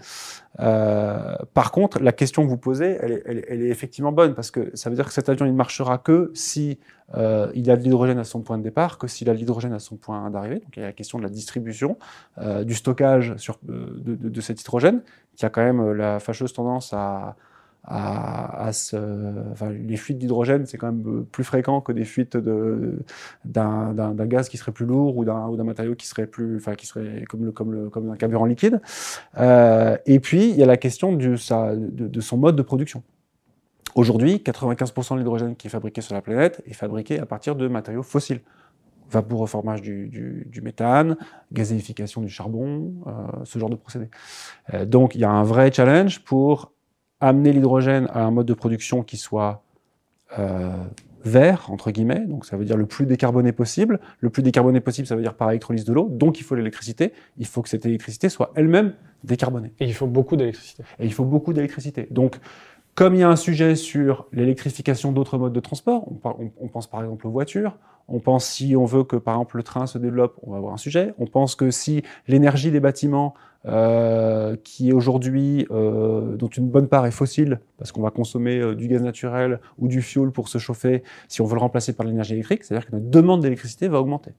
Euh, 0.59 1.35
par 1.53 1.71
contre, 1.71 1.99
la 1.99 2.11
question 2.11 2.43
que 2.43 2.49
vous 2.49 2.57
posez, 2.57 2.97
elle 3.01 3.11
est, 3.11 3.23
elle, 3.25 3.45
elle 3.47 3.61
est, 3.61 3.69
effectivement 3.69 4.11
bonne 4.11 4.33
parce 4.33 4.51
que 4.51 4.75
ça 4.75 4.89
veut 4.89 4.95
dire 4.95 5.05
que 5.05 5.13
cet 5.13 5.29
avion 5.29 5.45
ne 5.45 5.51
marchera 5.51 5.97
que 5.97 6.31
si 6.33 6.79
euh, 7.15 7.51
il 7.55 7.69
a 7.71 7.77
de 7.77 7.83
l'hydrogène 7.83 8.19
à 8.19 8.23
son 8.23 8.41
point 8.41 8.57
de 8.57 8.63
départ, 8.63 8.97
que 8.97 9.07
s'il 9.07 9.29
a 9.29 9.33
de 9.33 9.37
l'hydrogène 9.37 9.73
à 9.73 9.79
son 9.79 9.95
point 9.97 10.29
d'arrivée. 10.29 10.59
Donc 10.59 10.75
il 10.77 10.79
y 10.79 10.83
a 10.83 10.87
la 10.87 10.93
question 10.93 11.17
de 11.17 11.23
la 11.23 11.29
distribution, 11.29 11.97
euh, 12.39 12.63
du 12.63 12.73
stockage 12.73 13.35
sur, 13.37 13.59
de, 13.63 14.01
de, 14.03 14.29
de, 14.29 14.41
cet 14.41 14.61
hydrogène, 14.61 15.01
qui 15.35 15.45
a 15.45 15.49
quand 15.49 15.63
même 15.63 15.91
la 15.93 16.19
fâcheuse 16.19 16.53
tendance 16.53 16.93
à 16.93 17.35
à, 17.83 18.67
à 18.67 18.73
ce, 18.73 19.51
enfin, 19.51 19.69
les 19.71 19.97
fuites 19.97 20.17
d'hydrogène, 20.17 20.65
c'est 20.65 20.77
quand 20.77 20.91
même 20.91 21.25
plus 21.25 21.43
fréquent 21.43 21.81
que 21.81 21.91
des 21.91 22.05
fuites 22.05 22.37
d'un 22.37 23.93
de, 23.93 24.25
gaz 24.25 24.49
qui 24.49 24.57
serait 24.57 24.71
plus 24.71 24.85
lourd 24.85 25.17
ou 25.17 25.25
d'un 25.25 25.63
matériau 25.63 25.95
qui 25.95 26.07
serait 26.07 26.27
plus, 26.27 26.57
enfin, 26.57 26.75
qui 26.75 26.85
serait 26.85 27.23
comme 27.27 27.45
le, 27.45 27.51
comme 27.51 27.71
le, 27.71 27.89
comme 27.89 28.11
un 28.11 28.15
carburant 28.15 28.45
liquide. 28.45 28.81
Euh, 29.37 29.97
et 30.05 30.19
puis, 30.19 30.49
il 30.49 30.55
y 30.55 30.63
a 30.63 30.67
la 30.67 30.77
question 30.77 31.13
du, 31.13 31.37
sa, 31.37 31.75
de, 31.75 32.07
de 32.07 32.21
son 32.21 32.37
mode 32.37 32.55
de 32.55 32.61
production. 32.61 33.03
Aujourd'hui, 33.95 34.35
95% 34.37 35.13
de 35.13 35.17
l'hydrogène 35.19 35.55
qui 35.55 35.67
est 35.67 35.71
fabriqué 35.71 36.01
sur 36.01 36.13
la 36.13 36.21
planète 36.21 36.61
est 36.65 36.73
fabriqué 36.73 37.19
à 37.19 37.25
partir 37.25 37.55
de 37.55 37.67
matériaux 37.67 38.03
fossiles 38.03 38.41
vaporoformage 39.11 39.81
du, 39.81 40.07
du, 40.07 40.47
du, 40.49 40.61
méthane, 40.61 41.17
gazéification 41.51 42.21
du 42.21 42.29
charbon, 42.29 42.93
euh, 43.07 43.11
ce 43.43 43.59
genre 43.59 43.69
de 43.69 43.75
procédé. 43.75 44.09
Euh, 44.73 44.85
donc 44.85 45.15
il 45.15 45.21
y 45.21 45.25
a 45.25 45.29
un 45.29 45.43
vrai 45.43 45.71
challenge 45.71 46.23
pour 46.23 46.71
amener 47.21 47.53
l'hydrogène 47.53 48.07
à 48.13 48.23
un 48.23 48.31
mode 48.31 48.47
de 48.47 48.53
production 48.53 49.03
qui 49.03 49.17
soit 49.17 49.63
euh, 50.39 50.71
vert, 51.23 51.67
entre 51.69 51.91
guillemets, 51.91 52.25
donc 52.25 52.45
ça 52.45 52.57
veut 52.57 52.65
dire 52.65 52.77
le 52.77 52.85
plus 52.85 53.05
décarboné 53.05 53.51
possible. 53.51 53.99
Le 54.19 54.29
plus 54.29 54.41
décarboné 54.41 54.79
possible, 54.81 55.07
ça 55.07 55.15
veut 55.15 55.21
dire 55.21 55.35
par 55.35 55.49
électrolyse 55.51 55.85
de 55.85 55.93
l'eau, 55.93 56.09
donc 56.09 56.39
il 56.39 56.43
faut 56.43 56.55
l'électricité. 56.55 57.13
Il 57.37 57.45
faut 57.45 57.61
que 57.61 57.69
cette 57.69 57.85
électricité 57.85 58.27
soit 58.29 58.51
elle-même 58.55 58.93
décarbonée. 59.23 59.71
Et 59.79 59.85
il 59.85 59.93
faut 59.93 60.07
beaucoup 60.07 60.35
d'électricité. 60.35 60.83
Et 60.99 61.05
il 61.05 61.13
faut 61.13 61.25
beaucoup 61.25 61.53
d'électricité. 61.53 62.07
Donc, 62.09 62.39
comme 62.95 63.13
il 63.13 63.19
y 63.19 63.23
a 63.23 63.29
un 63.29 63.35
sujet 63.35 63.75
sur 63.75 64.27
l'électrification 64.33 65.11
d'autres 65.11 65.37
modes 65.37 65.53
de 65.53 65.59
transport, 65.59 66.07
on, 66.11 66.29
on, 66.29 66.51
on, 66.59 66.67
pense 66.67 66.87
par 66.87 67.01
exemple 67.01 67.27
aux 67.27 67.31
voitures, 67.31 67.77
on 68.07 68.19
pense 68.19 68.45
si 68.45 68.75
on 68.75 68.85
veut 68.85 69.03
que 69.03 69.15
par 69.15 69.35
exemple 69.35 69.57
le 69.57 69.63
train 69.63 69.85
se 69.85 69.97
développe, 69.97 70.37
on 70.43 70.51
va 70.51 70.57
avoir 70.57 70.73
un 70.73 70.77
sujet. 70.77 71.13
On 71.19 71.27
pense 71.27 71.55
que 71.55 71.71
si 71.71 72.03
l'énergie 72.27 72.71
des 72.71 72.79
bâtiments, 72.79 73.35
euh, 73.67 74.55
qui 74.63 74.89
est 74.89 74.91
aujourd'hui, 74.91 75.67
euh, 75.69 76.35
dont 76.35 76.47
une 76.47 76.67
bonne 76.67 76.87
part 76.87 77.05
est 77.05 77.11
fossile, 77.11 77.59
parce 77.77 77.91
qu'on 77.91 78.01
va 78.01 78.09
consommer 78.09 78.57
euh, 78.57 78.73
du 78.73 78.87
gaz 78.87 79.03
naturel 79.03 79.59
ou 79.77 79.87
du 79.87 80.01
fioul 80.01 80.31
pour 80.31 80.47
se 80.47 80.57
chauffer, 80.57 81.03
si 81.27 81.41
on 81.41 81.45
veut 81.45 81.53
le 81.53 81.61
remplacer 81.61 81.93
par 81.93 82.05
l'énergie 82.05 82.33
électrique, 82.33 82.63
c'est-à-dire 82.63 82.87
que 82.89 82.95
notre 82.95 83.09
demande 83.09 83.41
d'électricité 83.41 83.87
va 83.87 83.99
augmenter. 83.99 84.31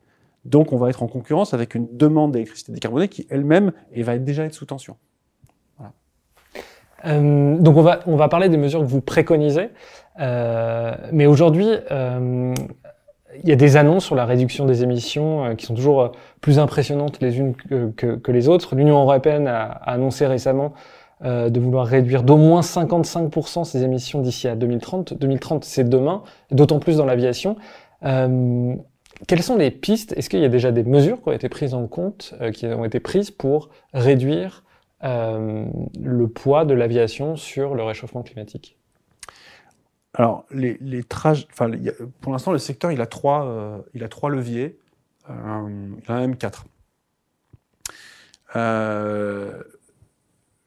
Donc 0.45 0.73
on 0.73 0.77
va 0.77 0.91
être 0.91 1.05
en 1.05 1.07
concurrence 1.07 1.55
avec 1.55 1.77
une 1.77 1.87
demande 1.93 2.33
d'électricité 2.33 2.73
décarbonée 2.73 3.07
qui 3.07 3.29
elle-même 3.31 3.71
va 3.97 4.19
déjà 4.19 4.45
être 4.45 4.55
sous 4.55 4.67
tension. 4.67 4.97
Euh, 7.05 7.59
donc 7.59 7.77
on 7.77 7.83
va, 7.83 8.01
on 8.07 8.17
va 8.17 8.29
parler 8.29 8.49
des 8.49 8.57
mesures 8.57 8.81
que 8.81 8.87
vous 8.87 9.01
préconisez. 9.01 9.71
Euh, 10.21 10.95
mais 11.13 11.27
aujourd'hui, 11.27 11.69
il 13.43 13.49
y 13.49 13.53
a 13.53 13.57
des 13.57 13.77
annonces 13.77 14.05
sur 14.05 14.15
la 14.15 14.25
réduction 14.25 14.67
des 14.67 14.83
émissions 14.83 15.45
euh, 15.45 15.55
qui 15.55 15.67
sont 15.67 15.75
toujours 15.75 16.03
euh, 16.03 16.09
plus 16.41 16.59
impressionnantes 16.59 17.21
les 17.21 17.39
unes 17.39 17.55
que, 17.55 18.31
les 18.31 18.49
autres. 18.49 18.75
L'Union 18.75 19.01
européenne 19.01 19.47
a, 19.47 19.65
annoncé 19.65 20.27
récemment 20.27 20.73
euh, 21.25 21.51
de 21.51 21.61
vouloir 21.61 21.87
réduire 21.87 22.23
d'au 22.23 22.37
moins 22.37 22.61
55% 22.61 23.65
ses 23.65 23.83
émissions 23.85 24.21
d'ici 24.21 24.49
à 24.49 24.57
2030. 24.57 25.15
2030, 25.15 25.65
c'est 25.65 25.89
demain, 25.89 26.23
d'autant 26.51 26.79
plus 26.79 26.97
dans 26.97 27.07
l'aviation. 27.07 27.57
quelles 28.03 29.43
sont 29.43 29.57
les 29.57 29.71
pistes? 29.71 30.13
Est-ce 30.17 30.29
qu'il 30.29 30.41
y 30.41 30.45
a 30.45 30.49
déjà 30.49 30.73
des 30.73 30.85
mesures 30.85 31.23
qui 31.23 31.29
ont 31.29 31.33
été 31.33 31.49
prises 31.49 31.75
en 31.75 31.87
compte, 31.87 32.35
qui 32.53 32.67
ont 32.67 32.85
été 32.85 33.01
prises 33.01 33.31
pour 33.31 33.71
réduire 33.95 34.65
le 35.03 36.27
poids 36.27 36.65
de 36.65 36.75
l'aviation 36.75 37.37
sur 37.37 37.75
le 37.75 37.83
réchauffement 37.85 38.23
climatique? 38.23 38.77
Alors, 40.15 40.45
les, 40.51 40.77
les 40.81 41.03
enfin, 41.11 41.71
pour 42.21 42.33
l'instant, 42.33 42.53
le 42.53 42.59
secteur, 42.59 42.93
il 42.93 43.01
a 43.01 43.07
trois, 43.07 43.47
euh, 43.47 43.79
il 43.95 44.05
a 44.05 44.09
trois 44.09 44.31
leviers. 44.31 44.79
Euh, 45.31 45.91
il 46.05 46.13
en 46.13 46.15
a 46.15 46.21
même 46.21 46.37
quatre. 46.37 46.67
Euh, 48.57 49.63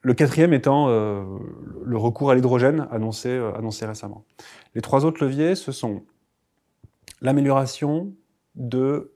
le 0.02 0.14
quatrième 0.14 0.54
étant 0.54 0.88
le 0.88 1.98
recours 1.98 2.30
à 2.30 2.36
l'hydrogène 2.36 2.88
annoncé, 2.92 3.38
annoncé 3.56 3.88
récemment. 3.88 4.24
Les 4.76 4.82
trois 4.82 5.04
autres 5.04 5.24
leviers, 5.24 5.56
ce 5.56 5.72
sont 5.72 6.04
l'amélioration 7.22 8.14
de 8.54 9.14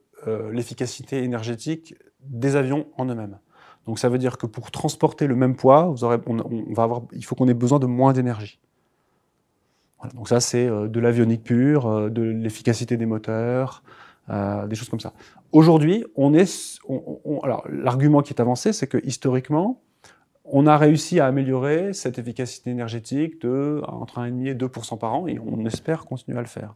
l'efficacité 0.50 1.22
énergétique 1.22 1.94
des 2.20 2.56
avions 2.56 2.88
en 2.96 3.06
eux-mêmes. 3.06 3.38
Donc 3.86 4.00
ça 4.00 4.08
veut 4.08 4.18
dire 4.18 4.36
que 4.36 4.46
pour 4.46 4.72
transporter 4.72 5.28
le 5.28 5.36
même 5.36 5.54
poids, 5.54 5.84
vous 5.84 6.02
aurez, 6.02 6.18
on, 6.26 6.40
on 6.40 6.72
va 6.74 6.82
avoir, 6.82 7.02
il 7.12 7.24
faut 7.24 7.36
qu'on 7.36 7.46
ait 7.46 7.54
besoin 7.54 7.78
de 7.78 7.86
moins 7.86 8.12
d'énergie. 8.12 8.60
Donc 10.14 10.28
ça, 10.28 10.40
c'est 10.40 10.66
euh, 10.66 10.88
de 10.88 11.00
l'avionique 11.00 11.44
pure, 11.44 11.86
euh, 11.86 12.10
de 12.10 12.22
l'efficacité 12.22 12.96
des 12.96 13.06
moteurs, 13.06 13.82
euh, 14.30 14.66
des 14.66 14.76
choses 14.76 14.88
comme 14.88 15.00
ça. 15.00 15.12
Aujourd'hui, 15.52 16.04
on 16.16 16.34
est, 16.34 16.78
on, 16.88 17.20
on, 17.24 17.40
alors 17.40 17.66
l'argument 17.70 18.22
qui 18.22 18.32
est 18.32 18.40
avancé, 18.40 18.72
c'est 18.72 18.86
que 18.86 18.98
historiquement, 19.04 19.80
on 20.52 20.66
a 20.66 20.76
réussi 20.76 21.20
à 21.20 21.26
améliorer 21.26 21.92
cette 21.92 22.18
efficacité 22.18 22.70
énergétique 22.70 23.40
de 23.42 23.82
entre 23.86 24.20
1,5 24.20 24.48
et 24.48 24.54
2% 24.54 24.98
par 24.98 25.14
an, 25.14 25.26
et 25.28 25.38
on 25.38 25.64
espère 25.64 26.04
continuer 26.04 26.38
à 26.38 26.40
le 26.40 26.48
faire. 26.48 26.74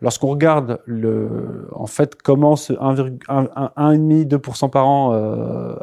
Lorsqu'on 0.00 0.28
regarde 0.28 0.80
le, 0.84 1.68
en 1.72 1.86
fait 1.86 2.20
comment 2.20 2.56
ce 2.56 2.74
1,5-2% 2.74 4.70
par 4.70 4.86
an 4.86 5.12
euh, 5.12 5.74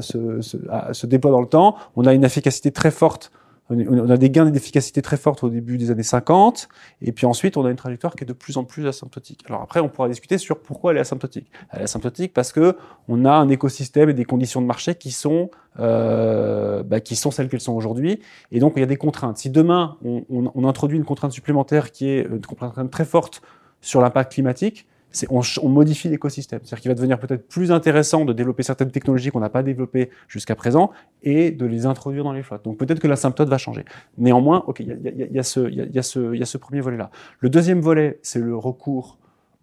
se, 0.00 0.40
se, 0.40 0.56
se, 0.92 1.06
déploie 1.06 1.30
dans 1.30 1.42
le 1.42 1.48
temps, 1.48 1.76
on 1.96 2.06
a 2.06 2.14
une 2.14 2.24
efficacité 2.24 2.70
très 2.70 2.90
forte 2.90 3.30
on 3.70 4.10
a 4.10 4.16
des 4.16 4.30
gains 4.30 4.50
d'efficacité 4.50 5.02
très 5.02 5.16
fortes 5.16 5.44
au 5.44 5.48
début 5.48 5.78
des 5.78 5.90
années 5.90 6.02
50, 6.02 6.68
et 7.02 7.12
puis 7.12 7.26
ensuite 7.26 7.56
on 7.56 7.64
a 7.64 7.70
une 7.70 7.76
trajectoire 7.76 8.14
qui 8.14 8.24
est 8.24 8.26
de 8.26 8.32
plus 8.32 8.56
en 8.56 8.64
plus 8.64 8.86
asymptotique. 8.86 9.44
Alors 9.48 9.62
après, 9.62 9.80
on 9.80 9.88
pourra 9.88 10.08
discuter 10.08 10.38
sur 10.38 10.60
pourquoi 10.60 10.90
elle 10.92 10.98
est 10.98 11.00
asymptotique. 11.00 11.50
Elle 11.70 11.80
est 11.80 11.84
asymptotique 11.84 12.32
parce 12.32 12.52
que 12.52 12.76
on 13.08 13.24
a 13.24 13.32
un 13.32 13.48
écosystème 13.48 14.10
et 14.10 14.14
des 14.14 14.24
conditions 14.24 14.60
de 14.60 14.66
marché 14.66 14.94
qui 14.96 15.12
sont 15.12 15.50
euh, 15.78 16.82
bah, 16.82 17.00
qui 17.00 17.16
sont 17.16 17.30
celles 17.30 17.48
qu'elles 17.48 17.60
sont 17.60 17.74
aujourd'hui, 17.74 18.20
et 18.50 18.58
donc 18.58 18.72
il 18.76 18.80
y 18.80 18.82
a 18.82 18.86
des 18.86 18.96
contraintes. 18.96 19.38
Si 19.38 19.50
demain 19.50 19.96
on, 20.04 20.24
on, 20.30 20.50
on 20.54 20.68
introduit 20.68 20.98
une 20.98 21.04
contrainte 21.04 21.32
supplémentaire 21.32 21.92
qui 21.92 22.08
est 22.08 22.22
une 22.22 22.40
contrainte 22.40 22.90
très 22.90 23.04
forte 23.04 23.42
sur 23.80 24.00
l'impact 24.00 24.32
climatique, 24.32 24.86
on, 25.28 25.68
modifie 25.68 26.08
l'écosystème. 26.08 26.60
C'est-à-dire 26.62 26.80
qu'il 26.80 26.90
va 26.90 26.94
devenir 26.94 27.18
peut-être 27.18 27.46
plus 27.48 27.72
intéressant 27.72 28.24
de 28.24 28.32
développer 28.32 28.62
certaines 28.62 28.90
technologies 28.90 29.30
qu'on 29.30 29.40
n'a 29.40 29.50
pas 29.50 29.62
développées 29.62 30.10
jusqu'à 30.28 30.54
présent 30.54 30.90
et 31.22 31.50
de 31.50 31.66
les 31.66 31.86
introduire 31.86 32.24
dans 32.24 32.32
les 32.32 32.42
flottes. 32.42 32.64
Donc 32.64 32.78
peut-être 32.78 33.00
que 33.00 33.08
la 33.08 33.16
symptôme 33.16 33.48
va 33.48 33.58
changer. 33.58 33.84
Néanmoins, 34.18 34.64
ok, 34.66 34.80
il 34.80 35.28
y 35.32 35.38
a, 35.38 35.42
ce, 35.42 36.56
premier 36.56 36.80
volet-là. 36.80 37.10
Le 37.40 37.48
deuxième 37.48 37.80
volet, 37.80 38.18
c'est 38.22 38.40
le 38.40 38.56
recours 38.56 39.18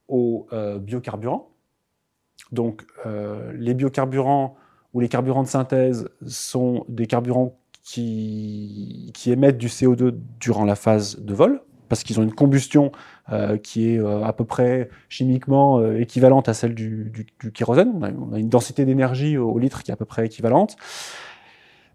aux 0.08 0.48
euh, 0.54 0.80
biocarburants. 0.80 1.50
Donc 2.52 2.86
euh, 3.06 3.52
les 3.56 3.74
biocarburants 3.74 4.56
ou 4.94 5.00
les 5.00 5.10
carburants 5.10 5.44
de 5.44 5.48
synthèse 5.48 6.10
sont 6.26 6.86
des 6.90 7.08
carburants 7.08 7.58
qui 7.84 9.14
émettent 9.28 9.58
du 9.58 9.68
CO2 9.68 10.14
durant 10.42 10.66
la 10.66 10.76
phase 10.76 11.20
de 11.20 11.34
vol, 11.34 11.62
parce 11.88 12.04
qu'ils 12.04 12.20
ont 12.20 12.24
une 12.24 12.34
combustion 12.34 12.92
euh, 13.34 13.58
qui 13.58 13.94
est 13.94 14.00
euh, 14.00 14.24
à 14.24 14.32
peu 14.32 14.46
près 14.46 14.90
chimiquement 15.10 15.80
euh, 15.80 16.00
équivalente 16.00 16.48
à 16.48 16.54
celle 16.54 16.74
du, 16.74 17.12
du, 17.14 17.28
du 17.42 17.52
kérosène. 17.52 17.92
On 18.32 18.34
a, 18.34 18.40
une 18.40 18.48
densité 18.48 18.86
d'énergie 18.86 19.38
au, 19.38 19.60
litre 19.60 19.84
qui 19.84 19.92
est 19.92 19.94
à 19.94 19.98
peu 19.98 20.06
près 20.06 20.26
équivalente. 20.26 20.78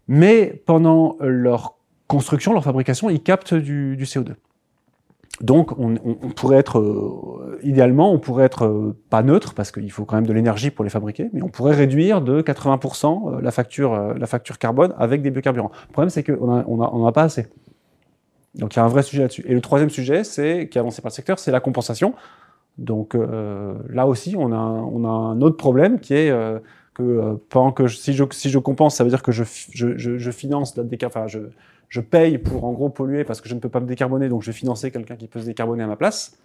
Mais 0.07 0.61
pendant 0.67 1.17
leur 1.19 1.75
construction, 2.07 2.53
leur 2.53 2.63
fabrication, 2.63 3.09
ils 3.09 3.23
captent 3.23 3.55
du, 3.55 3.97
du 3.97 4.03
CO2. 4.03 4.33
Donc, 5.41 5.71
on, 5.79 5.95
on, 6.05 6.29
pourrait 6.29 6.57
être, 6.57 6.77
euh, 6.77 7.59
idéalement, 7.63 8.13
on 8.13 8.19
pourrait 8.19 8.45
être 8.45 8.65
euh, 8.65 8.95
pas 9.09 9.23
neutre 9.23 9.55
parce 9.55 9.71
qu'il 9.71 9.91
faut 9.91 10.05
quand 10.05 10.15
même 10.15 10.27
de 10.27 10.33
l'énergie 10.33 10.69
pour 10.69 10.83
les 10.83 10.91
fabriquer, 10.91 11.31
mais 11.33 11.41
on 11.41 11.49
pourrait 11.49 11.73
réduire 11.73 12.21
de 12.21 12.43
80% 12.43 13.41
la 13.41 13.51
facture, 13.51 14.13
la 14.13 14.27
facture 14.27 14.59
carbone 14.59 14.93
avec 14.99 15.23
des 15.23 15.31
biocarburants. 15.31 15.71
Le 15.87 15.93
problème, 15.93 16.11
c'est 16.11 16.21
qu'on 16.21 16.45
n'a 16.45 16.63
on 16.67 16.79
a, 16.83 16.91
on 16.93 17.07
a 17.07 17.11
pas 17.11 17.23
assez. 17.23 17.47
Donc 18.55 18.75
il 18.75 18.77
y 18.77 18.79
a 18.79 18.85
un 18.85 18.89
vrai 18.89 19.03
sujet 19.03 19.23
là-dessus. 19.23 19.43
Et 19.47 19.53
le 19.53 19.61
troisième 19.61 19.89
sujet, 19.89 20.23
c'est 20.23 20.67
qui 20.69 20.77
est 20.77 20.81
avancé 20.81 21.01
par 21.01 21.09
le 21.09 21.15
secteur, 21.15 21.39
c'est 21.39 21.51
la 21.51 21.59
compensation. 21.59 22.13
Donc 22.77 23.15
euh, 23.15 23.73
là 23.89 24.07
aussi, 24.07 24.35
on 24.37 24.51
a, 24.51 24.57
on 24.57 25.05
a 25.05 25.09
un 25.09 25.41
autre 25.41 25.57
problème 25.57 25.99
qui 25.99 26.13
est 26.13 26.29
euh, 26.29 26.59
que 26.93 27.03
euh, 27.03 27.33
pendant 27.49 27.71
que 27.71 27.87
je, 27.87 27.97
si, 27.97 28.13
je, 28.13 28.23
si 28.31 28.49
je 28.49 28.59
compense, 28.59 28.95
ça 28.95 29.03
veut 29.03 29.09
dire 29.09 29.23
que 29.23 29.31
je, 29.31 29.43
je, 29.73 29.97
je, 29.97 30.31
finance 30.31 30.75
la 30.77 30.83
enfin 31.05 31.27
je, 31.27 31.39
je 31.89 32.01
paye 32.01 32.37
pour 32.37 32.65
en 32.65 32.71
gros 32.73 32.89
polluer 32.89 33.23
parce 33.23 33.41
que 33.41 33.49
je 33.49 33.55
ne 33.55 33.59
peux 33.59 33.69
pas 33.69 33.79
me 33.79 33.87
décarboner, 33.87 34.29
donc 34.29 34.41
je 34.41 34.47
vais 34.47 34.57
financer 34.57 34.91
quelqu'un 34.91 35.15
qui 35.15 35.27
peut 35.27 35.39
se 35.39 35.45
décarboner 35.45 35.83
à 35.83 35.87
ma 35.87 35.95
place. 35.95 36.37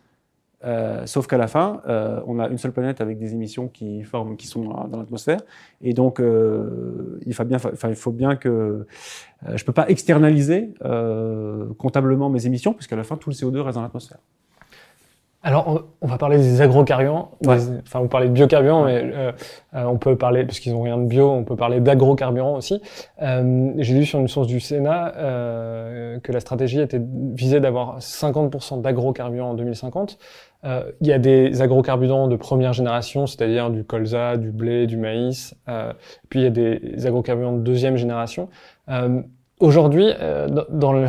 Euh, 0.64 1.06
sauf 1.06 1.28
qu'à 1.28 1.38
la 1.38 1.46
fin, 1.46 1.80
euh, 1.88 2.20
on 2.26 2.40
a 2.40 2.48
une 2.48 2.58
seule 2.58 2.72
planète 2.72 3.00
avec 3.00 3.18
des 3.18 3.32
émissions 3.32 3.68
qui 3.68 4.02
forment, 4.02 4.36
qui 4.36 4.48
sont 4.48 4.64
dans 4.88 4.98
l'atmosphère, 4.98 5.40
et 5.82 5.92
donc 5.92 6.20
euh, 6.20 7.20
il 7.26 7.34
faut 7.34 7.44
bien, 7.44 7.58
enfin 7.58 7.88
il 7.88 7.94
faut 7.94 8.10
bien 8.10 8.34
que 8.34 8.86
je 9.54 9.64
peux 9.64 9.72
pas 9.72 9.88
externaliser 9.88 10.74
comptablement 11.78 12.28
mes 12.28 12.46
émissions, 12.46 12.72
puisqu'à 12.72 12.96
la 12.96 13.04
fin 13.04 13.16
tout 13.16 13.30
le 13.30 13.34
CO2 13.34 13.60
reste 13.60 13.76
dans 13.76 13.82
l'atmosphère. 13.82 14.18
Alors, 15.44 15.84
on 16.00 16.08
va 16.08 16.18
parler 16.18 16.36
des 16.38 16.60
agrocarburants. 16.60 17.30
enfin, 17.46 18.00
vous 18.00 18.08
parlez 18.08 18.26
de 18.26 18.32
biocarburants, 18.32 18.84
mais 18.84 19.00
euh, 19.04 19.32
euh, 19.74 19.84
on 19.84 19.96
peut 19.96 20.16
parler, 20.16 20.44
puisqu'ils 20.44 20.72
n'ont 20.72 20.82
rien 20.82 20.98
de 20.98 21.06
bio, 21.06 21.30
on 21.30 21.44
peut 21.44 21.54
parler 21.54 21.78
d'agrocarburants 21.80 22.56
aussi. 22.56 22.82
Euh, 23.22 23.70
J'ai 23.76 23.94
lu 23.94 24.04
sur 24.04 24.18
une 24.18 24.26
source 24.26 24.48
du 24.48 24.58
Sénat 24.58 25.14
euh, 25.16 26.18
que 26.18 26.32
la 26.32 26.40
stratégie 26.40 26.80
était 26.80 27.00
visée 27.00 27.60
d'avoir 27.60 28.00
50% 28.00 28.82
d'agrocarburants 28.82 29.50
en 29.50 29.54
2050. 29.54 30.18
Euh, 30.64 30.90
il 31.00 31.06
y 31.06 31.12
a 31.12 31.18
des 31.18 31.62
agrocarburants 31.62 32.28
de 32.28 32.36
première 32.36 32.72
génération, 32.72 33.26
c'est-à-dire 33.26 33.70
du 33.70 33.84
colza, 33.84 34.36
du 34.36 34.50
blé, 34.50 34.86
du 34.86 34.96
maïs. 34.96 35.54
puis 36.28 36.40
il 36.40 36.42
y 36.42 36.46
a 36.46 36.50
des 36.50 37.06
agrocarburants 37.06 37.52
de 37.52 37.62
deuxième 37.62 37.96
génération. 37.96 38.48
Aujourd'hui, 39.60 40.12
dans 40.70 40.92
le, 40.92 41.08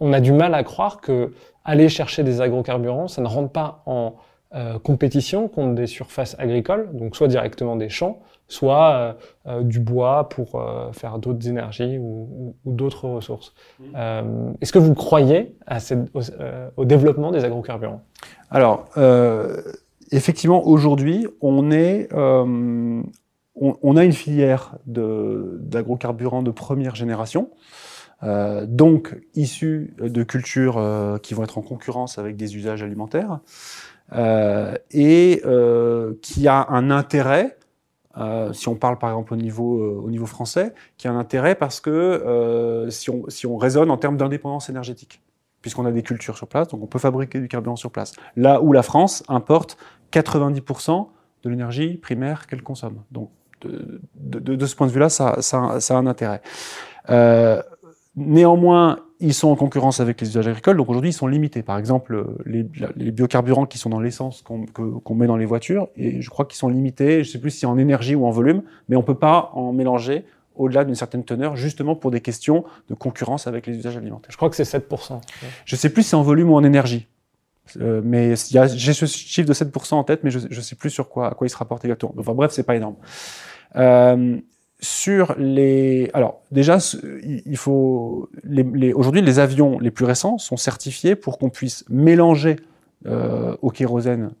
on 0.00 0.12
a 0.12 0.20
du 0.20 0.32
mal 0.32 0.54
à 0.54 0.62
croire 0.62 1.00
que 1.00 1.32
aller 1.64 1.88
chercher 1.88 2.22
des 2.22 2.40
agrocarburants, 2.40 3.08
ça 3.08 3.22
ne 3.22 3.28
rentre 3.28 3.50
pas 3.52 3.82
en 3.86 4.14
euh, 4.54 4.78
compétition 4.78 5.48
contre 5.48 5.74
des 5.74 5.86
surfaces 5.86 6.36
agricoles, 6.38 6.90
donc 6.92 7.16
soit 7.16 7.28
directement 7.28 7.74
des 7.74 7.88
champs, 7.88 8.20
soit 8.48 8.92
euh, 8.92 9.12
euh, 9.46 9.62
du 9.62 9.80
bois 9.80 10.28
pour 10.28 10.62
faire 10.92 11.18
d'autres 11.18 11.48
énergies 11.48 11.96
ou, 11.98 12.54
d'autres 12.66 13.08
ressources. 13.08 13.54
Mmh. 13.80 13.96
Est-ce 14.60 14.72
que 14.72 14.78
vous 14.78 14.94
croyez 14.94 15.56
à 15.66 15.78
au, 16.76 16.84
développement 16.84 17.30
des 17.30 17.44
agrocarburants? 17.46 18.02
Alors, 18.52 18.88
effectivement, 20.10 20.66
aujourd'hui, 20.66 21.26
on 21.40 21.70
est 21.70 22.08
on, 23.54 23.96
a 23.96 24.04
une 24.04 24.12
filière 24.12 24.76
d'agrocarburants 24.86 26.42
de, 26.42 26.50
première 26.50 26.94
génération 26.94 27.50
euh, 28.22 28.66
donc 28.66 29.16
issus 29.34 29.94
de 29.98 30.22
cultures 30.22 30.78
euh, 30.78 31.18
qui 31.18 31.34
vont 31.34 31.42
être 31.42 31.58
en 31.58 31.62
concurrence 31.62 32.18
avec 32.18 32.36
des 32.36 32.56
usages 32.56 32.82
alimentaires, 32.82 33.40
euh, 34.12 34.76
et 34.92 35.42
euh, 35.44 36.14
qui 36.22 36.46
a 36.46 36.66
un 36.68 36.90
intérêt, 36.90 37.56
si 38.52 38.68
on 38.68 38.76
parle 38.76 38.98
par 38.98 39.10
exemple 39.10 39.32
au 39.32 39.36
niveau, 39.36 40.02
au 40.04 40.10
niveau 40.10 40.26
français, 40.26 40.74
qui 40.98 41.08
a 41.08 41.12
un 41.12 41.18
intérêt 41.18 41.54
parce 41.54 41.80
que 41.80 42.86
si 42.90 43.46
on 43.46 43.56
raisonne 43.56 43.90
en 43.90 43.96
termes 43.96 44.18
d'indépendance 44.18 44.68
énergétique, 44.68 45.22
puisqu'on 45.62 45.86
a 45.86 45.92
des 45.92 46.02
cultures 46.02 46.36
sur 46.36 46.46
place, 46.46 46.68
donc 46.68 46.82
on 46.82 46.86
peut 46.86 46.98
fabriquer 46.98 47.40
du 47.40 47.48
carburant 47.48 47.76
sur 47.76 47.90
place. 47.90 48.12
Là 48.36 48.60
où 48.60 48.72
la 48.72 48.82
France 48.82 49.22
importe 49.28 49.78
90% 50.12 51.08
de 51.44 51.50
l'énergie 51.50 51.96
primaire 51.96 52.46
qu'elle 52.46 52.62
consomme. 52.62 53.02
Donc 53.10 53.30
de, 53.64 54.66
ce 54.66 54.74
point 54.74 54.88
de 54.88 54.92
vue-là, 54.92 55.08
ça, 55.08 55.38
a 55.38 55.94
un 55.94 56.06
intérêt. 56.06 56.42
Euh, 57.10 57.62
Néanmoins, 58.14 58.98
ils 59.20 59.32
sont 59.32 59.48
en 59.48 59.56
concurrence 59.56 60.00
avec 60.00 60.20
les 60.20 60.28
usages 60.28 60.46
agricoles, 60.46 60.76
donc 60.76 60.90
aujourd'hui 60.90 61.10
ils 61.10 61.14
sont 61.14 61.26
limités. 61.26 61.62
Par 61.62 61.78
exemple, 61.78 62.26
les, 62.44 62.62
biocarburants 62.62 63.64
qui 63.64 63.78
sont 63.78 63.88
dans 63.88 64.00
l'essence 64.00 64.42
qu'on 64.42 65.14
met 65.14 65.26
dans 65.26 65.38
les 65.38 65.46
voitures, 65.46 65.88
et 65.96 66.20
je 66.20 66.28
crois 66.28 66.44
qu'ils 66.44 66.58
sont 66.58 66.68
limités, 66.68 67.24
je 67.24 67.30
sais 67.30 67.40
plus 67.40 67.50
si 67.50 67.64
en 67.64 67.78
énergie 67.78 68.14
ou 68.14 68.26
en 68.26 68.30
volume, 68.30 68.62
mais 68.90 68.96
on 68.96 69.02
peut 69.02 69.14
pas 69.14 69.50
en 69.54 69.72
mélanger 69.72 70.26
au-delà 70.54 70.84
d'une 70.84 70.94
certaine 70.94 71.24
teneur, 71.24 71.56
justement 71.56 71.96
pour 71.96 72.10
des 72.10 72.20
questions 72.20 72.64
de 72.88 72.94
concurrence 72.94 73.46
avec 73.46 73.66
les 73.66 73.76
usages 73.76 73.96
alimentaires. 73.96 74.30
Je 74.30 74.36
crois 74.36 74.50
que 74.50 74.56
c'est 74.56 74.64
7%. 74.64 75.20
Je 75.64 75.76
sais 75.76 75.90
plus 75.90 76.02
si 76.02 76.10
c'est 76.10 76.16
en 76.16 76.22
volume 76.22 76.50
ou 76.50 76.54
en 76.54 76.64
énergie. 76.64 77.08
Euh, 77.80 78.00
mais 78.04 78.34
j'ai 78.36 78.92
ce 78.92 79.06
chiffre 79.06 79.48
de 79.48 79.54
7% 79.54 79.94
en 79.94 80.04
tête, 80.04 80.24
mais 80.24 80.30
je, 80.30 80.38
ne 80.40 80.60
sais 80.60 80.76
plus 80.76 80.90
sur 80.90 81.08
quoi, 81.08 81.30
à 81.30 81.34
quoi 81.34 81.46
il 81.46 81.50
se 81.50 81.56
rapporte 81.56 81.84
exactement. 81.84 82.14
Enfin 82.18 82.34
bref, 82.34 82.52
c'est 82.52 82.64
pas 82.64 82.76
énorme. 82.76 82.96
Euh, 83.76 84.38
sur 84.80 85.34
les. 85.38 86.10
Alors, 86.12 86.42
déjà, 86.50 86.78
il 87.22 87.56
faut. 87.56 88.28
Les, 88.42 88.92
Aujourd'hui, 88.92 89.22
les 89.22 89.38
avions 89.38 89.78
les 89.78 89.92
plus 89.92 90.04
récents 90.04 90.38
sont 90.38 90.56
certifiés 90.56 91.14
pour 91.14 91.38
qu'on 91.38 91.50
puisse 91.50 91.84
mélanger 91.88 92.56
euh, 93.06 93.56
au 93.62 93.70
kérosène 93.70 94.32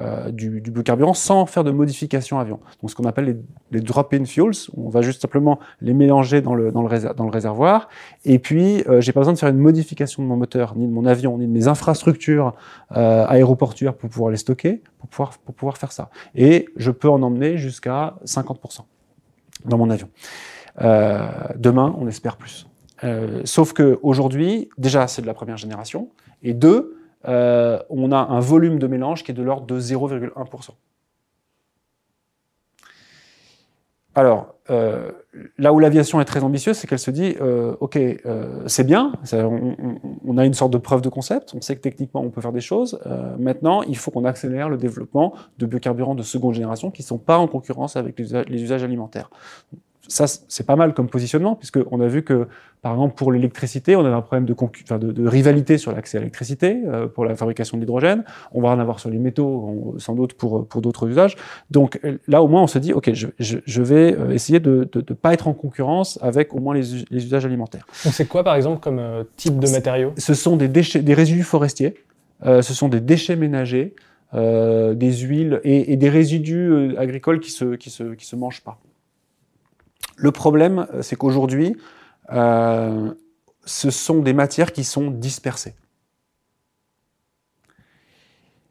euh, 0.00 0.30
du, 0.30 0.60
du, 0.60 0.70
biocarburant 0.70 1.14
sans 1.14 1.46
faire 1.46 1.64
de 1.64 1.70
modification 1.70 2.38
avion. 2.38 2.60
Donc, 2.80 2.90
ce 2.90 2.96
qu'on 2.96 3.04
appelle 3.04 3.24
les, 3.26 3.36
les 3.70 3.80
drop-in 3.80 4.24
fuels. 4.24 4.52
On 4.76 4.88
va 4.88 5.02
juste 5.02 5.22
simplement 5.22 5.60
les 5.80 5.94
mélanger 5.94 6.40
dans 6.40 6.54
le, 6.54 6.72
dans 6.72 6.82
le, 6.82 7.30
réservoir. 7.30 7.88
Et 8.24 8.38
puis, 8.38 8.82
euh, 8.88 9.00
j'ai 9.00 9.12
pas 9.12 9.20
besoin 9.20 9.34
de 9.34 9.38
faire 9.38 9.50
une 9.50 9.58
modification 9.58 10.22
de 10.22 10.28
mon 10.28 10.36
moteur, 10.36 10.76
ni 10.76 10.86
de 10.86 10.92
mon 10.92 11.06
avion, 11.06 11.38
ni 11.38 11.46
de 11.46 11.52
mes 11.52 11.68
infrastructures 11.68 12.54
euh, 12.96 13.26
aéroportuaires 13.28 13.94
pour 13.94 14.10
pouvoir 14.10 14.30
les 14.30 14.36
stocker, 14.36 14.82
pour 14.98 15.08
pouvoir, 15.08 15.38
pour 15.38 15.54
pouvoir 15.54 15.78
faire 15.78 15.92
ça. 15.92 16.10
Et 16.34 16.66
je 16.76 16.90
peux 16.90 17.08
en 17.08 17.22
emmener 17.22 17.56
jusqu'à 17.56 18.14
50% 18.24 18.80
dans 19.64 19.78
mon 19.78 19.90
avion. 19.90 20.08
Euh, 20.80 21.28
demain, 21.56 21.94
on 21.98 22.06
espère 22.08 22.36
plus. 22.36 22.66
Euh, 23.02 23.42
sauf 23.44 23.72
que 23.72 23.98
aujourd'hui, 24.02 24.68
déjà, 24.78 25.06
c'est 25.06 25.22
de 25.22 25.26
la 25.26 25.34
première 25.34 25.56
génération, 25.56 26.08
et 26.42 26.54
deux, 26.54 26.96
euh, 27.26 27.78
on 27.90 28.12
a 28.12 28.18
un 28.18 28.40
volume 28.40 28.78
de 28.78 28.86
mélange 28.86 29.24
qui 29.24 29.30
est 29.30 29.34
de 29.34 29.42
l'ordre 29.42 29.66
de 29.66 29.80
0,1%. 29.80 30.70
Alors, 34.16 34.54
euh, 34.70 35.10
là 35.58 35.72
où 35.72 35.80
l'aviation 35.80 36.20
est 36.20 36.24
très 36.24 36.44
ambitieuse, 36.44 36.76
c'est 36.76 36.86
qu'elle 36.86 37.00
se 37.00 37.10
dit, 37.10 37.34
euh, 37.40 37.74
ok, 37.80 37.98
c'est 38.66 38.84
bien, 38.84 39.12
on, 39.32 40.38
a 40.38 40.44
une 40.46 40.54
sorte 40.54 40.72
de 40.72 40.78
preuve 40.78 41.00
de 41.00 41.08
concept, 41.08 41.52
on 41.56 41.60
sait 41.60 41.74
que 41.74 41.80
techniquement 41.80 42.20
on 42.20 42.30
peut 42.30 42.40
faire 42.40 42.52
des 42.52 42.60
choses. 42.60 43.00
Maintenant, 43.38 43.82
il 43.82 43.96
faut 43.96 44.12
qu'on 44.12 44.24
accélère 44.24 44.68
le 44.68 44.76
développement 44.76 45.34
de 45.58 45.66
biocarburants 45.66 46.14
de 46.14 46.22
seconde 46.22 46.54
génération 46.54 46.92
qui 46.92 47.02
ne 47.02 47.06
sont 47.06 47.18
pas 47.18 47.38
en 47.38 47.48
concurrence 47.48 47.96
avec 47.96 48.16
les 48.18 48.62
usages 48.62 48.84
alimentaires 48.84 49.30
ça, 50.08 50.26
c'est 50.26 50.66
pas 50.66 50.76
mal 50.76 50.92
comme 50.94 51.08
positionnement, 51.08 51.54
puisqu'on 51.54 52.00
a 52.00 52.06
vu 52.06 52.22
que, 52.22 52.46
par 52.82 52.92
exemple, 52.92 53.14
pour 53.14 53.32
l'électricité, 53.32 53.96
on 53.96 54.04
avait 54.04 54.14
un 54.14 54.20
problème 54.20 54.44
de, 54.44 54.54
enfin, 54.54 54.98
de, 54.98 55.12
de 55.12 55.26
rivalité 55.26 55.78
sur 55.78 55.92
l'accès 55.92 56.18
à 56.18 56.20
l'électricité, 56.20 56.82
euh, 56.86 57.06
pour 57.06 57.24
la 57.24 57.34
fabrication 57.34 57.78
de 57.78 57.82
l'hydrogène. 57.82 58.24
On 58.52 58.60
va 58.60 58.68
en 58.68 58.78
avoir 58.78 59.00
sur 59.00 59.10
les 59.10 59.18
métaux, 59.18 59.94
sans 59.98 60.14
doute 60.14 60.34
pour, 60.34 60.66
pour 60.68 60.82
d'autres 60.82 61.08
usages. 61.08 61.36
Donc 61.70 62.00
là, 62.28 62.42
au 62.42 62.48
moins, 62.48 62.62
on 62.62 62.66
se 62.66 62.78
dit, 62.78 62.92
OK, 62.92 63.12
je, 63.14 63.28
je, 63.38 63.58
je 63.64 63.82
vais 63.82 64.14
euh, 64.14 64.30
essayer 64.32 64.60
de 64.60 64.88
ne 64.94 65.14
pas 65.14 65.32
être 65.32 65.48
en 65.48 65.54
concurrence 65.54 66.18
avec 66.22 66.54
au 66.54 66.60
moins 66.60 66.74
les, 66.74 66.82
les 67.10 67.24
usages 67.24 67.46
alimentaires. 67.46 67.86
Donc 68.04 68.12
c'est 68.12 68.26
quoi, 68.26 68.44
par 68.44 68.56
exemple, 68.56 68.80
comme 68.80 68.98
euh, 68.98 69.24
type 69.36 69.58
de 69.58 69.70
matériaux? 69.70 70.12
Ce 70.18 70.34
sont 70.34 70.56
des 70.56 70.68
déchets, 70.68 71.00
des 71.00 71.14
résidus 71.14 71.44
forestiers, 71.44 71.94
ce 72.42 72.74
sont 72.74 72.88
des 72.88 73.00
déchets 73.00 73.36
ménagers, 73.36 73.94
des 74.34 75.12
huiles 75.12 75.60
et, 75.64 75.92
et 75.92 75.96
des 75.96 76.10
résidus 76.10 76.94
agricoles 76.98 77.40
qui 77.40 77.50
se, 77.50 77.76
qui 77.76 77.88
se, 77.88 78.14
qui 78.14 78.26
se 78.26 78.36
mangent 78.36 78.60
pas. 78.60 78.78
Le 80.24 80.32
problème, 80.32 80.86
euh, 80.94 81.02
c'est 81.02 81.16
qu'aujourd'hui, 81.16 81.76
euh, 82.32 83.12
ce 83.66 83.90
sont 83.90 84.20
des 84.20 84.32
matières 84.32 84.72
qui 84.72 84.82
sont 84.82 85.10
dispersées. 85.10 85.74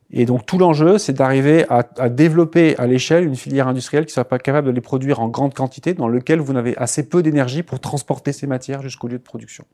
Et 0.10 0.26
donc 0.26 0.48
tout 0.48 0.58
l'enjeu, 0.58 0.98
c'est 0.98 1.13
d'arriver 1.13 1.68
à, 1.70 2.10
développer 2.10 2.76
à 2.80 2.88
l'échelle 2.88 3.26
une 3.26 3.36
filière 3.36 3.68
industrielle 3.68 4.08
qui 4.08 4.13
soit 4.13 4.26
pas 4.26 4.39
capable 4.39 4.66
de 4.66 4.72
les 4.72 4.82
produire 4.82 5.20
en 5.20 5.28
grande 5.28 5.54
quantité, 5.54 5.94
dans 5.94 6.08
lequel 6.08 6.39
vous 6.39 6.54
n'avez 6.54 6.76
assez 6.76 7.08
peu 7.08 7.22
d'énergie 7.22 7.62
pour 7.62 7.80
transporter 7.80 8.32
ces 8.32 8.48
matières 8.48 8.82
jusqu'au 8.82 9.08
lieu 9.08 9.20
de 9.20 9.24
production. 9.24 9.66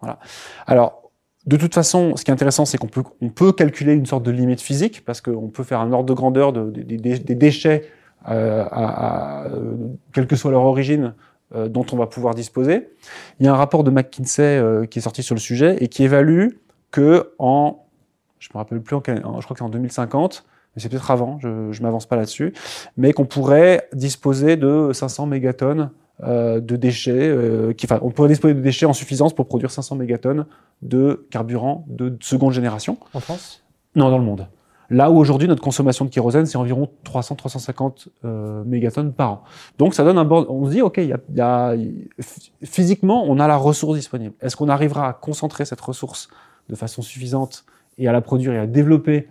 Voilà. 0.00 0.18
Alors, 0.66 1.10
de 1.46 1.56
toute 1.56 1.72
façon, 1.72 2.16
ce 2.16 2.24
qui 2.24 2.30
est 2.30 2.34
intéressant, 2.34 2.66
c'est 2.66 2.76
qu'on 2.76 2.88
peut, 2.88 3.52
calculer 3.52 3.94
une 3.94 4.06
sorte 4.06 4.24
de 4.24 4.30
limite 4.30 4.60
physique, 4.60 5.06
parce 5.06 5.22
qu'on 5.22 5.48
peut 5.48 5.64
faire 5.64 5.80
un 5.80 5.90
ordre 5.90 6.06
de 6.06 6.14
grandeur 6.14 6.52
de, 6.52 6.70
des 6.70 7.34
déchets 7.34 7.90
euh, 8.28 8.64
à, 8.70 9.44
quelle 10.12 10.26
que 10.26 10.36
soit 10.36 10.50
leur 10.50 10.62
origine, 10.62 11.14
euh, 11.54 11.68
dont 11.68 11.86
on 11.92 11.96
va 11.96 12.06
pouvoir 12.06 12.34
disposer. 12.34 12.88
Il 13.38 13.46
y 13.46 13.48
a 13.48 13.52
un 13.52 13.56
rapport 13.56 13.84
de 13.84 13.90
McKinsey 13.90 14.42
euh, 14.42 14.86
qui 14.86 14.98
est 14.98 15.02
sorti 15.02 15.22
sur 15.22 15.34
le 15.34 15.40
sujet 15.40 15.76
et 15.80 15.88
qui 15.88 16.02
évalue 16.02 16.48
que 16.90 17.34
en, 17.38 17.84
je 18.38 18.48
me 18.54 18.58
rappelle 18.58 18.80
plus, 18.80 18.96
en, 18.96 19.02
je 19.04 19.10
crois 19.44 19.54
que 19.54 19.58
c'est 19.58 19.62
en 19.62 19.68
2050, 19.68 20.44
mais 20.74 20.82
c'est 20.82 20.88
peut-être 20.88 21.10
avant, 21.10 21.38
je, 21.40 21.48
ne 21.48 21.82
m'avance 21.82 22.06
pas 22.06 22.16
là-dessus, 22.16 22.52
mais 22.96 23.12
qu'on 23.12 23.26
pourrait 23.26 23.88
disposer 23.92 24.56
de 24.56 24.90
500 24.92 25.26
mégatonnes 25.26 25.90
euh, 26.22 26.60
de 26.60 26.76
déchets, 26.76 27.28
euh, 27.28 27.72
qui, 27.72 27.86
enfin, 27.86 27.98
on 28.02 28.10
pourrait 28.10 28.28
disposer 28.28 28.54
de 28.54 28.60
déchets 28.60 28.86
en 28.86 28.92
suffisance 28.92 29.34
pour 29.34 29.46
produire 29.46 29.70
500 29.70 29.96
mégatonnes 29.96 30.46
de 30.82 31.26
carburant 31.30 31.84
de 31.88 32.16
seconde 32.20 32.52
génération. 32.52 32.98
En 33.14 33.20
France? 33.20 33.64
Non, 33.96 34.10
dans 34.10 34.18
le 34.18 34.24
monde. 34.24 34.46
Là 34.90 35.10
où 35.10 35.18
aujourd'hui 35.18 35.48
notre 35.48 35.62
consommation 35.62 36.04
de 36.04 36.10
kérosène 36.10 36.46
c'est 36.46 36.58
environ 36.58 36.88
300-350 37.04 38.08
euh, 38.24 38.62
mégatonnes 38.64 39.12
par 39.12 39.30
an. 39.30 39.42
Donc 39.78 39.94
ça 39.94 40.04
donne 40.04 40.18
un 40.18 40.24
bord. 40.24 40.50
On 40.50 40.66
se 40.66 40.70
dit 40.72 40.82
ok, 40.82 40.98
y 40.98 41.12
a, 41.12 41.18
y 41.34 41.40
a, 41.40 41.74
physiquement 42.62 43.24
on 43.26 43.38
a 43.40 43.48
la 43.48 43.56
ressource 43.56 43.96
disponible. 43.96 44.34
Est-ce 44.40 44.56
qu'on 44.56 44.68
arrivera 44.68 45.08
à 45.08 45.12
concentrer 45.12 45.64
cette 45.64 45.80
ressource 45.80 46.28
de 46.68 46.74
façon 46.74 47.02
suffisante 47.02 47.64
et 47.98 48.08
à 48.08 48.12
la 48.12 48.20
produire 48.20 48.52
et 48.52 48.58
à 48.58 48.66
développer 48.66 49.28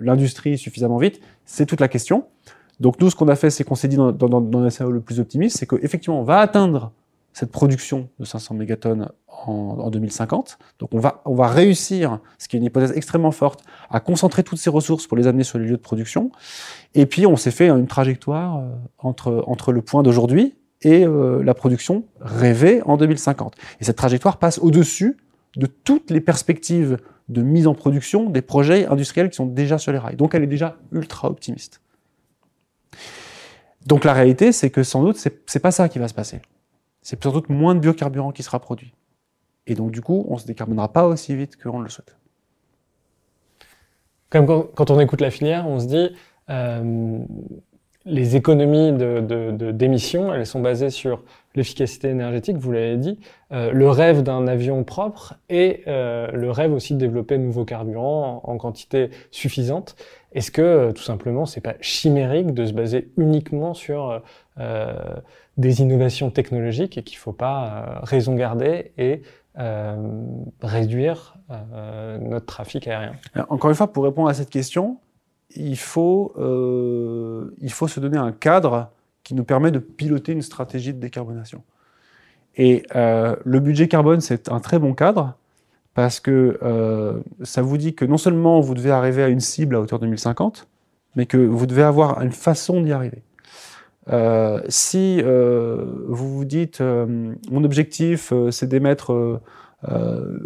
l'industrie 0.00 0.58
suffisamment 0.58 0.98
vite? 0.98 1.20
C'est 1.44 1.66
toute 1.66 1.80
la 1.80 1.88
question. 1.88 2.24
Donc 2.80 3.00
nous 3.00 3.10
ce 3.10 3.16
qu'on 3.16 3.28
a 3.28 3.36
fait 3.36 3.50
c'est 3.50 3.64
qu'on 3.64 3.76
s'est 3.76 3.88
dit 3.88 3.96
dans, 3.96 4.10
dans, 4.12 4.40
dans, 4.40 4.60
le 4.60 4.70
scénario 4.70 4.94
le 4.94 5.00
plus 5.00 5.20
optimiste, 5.20 5.58
c'est 5.58 5.66
qu'effectivement 5.66 6.20
on 6.20 6.24
va 6.24 6.38
atteindre 6.38 6.92
cette 7.32 7.50
production 7.50 8.08
de 8.18 8.24
500 8.24 8.54
mégatonnes 8.54 9.08
en, 9.28 9.90
2050. 9.90 10.58
Donc 10.78 10.90
on 10.92 10.98
va, 10.98 11.22
on 11.24 11.34
va 11.34 11.48
réussir, 11.48 12.20
ce 12.38 12.48
qui 12.48 12.56
est 12.56 12.58
une 12.58 12.64
hypothèse 12.64 12.92
extrêmement 12.94 13.30
forte, 13.30 13.64
à 13.90 14.00
concentrer 14.00 14.42
toutes 14.42 14.58
ces 14.58 14.70
ressources 14.70 15.06
pour 15.06 15.16
les 15.16 15.26
amener 15.26 15.44
sur 15.44 15.58
les 15.58 15.64
lieux 15.64 15.76
de 15.76 15.82
production. 15.82 16.30
Et 16.94 17.06
puis 17.06 17.26
on 17.26 17.36
s'est 17.36 17.50
fait 17.50 17.68
une 17.68 17.86
trajectoire 17.86 18.58
euh, 18.58 18.68
entre, 18.98 19.44
entre 19.46 19.72
le 19.72 19.82
point 19.82 20.02
d'aujourd'hui 20.02 20.54
et 20.82 21.06
euh, 21.06 21.42
la 21.42 21.54
production 21.54 22.04
rêvée 22.20 22.82
en 22.84 22.96
2050. 22.96 23.54
Et 23.80 23.84
cette 23.84 23.96
trajectoire 23.96 24.38
passe 24.38 24.58
au-dessus 24.58 25.16
de 25.56 25.66
toutes 25.66 26.10
les 26.10 26.20
perspectives 26.20 26.98
de 27.28 27.42
mise 27.42 27.66
en 27.66 27.74
production 27.74 28.28
des 28.28 28.42
projets 28.42 28.86
industriels 28.86 29.30
qui 29.30 29.36
sont 29.36 29.46
déjà 29.46 29.78
sur 29.78 29.92
les 29.92 29.98
rails. 29.98 30.16
Donc 30.16 30.34
elle 30.34 30.42
est 30.42 30.48
déjà 30.48 30.76
ultra 30.90 31.30
optimiste. 31.30 31.80
Donc 33.86 34.04
la 34.04 34.12
réalité, 34.12 34.52
c'est 34.52 34.70
que 34.70 34.82
sans 34.82 35.02
doute, 35.02 35.16
c'est 35.16 35.60
pas 35.60 35.70
ça 35.70 35.88
qui 35.88 35.98
va 35.98 36.08
se 36.08 36.14
passer 36.14 36.40
c'est 37.02 37.22
sans 37.22 37.32
doute 37.32 37.48
moins 37.48 37.74
de 37.74 37.80
biocarburant 37.80 38.32
qui 38.32 38.42
sera 38.42 38.60
produit. 38.60 38.94
Et 39.66 39.74
donc, 39.74 39.90
du 39.90 40.00
coup, 40.00 40.24
on 40.28 40.34
ne 40.34 40.38
se 40.38 40.46
décarbonera 40.46 40.92
pas 40.92 41.06
aussi 41.06 41.36
vite 41.36 41.60
qu'on 41.60 41.80
le 41.80 41.88
souhaite. 41.88 42.16
Comme 44.30 44.46
quand 44.46 44.90
on 44.90 44.98
écoute 44.98 45.20
la 45.20 45.30
filière, 45.30 45.68
on 45.68 45.78
se 45.78 45.86
dit, 45.86 46.10
euh, 46.48 47.18
les 48.04 48.34
économies 48.34 48.92
d'émissions, 49.72 50.28
de, 50.28 50.34
elles 50.34 50.46
sont 50.46 50.60
basées 50.60 50.90
sur 50.90 51.22
l'efficacité 51.54 52.08
énergétique, 52.08 52.56
vous 52.56 52.72
l'avez 52.72 52.96
dit, 52.96 53.18
euh, 53.52 53.70
le 53.72 53.88
rêve 53.88 54.22
d'un 54.22 54.48
avion 54.48 54.82
propre 54.84 55.34
et 55.50 55.82
euh, 55.86 56.28
le 56.32 56.50
rêve 56.50 56.72
aussi 56.72 56.94
de 56.94 56.98
développer 56.98 57.36
de 57.36 57.42
nouveaux 57.42 57.64
carburants 57.64 58.40
en, 58.42 58.56
quantité 58.56 59.10
suffisante. 59.30 59.96
Est-ce 60.34 60.50
que 60.50 60.92
tout 60.92 61.02
simplement 61.02 61.46
c'est 61.46 61.60
pas 61.60 61.74
chimérique 61.80 62.52
de 62.54 62.66
se 62.66 62.72
baser 62.72 63.10
uniquement 63.16 63.74
sur 63.74 64.22
des 65.56 65.80
innovations 65.80 66.30
technologiques 66.30 66.96
et 66.96 67.02
qu'il 67.02 67.18
faut 67.18 67.32
pas 67.32 68.00
raison 68.02 68.34
garder 68.34 68.92
et 68.96 69.22
réduire 70.62 71.36
notre 72.20 72.46
trafic 72.46 72.88
aérien? 72.88 73.14
Encore 73.48 73.70
une 73.70 73.76
fois, 73.76 73.92
pour 73.92 74.04
répondre 74.04 74.28
à 74.28 74.34
cette 74.34 74.50
question, 74.50 74.98
il 75.56 75.78
faut, 75.78 76.32
euh, 76.38 77.54
il 77.60 77.72
faut 77.72 77.88
se 77.88 78.00
donner 78.00 78.18
un 78.18 78.32
cadre 78.32 78.90
qui 79.22 79.34
nous 79.34 79.44
permet 79.44 79.70
de 79.70 79.78
piloter 79.78 80.32
une 80.32 80.42
stratégie 80.42 80.92
de 80.92 80.98
décarbonation. 80.98 81.62
Et 82.56 82.82
euh, 82.94 83.36
le 83.44 83.60
budget 83.60 83.88
carbone, 83.88 84.20
c'est 84.20 84.50
un 84.50 84.60
très 84.60 84.78
bon 84.78 84.94
cadre 84.94 85.36
parce 85.94 86.20
que 86.20 86.58
euh, 86.62 87.20
ça 87.42 87.62
vous 87.62 87.76
dit 87.76 87.94
que 87.94 88.04
non 88.04 88.16
seulement 88.16 88.60
vous 88.60 88.74
devez 88.74 88.90
arriver 88.90 89.22
à 89.22 89.28
une 89.28 89.40
cible 89.40 89.76
à 89.76 89.80
hauteur 89.80 89.98
de 89.98 90.04
2050, 90.04 90.68
mais 91.16 91.26
que 91.26 91.36
vous 91.36 91.66
devez 91.66 91.82
avoir 91.82 92.22
une 92.22 92.32
façon 92.32 92.80
d'y 92.82 92.92
arriver. 92.92 93.22
si 94.68 95.22
vous 95.22 96.36
vous 96.36 96.44
dites 96.44 96.80
mon 96.80 97.64
objectif 97.64 98.32
c'est 98.50 98.66
d'émettre 98.66 99.40
euh, 99.90 100.38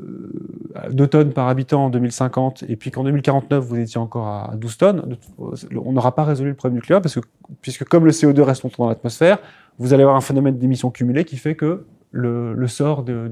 2 0.90 1.06
tonnes 1.08 1.32
par 1.32 1.48
habitant 1.48 1.86
en 1.86 1.90
2050, 1.90 2.64
et 2.68 2.76
puis 2.76 2.90
qu'en 2.90 3.04
2049, 3.04 3.64
vous 3.64 3.78
étiez 3.78 3.98
encore 3.98 4.26
à 4.28 4.52
12 4.56 4.76
tonnes, 4.78 5.16
on 5.38 5.92
n'aura 5.92 6.14
pas 6.14 6.24
résolu 6.24 6.50
le 6.50 6.54
problème 6.54 6.76
nucléaire, 6.76 7.02
parce 7.02 7.14
que, 7.14 7.20
puisque 7.60 7.84
comme 7.84 8.04
le 8.04 8.12
CO2 8.12 8.40
reste 8.42 8.62
longtemps 8.62 8.84
dans 8.84 8.88
l'atmosphère, 8.88 9.38
vous 9.78 9.92
allez 9.92 10.02
avoir 10.02 10.16
un 10.16 10.22
phénomène 10.22 10.58
d'émission 10.58 10.90
cumulée 10.90 11.24
qui 11.24 11.36
fait 11.36 11.54
que 11.54 11.84
le, 12.16 12.66
sort 12.66 13.02
de, 13.02 13.30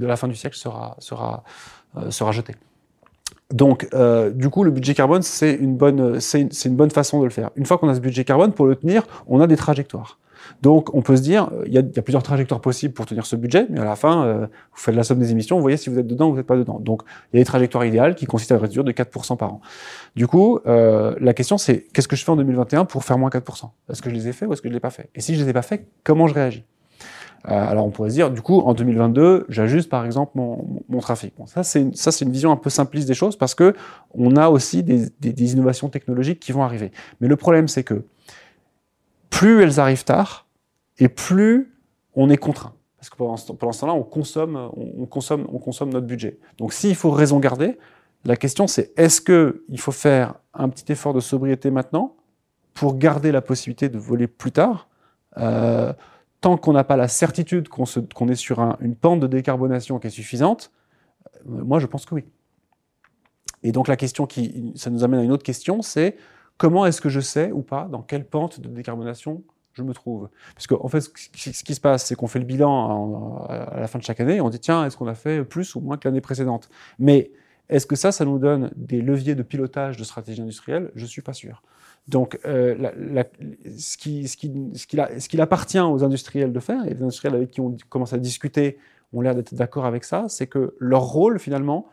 la 0.00 0.16
fin 0.16 0.28
du 0.28 0.34
siècle 0.34 0.56
sera, 0.56 1.44
euh, 1.96 2.32
jeté. 2.32 2.54
Donc, 3.52 3.88
euh, 3.94 4.30
du 4.30 4.48
coup, 4.48 4.64
le 4.64 4.70
budget 4.70 4.94
carbone, 4.94 5.22
c'est 5.22 5.54
une, 5.54 5.76
bonne, 5.76 6.20
façon 6.90 7.20
de 7.20 7.24
le 7.24 7.30
faire. 7.30 7.50
Une 7.56 7.66
fois 7.66 7.78
qu'on 7.78 7.88
a 7.88 7.94
ce 7.94 8.00
budget 8.00 8.24
carbone, 8.24 8.52
pour 8.52 8.66
le 8.66 8.74
tenir, 8.74 9.04
on 9.26 9.40
a 9.40 9.46
des 9.46 9.56
trajectoires. 9.56 10.18
Donc 10.62 10.94
on 10.94 11.02
peut 11.02 11.16
se 11.16 11.22
dire, 11.22 11.50
il 11.66 11.72
y, 11.72 11.78
a, 11.78 11.82
plusieurs 12.02 12.22
trajectoires 12.22 12.60
possibles 12.60 12.92
pour 12.92 13.06
tenir 13.06 13.24
ce 13.24 13.36
budget, 13.36 13.66
mais 13.70 13.80
à 13.80 13.84
la 13.84 13.96
fin, 13.96 14.26
euh, 14.26 14.46
vous 14.46 14.78
faites 14.78 14.94
la 14.94 15.02
somme 15.02 15.18
des 15.18 15.30
émissions, 15.30 15.56
vous 15.56 15.62
voyez 15.62 15.76
si 15.76 15.88
vous 15.90 15.98
êtes 15.98 16.06
dedans 16.06 16.28
ou 16.28 16.32
vous 16.32 16.36
n'êtes 16.36 16.46
pas 16.46 16.56
dedans. 16.56 16.78
Donc 16.80 17.02
il 17.32 17.36
y 17.36 17.40
a 17.40 17.42
des 17.42 17.46
trajectoires 17.46 17.84
idéales 17.84 18.14
qui 18.14 18.26
consistent 18.26 18.52
à 18.52 18.58
réduire 18.58 18.84
de 18.84 18.92
4% 18.92 19.36
par 19.36 19.54
an. 19.54 19.60
Du 20.16 20.26
coup, 20.26 20.60
euh, 20.66 21.14
la 21.18 21.34
question 21.34 21.58
c'est, 21.58 21.86
qu'est-ce 21.92 22.08
que 22.08 22.16
je 22.16 22.24
fais 22.24 22.30
en 22.30 22.36
2021 22.36 22.84
pour 22.84 23.04
faire 23.04 23.18
moins 23.18 23.30
4% 23.30 23.70
Est-ce 23.90 24.02
que 24.02 24.10
je 24.10 24.14
les 24.14 24.28
ai 24.28 24.32
fait 24.32 24.46
ou 24.46 24.52
est-ce 24.52 24.62
que 24.62 24.68
je 24.68 24.70
ne 24.70 24.74
les 24.74 24.78
ai 24.78 24.80
pas 24.80 24.90
fait? 24.90 25.08
Et 25.14 25.20
si 25.20 25.34
je 25.34 25.42
les 25.42 25.48
ai 25.48 25.52
pas 25.52 25.62
fait, 25.62 25.86
comment 26.02 26.26
je 26.26 26.34
réagis? 26.34 26.64
euh, 26.64 26.73
alors 27.44 27.86
on 27.86 27.90
pourrait 27.90 28.10
se 28.10 28.14
dire, 28.14 28.30
du 28.30 28.40
coup, 28.40 28.60
en 28.60 28.74
2022, 28.74 29.46
j'ajuste 29.48 29.90
par 29.90 30.06
exemple 30.06 30.32
mon, 30.34 30.82
mon 30.88 31.00
trafic. 31.00 31.34
Bon, 31.36 31.46
ça 31.46 31.62
c'est 31.62 31.82
une, 31.82 31.94
ça 31.94 32.10
c'est 32.10 32.24
une 32.24 32.32
vision 32.32 32.50
un 32.50 32.56
peu 32.56 32.70
simpliste 32.70 33.06
des 33.06 33.14
choses 33.14 33.36
parce 33.36 33.54
que 33.54 33.74
on 34.14 34.36
a 34.36 34.48
aussi 34.48 34.82
des, 34.82 35.08
des, 35.20 35.32
des 35.32 35.52
innovations 35.52 35.88
technologiques 35.88 36.40
qui 36.40 36.52
vont 36.52 36.62
arriver. 36.62 36.90
Mais 37.20 37.28
le 37.28 37.36
problème 37.36 37.68
c'est 37.68 37.84
que 37.84 38.04
plus 39.28 39.62
elles 39.62 39.80
arrivent 39.80 40.04
tard, 40.04 40.44
et 40.98 41.08
plus 41.08 41.74
on 42.14 42.30
est 42.30 42.36
contraint. 42.36 42.74
Parce 42.98 43.10
que 43.10 43.16
pendant 43.16 43.36
ce, 43.36 43.52
temps-là, 43.52 43.92
on 43.92 44.02
consomme, 44.02 44.70
on, 44.76 45.04
consomme, 45.06 45.46
on 45.52 45.58
consomme 45.58 45.90
notre 45.92 46.06
budget. 46.06 46.38
Donc 46.56 46.72
s'il 46.72 46.94
faut 46.94 47.10
raison 47.10 47.38
garder, 47.38 47.76
la 48.24 48.36
question 48.36 48.66
c'est 48.66 48.92
est-ce 48.98 49.20
qu'il 49.20 49.78
faut 49.78 49.92
faire 49.92 50.34
un 50.54 50.68
petit 50.68 50.90
effort 50.92 51.12
de 51.12 51.20
sobriété 51.20 51.70
maintenant 51.70 52.16
pour 52.72 52.96
garder 52.96 53.30
la 53.32 53.42
possibilité 53.42 53.88
de 53.88 53.98
voler 53.98 54.26
plus 54.26 54.52
tard? 54.52 54.88
Euh, 55.36 55.92
Tant 56.44 56.58
qu'on 56.58 56.74
n'a 56.74 56.84
pas 56.84 56.98
la 56.98 57.08
certitude 57.08 57.70
qu'on 57.70 58.28
est 58.28 58.34
sur 58.34 58.60
une 58.82 58.96
pente 58.96 59.18
de 59.18 59.26
décarbonation 59.26 59.98
qui 59.98 60.08
est 60.08 60.10
suffisante, 60.10 60.72
euh, 61.48 61.64
moi 61.64 61.78
je 61.78 61.86
pense 61.86 62.04
que 62.04 62.14
oui. 62.14 62.26
Et 63.62 63.72
donc 63.72 63.88
la 63.88 63.96
question 63.96 64.26
qui, 64.26 64.70
ça 64.76 64.90
nous 64.90 65.04
amène 65.04 65.20
à 65.20 65.22
une 65.22 65.32
autre 65.32 65.42
question, 65.42 65.80
c'est 65.80 66.18
comment 66.58 66.84
est-ce 66.84 67.00
que 67.00 67.08
je 67.08 67.20
sais 67.20 67.50
ou 67.50 67.62
pas 67.62 67.88
dans 67.90 68.02
quelle 68.02 68.26
pente 68.26 68.60
de 68.60 68.68
décarbonation 68.68 69.42
je 69.72 69.82
me 69.82 69.94
trouve? 69.94 70.28
Parce 70.54 70.66
qu'en 70.66 70.84
en 70.84 70.88
fait, 70.88 71.00
ce 71.00 71.64
qui 71.64 71.74
se 71.74 71.80
passe, 71.80 72.04
c'est 72.04 72.14
qu'on 72.14 72.26
fait 72.26 72.40
le 72.40 72.44
bilan 72.44 73.46
à 73.48 73.80
la 73.80 73.86
fin 73.86 73.98
de 73.98 74.04
chaque 74.04 74.20
année 74.20 74.36
et 74.36 74.40
on 74.42 74.50
dit 74.50 74.60
tiens, 74.60 74.84
est-ce 74.84 74.98
qu'on 74.98 75.08
a 75.08 75.14
fait 75.14 75.44
plus 75.44 75.74
ou 75.76 75.80
moins 75.80 75.96
que 75.96 76.06
l'année 76.06 76.20
précédente? 76.20 76.68
Mais 76.98 77.30
est-ce 77.70 77.86
que 77.86 77.96
ça, 77.96 78.12
ça 78.12 78.26
nous 78.26 78.38
donne 78.38 78.70
des 78.76 79.00
leviers 79.00 79.34
de 79.34 79.42
pilotage 79.42 79.96
de 79.96 80.04
stratégie 80.04 80.42
industrielle? 80.42 80.90
Je 80.94 81.06
suis 81.06 81.22
pas 81.22 81.32
sûr. 81.32 81.62
Donc, 82.06 82.38
euh, 82.44 82.74
ce, 83.78 83.96
qui, 83.96 84.24
qui, 84.24 84.36
qu'il 84.86 85.08
ce 85.18 85.28
qu'il 85.28 85.40
appartient 85.40 85.80
aux 85.80 86.04
industriels 86.04 86.52
de 86.52 86.60
faire, 86.60 86.84
et 86.86 86.94
les 86.94 87.02
industriels 87.02 87.34
avec 87.34 87.50
qui 87.50 87.60
on 87.60 87.76
commence 87.88 88.12
à 88.12 88.18
discuter 88.18 88.78
ont 89.14 89.20
l'air 89.20 89.34
d'être 89.34 89.54
d'accord 89.54 89.86
avec 89.86 90.04
ça, 90.04 90.26
c'est 90.28 90.46
que 90.46 90.74
leur 90.78 91.02
rôle, 91.02 91.38
finalement, 91.38 91.86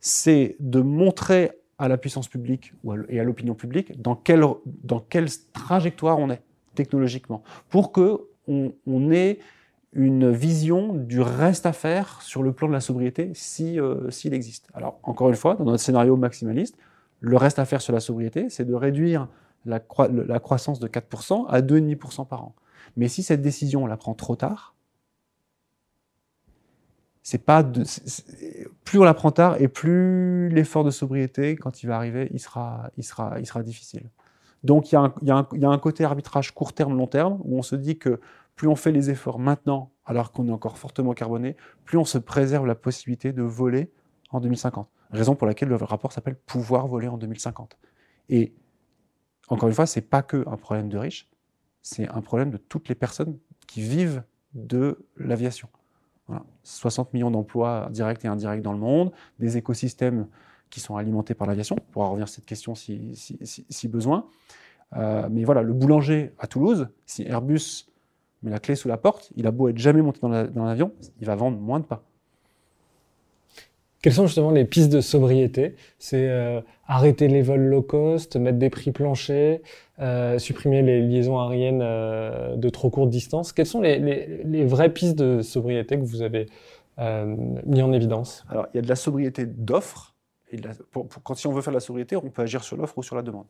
c'est 0.00 0.56
de 0.60 0.80
montrer 0.80 1.52
à 1.78 1.88
la 1.88 1.96
puissance 1.96 2.28
publique 2.28 2.72
et 3.08 3.20
à 3.20 3.24
l'opinion 3.24 3.54
publique 3.54 4.00
dans 4.00 4.14
quelle, 4.14 4.44
dans 4.84 5.00
quelle 5.00 5.28
trajectoire 5.52 6.18
on 6.18 6.30
est 6.30 6.42
technologiquement, 6.74 7.42
pour 7.68 7.92
que 7.92 8.20
on, 8.46 9.10
ait 9.10 9.38
une 9.94 10.30
vision 10.30 10.92
du 10.92 11.20
reste 11.20 11.64
à 11.64 11.72
faire 11.72 12.20
sur 12.20 12.42
le 12.42 12.52
plan 12.52 12.68
de 12.68 12.74
la 12.74 12.80
sobriété 12.80 13.30
si 13.32 13.80
euh, 13.80 14.10
s'il 14.10 14.34
existe. 14.34 14.68
Alors 14.74 14.98
encore 15.02 15.30
une 15.30 15.36
fois, 15.36 15.54
dans 15.54 15.64
notre 15.64 15.82
scénario 15.82 16.16
maximaliste, 16.16 16.76
le 17.20 17.36
reste 17.38 17.58
à 17.58 17.64
faire 17.64 17.80
sur 17.80 17.94
la 17.94 18.00
sobriété, 18.00 18.50
c'est 18.50 18.66
de 18.66 18.74
réduire 18.74 19.28
la, 19.64 19.80
croissance 19.80 20.80
de 20.80 20.88
4% 20.88 21.46
à 21.48 21.60
2,5% 21.60 22.26
par 22.26 22.42
an. 22.44 22.54
Mais 22.96 23.08
si 23.08 23.22
cette 23.22 23.42
décision 23.42 23.84
on 23.84 23.86
la 23.86 23.96
prend 23.96 24.14
trop 24.14 24.36
tard, 24.36 24.74
c'est 27.22 27.38
pas 27.38 27.64
plus 28.84 28.98
on 28.98 29.04
la 29.04 29.14
prend 29.14 29.30
tard 29.30 29.60
et 29.60 29.68
plus 29.68 30.50
l'effort 30.50 30.84
de 30.84 30.90
sobriété, 30.90 31.56
quand 31.56 31.82
il 31.82 31.86
va 31.86 31.96
arriver, 31.96 32.28
il 32.32 32.38
sera, 32.38 32.90
il 32.98 33.04
sera, 33.04 33.40
il 33.40 33.46
sera 33.46 33.62
difficile. 33.62 34.10
Donc 34.62 34.92
il 34.92 34.94
y, 34.94 35.30
a 35.30 35.36
un, 35.36 35.78
côté 35.78 36.04
arbitrage 36.04 36.54
court 36.54 36.72
terme, 36.72 36.96
long 36.96 37.06
terme, 37.06 37.38
où 37.44 37.58
on 37.58 37.62
se 37.62 37.76
dit 37.76 37.98
que 37.98 38.20
plus 38.56 38.68
on 38.68 38.76
fait 38.76 38.92
les 38.92 39.10
efforts 39.10 39.38
maintenant, 39.38 39.90
alors 40.06 40.32
qu'on 40.32 40.48
est 40.48 40.52
encore 40.52 40.78
fortement 40.78 41.12
carboné, 41.12 41.56
plus 41.84 41.98
on 41.98 42.04
se 42.04 42.18
préserve 42.18 42.66
la 42.66 42.74
possibilité 42.74 43.32
de 43.32 43.42
voler 43.42 43.90
en 44.30 44.40
2050. 44.40 44.88
Raison 45.10 45.34
pour 45.34 45.46
laquelle 45.46 45.68
le 45.68 45.76
rapport 45.76 46.12
s'appelle 46.12 46.36
pouvoir 46.36 46.86
voler 46.86 47.08
en 47.08 47.18
2050. 47.18 47.76
Et 48.30 48.54
encore 49.48 49.68
une 49.68 49.74
fois, 49.74 49.86
c'est 49.86 50.00
pas 50.00 50.22
que 50.22 50.44
un 50.48 50.56
problème 50.56 50.88
de 50.88 50.98
riches, 50.98 51.28
c'est 51.82 52.08
un 52.08 52.20
problème 52.20 52.50
de 52.50 52.56
toutes 52.56 52.88
les 52.88 52.94
personnes 52.94 53.38
qui 53.66 53.82
vivent 53.82 54.22
de 54.54 54.98
l'aviation. 55.16 55.68
60 56.62 57.12
millions 57.12 57.30
d'emplois 57.30 57.88
directs 57.90 58.24
et 58.24 58.28
indirects 58.28 58.62
dans 58.62 58.72
le 58.72 58.78
monde, 58.78 59.12
des 59.38 59.58
écosystèmes 59.58 60.26
qui 60.70 60.80
sont 60.80 60.96
alimentés 60.96 61.34
par 61.34 61.46
l'aviation. 61.46 61.76
On 61.78 61.92
pourra 61.92 62.08
revenir 62.08 62.24
à 62.24 62.26
cette 62.26 62.46
question 62.46 62.74
si, 62.74 63.88
besoin. 63.88 64.26
Euh, 64.96 65.28
mais 65.30 65.44
voilà, 65.44 65.62
le 65.62 65.72
boulanger 65.74 66.32
à 66.38 66.46
Toulouse, 66.46 66.88
si 67.04 67.24
Airbus 67.24 67.86
met 68.42 68.50
la 68.50 68.58
clé 68.58 68.74
sous 68.74 68.88
la 68.88 68.96
porte, 68.96 69.30
il 69.36 69.46
a 69.46 69.50
beau 69.50 69.68
être 69.68 69.78
jamais 69.78 70.00
monté 70.00 70.20
dans 70.20 70.64
l'avion, 70.64 70.92
il 71.20 71.26
va 71.26 71.34
vendre 71.36 71.58
moins 71.58 71.80
de 71.80 71.84
pain. 71.84 72.00
Quelles 74.04 74.12
sont 74.12 74.26
justement 74.26 74.50
les 74.50 74.66
pistes 74.66 74.92
de 74.92 75.00
sobriété? 75.00 75.76
C'est 75.98 76.28
euh, 76.28 76.60
arrêter 76.86 77.28
les 77.28 77.42
vols 77.42 77.66
low 77.66 77.82
cost, 77.82 78.36
mettre 78.36 78.58
des 78.58 78.70
prix 78.70 78.92
planchers, 78.92 79.60
euh, 80.00 80.38
supprimer 80.38 80.82
les 80.82 81.00
liaisons 81.00 81.38
aériennes 81.38 81.80
de 81.80 82.68
trop 82.68 82.90
courte 82.90 83.10
distance. 83.10 83.52
Quelles 83.52 83.66
sont 83.66 83.80
les, 83.80 84.64
vraies 84.64 84.92
pistes 84.92 85.16
de 85.16 85.42
sobriété 85.42 85.96
que 85.96 86.04
vous 86.04 86.22
avez 86.22 86.46
mis 86.98 87.82
en 87.82 87.92
évidence? 87.92 88.44
Alors, 88.48 88.66
il 88.72 88.76
y 88.76 88.78
a 88.78 88.82
de 88.82 88.88
la 88.88 88.96
sobriété 88.96 89.46
d'offres, 89.46 90.14
quand 91.24 91.34
si 91.34 91.46
on 91.46 91.52
veut 91.52 91.62
faire 91.62 91.72
la 91.72 91.80
sobriété, 91.80 92.16
on 92.16 92.30
peut 92.30 92.42
agir 92.42 92.62
sur 92.62 92.76
l'offre 92.76 92.98
ou 92.98 93.02
sur 93.02 93.16
la 93.16 93.22
demande. 93.22 93.46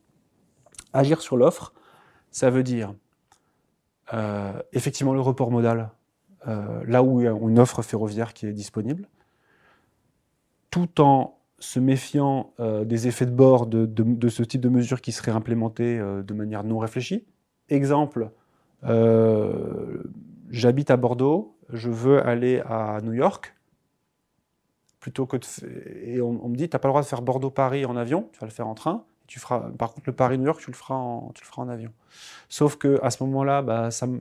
Agir 0.93 1.21
sur 1.21 1.37
l'offre, 1.37 1.73
ça 2.31 2.49
veut 2.49 2.63
dire 2.63 2.93
euh, 4.13 4.53
effectivement 4.73 5.13
le 5.13 5.21
report 5.21 5.51
modal 5.51 5.89
là 6.85 7.01
où 7.01 7.21
il 7.21 7.23
y 7.23 7.27
a 7.27 7.31
une 7.31 7.57
offre 7.57 7.81
ferroviaire 7.81 8.31
qui 8.35 8.45
est 8.45 8.53
disponible, 8.53 9.07
tout 10.69 11.01
en 11.01 11.34
se 11.59 11.79
méfiant 11.79 12.53
des 12.59 13.07
effets 13.07 13.25
de 13.25 13.31
bord 13.31 13.65
de, 13.65 13.85
de, 13.85 14.29
ce 14.29 14.43
type 14.43 14.61
de 14.61 14.69
mesures 14.69 15.01
qui 15.01 15.11
seraient 15.11 15.31
implémentées 15.31 15.97
de 15.97 16.33
manière 16.33 16.63
non 16.63 16.79
réfléchie. 16.79 17.25
Exemple, 17.69 18.29
j'habite 20.49 20.91
à 20.91 20.97
Bordeaux, 20.97 21.57
je 21.69 21.89
veux 21.89 22.25
aller 22.25 22.61
à 22.65 22.99
New 23.01 23.13
York, 23.13 23.55
plutôt 25.05 25.27
que 25.27 25.37
de 25.37 25.45
et 26.03 26.19
on, 26.19 26.49
me 26.49 26.55
dit, 26.55 26.67
tu 26.67 26.75
n'as 26.75 26.79
pas 26.79 26.87
le 26.87 26.91
droit 26.91 27.01
de 27.01 27.05
faire 27.05 27.21
Bordeaux-Paris 27.21 27.85
en 27.85 27.95
avion, 27.95 28.27
tu 28.33 28.39
vas 28.39 28.47
le 28.47 28.51
faire 28.51 28.67
en 28.67 28.73
train, 28.73 29.05
tu 29.27 29.39
feras, 29.39 29.71
par 29.77 29.93
contre, 29.93 30.07
le 30.07 30.13
Paris-New 30.13 30.45
York, 30.45 30.59
tu 30.59 30.71
le 30.71 30.75
feras 30.75 30.95
en, 30.95 31.31
tu 31.33 31.43
le 31.43 31.47
feras 31.47 31.61
en 31.61 31.69
avion. 31.69 31.91
Sauf 32.49 32.77
que 32.77 32.99
à 33.03 33.11
ce 33.11 33.23
moment-là, 33.23 33.61
bah, 33.61 33.91
ça 33.91 34.07
ne 34.07 34.17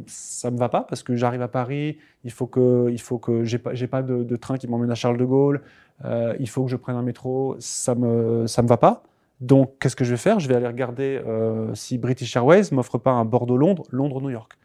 me 0.51 0.59
va 0.59 0.69
pas 0.69 0.83
parce 0.83 1.03
que 1.03 1.17
j'arrive 1.17 1.41
à 1.41 1.49
Paris, 1.49 1.97
il 2.23 2.31
faut 2.31 2.47
que, 2.47 2.89
il 2.91 3.01
faut 3.01 3.19
que 3.19 3.45
j'ai 3.45 3.59
pas, 3.59 3.73
pas 3.91 4.03
de, 4.03 4.37
train 4.37 4.59
qui 4.59 4.69
m'emmène 4.69 4.91
à 4.91 4.95
Charles 4.95 5.17
de 5.17 5.25
Gaulle, 5.25 5.63
euh, 6.05 6.35
il 6.41 6.49
faut 6.49 6.65
que 6.65 6.71
je 6.71 6.77
prenne 6.77 6.97
un 6.97 7.03
métro, 7.03 7.57
ça 7.59 7.95
me, 7.95 8.47
ça 8.47 8.63
me 8.63 8.69
va 8.69 8.77
pas. 8.77 9.03
Donc, 9.41 9.75
qu'est-ce 9.79 9.97
que 9.97 10.05
je 10.05 10.11
vais 10.13 10.17
faire? 10.17 10.41
Je 10.41 10.49
vais 10.49 10.55
aller 10.55 10.67
regarder 10.67 11.21
euh, 11.27 11.75
si 11.75 11.99
British 11.99 12.35
Airways 12.37 12.63
m'offre 12.73 12.99
pas 12.99 13.11
un 13.11 13.25
Bordeaux-Londres, 13.25 13.85
Londres-New 13.91 14.31
York. 14.31 14.57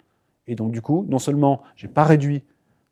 Et 0.48 0.56
donc, 0.56 0.72
du 0.72 0.82
coup, 0.82 1.06
non 1.10 1.20
seulement 1.20 1.62
j'ai 1.76 1.88
pas 1.88 2.04
réduit 2.04 2.44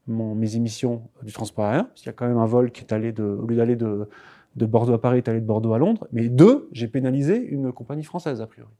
mon, 0.07 0.35
mes 0.35 0.55
émissions 0.55 1.03
du 1.23 1.33
transport 1.33 1.65
aérien, 1.65 1.85
parce 1.85 2.01
qu'il 2.01 2.07
y 2.07 2.09
a 2.09 2.13
quand 2.13 2.27
même 2.27 2.37
un 2.37 2.45
vol 2.45 2.71
qui 2.71 2.81
est 2.81 2.93
allé 2.93 3.11
de, 3.11 3.23
au 3.23 3.45
lieu 3.45 3.55
d'aller 3.55 3.75
de, 3.75 4.09
de 4.55 4.65
Bordeaux 4.65 4.93
à 4.93 5.01
Paris, 5.01 5.17
est 5.17 5.29
allé 5.29 5.41
de 5.41 5.45
Bordeaux 5.45 5.73
à 5.73 5.77
Londres. 5.77 6.07
Mais 6.11 6.29
deux, 6.29 6.67
j'ai 6.71 6.87
pénalisé 6.87 7.37
une 7.37 7.71
compagnie 7.71 8.03
française, 8.03 8.41
a 8.41 8.47
priori. 8.47 8.71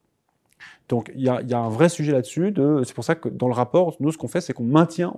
Donc 0.90 1.12
il 1.16 1.22
y 1.22 1.30
a, 1.30 1.60
un 1.60 1.70
vrai 1.70 1.90
sujet 1.90 2.12
là-dessus. 2.14 2.54
C'est 2.86 2.94
pour 2.94 3.04
ça 3.04 3.16
que 3.16 3.28
dans 3.28 3.48
le 3.48 3.54
rapport, 3.54 3.96
nous, 4.00 4.12
ce 4.12 4.18
qu'on 4.18 4.28
fait, 4.28 4.42
c'est 4.42 4.54
qu'on 4.54 4.64
maintient, 4.64 5.14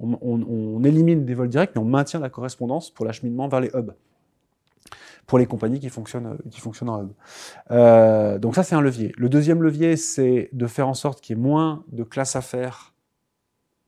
on, 0.00 0.84
élimine 0.84 1.24
des 1.24 1.34
vols 1.34 1.48
directs, 1.48 1.72
mais 1.74 1.80
on 1.80 1.86
maintient 1.86 2.20
la 2.20 2.28
correspondance 2.28 2.90
pour 2.90 3.06
l'acheminement 3.06 3.48
vers 3.48 3.60
les 3.60 3.70
hubs 3.74 3.94
pour 5.26 5.38
les 5.38 5.46
compagnies 5.46 5.80
qui 5.80 5.88
fonctionnent, 5.88 6.36
qui 6.50 6.60
fonctionnent 6.60 6.90
en 6.90 7.02
hub. 7.02 7.12
Euh, 7.70 8.38
donc 8.38 8.54
ça, 8.54 8.62
c'est 8.62 8.74
un 8.74 8.82
levier. 8.82 9.10
Le 9.16 9.30
deuxième 9.30 9.62
levier, 9.62 9.96
c'est 9.96 10.50
de 10.52 10.66
faire 10.66 10.86
en 10.86 10.92
sorte 10.92 11.22
qu'il 11.22 11.34
y 11.34 11.40
ait 11.40 11.42
moins 11.42 11.82
de 11.92 12.02
classe 12.02 12.36
affaires 12.36 12.92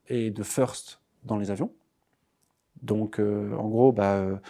et 0.08 0.30
de 0.30 0.42
first 0.42 1.02
dans 1.24 1.36
les 1.36 1.50
avions. 1.50 1.70
Donc, 2.82 3.20
euh, 3.20 3.54
en 3.56 3.68
gros, 3.68 3.92
bah, 3.92 4.40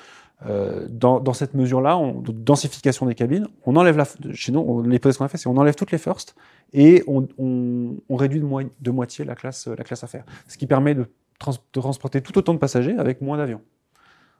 euh, 0.44 0.86
dans, 0.90 1.18
dans, 1.18 1.32
cette 1.32 1.54
mesure-là, 1.54 1.98
de 2.22 2.30
densification 2.30 3.06
des 3.06 3.14
cabines, 3.14 3.48
on 3.64 3.74
enlève 3.76 3.96
la, 3.96 4.04
chez 4.34 4.52
nous, 4.52 4.82
l'hypothèse 4.82 5.16
qu'on 5.16 5.24
a 5.24 5.28
fait, 5.28 5.38
c'est 5.38 5.48
on 5.48 5.56
enlève 5.56 5.74
toutes 5.74 5.92
les 5.92 5.98
first 5.98 6.34
et 6.74 7.02
on, 7.06 7.26
on, 7.38 7.96
on 8.08 8.16
réduit 8.16 8.40
de, 8.40 8.46
de, 8.80 8.90
moitié 8.90 9.24
la 9.24 9.34
classe, 9.34 9.66
la 9.66 9.82
classe 9.82 10.04
affaires. 10.04 10.26
Ce 10.46 10.58
qui 10.58 10.66
permet 10.66 10.94
de, 10.94 11.06
trans, 11.38 11.52
de 11.52 11.80
transporter 11.80 12.20
tout 12.20 12.36
autant 12.36 12.52
de 12.52 12.58
passagers 12.58 12.96
avec 12.98 13.22
moins 13.22 13.38
d'avions. 13.38 13.62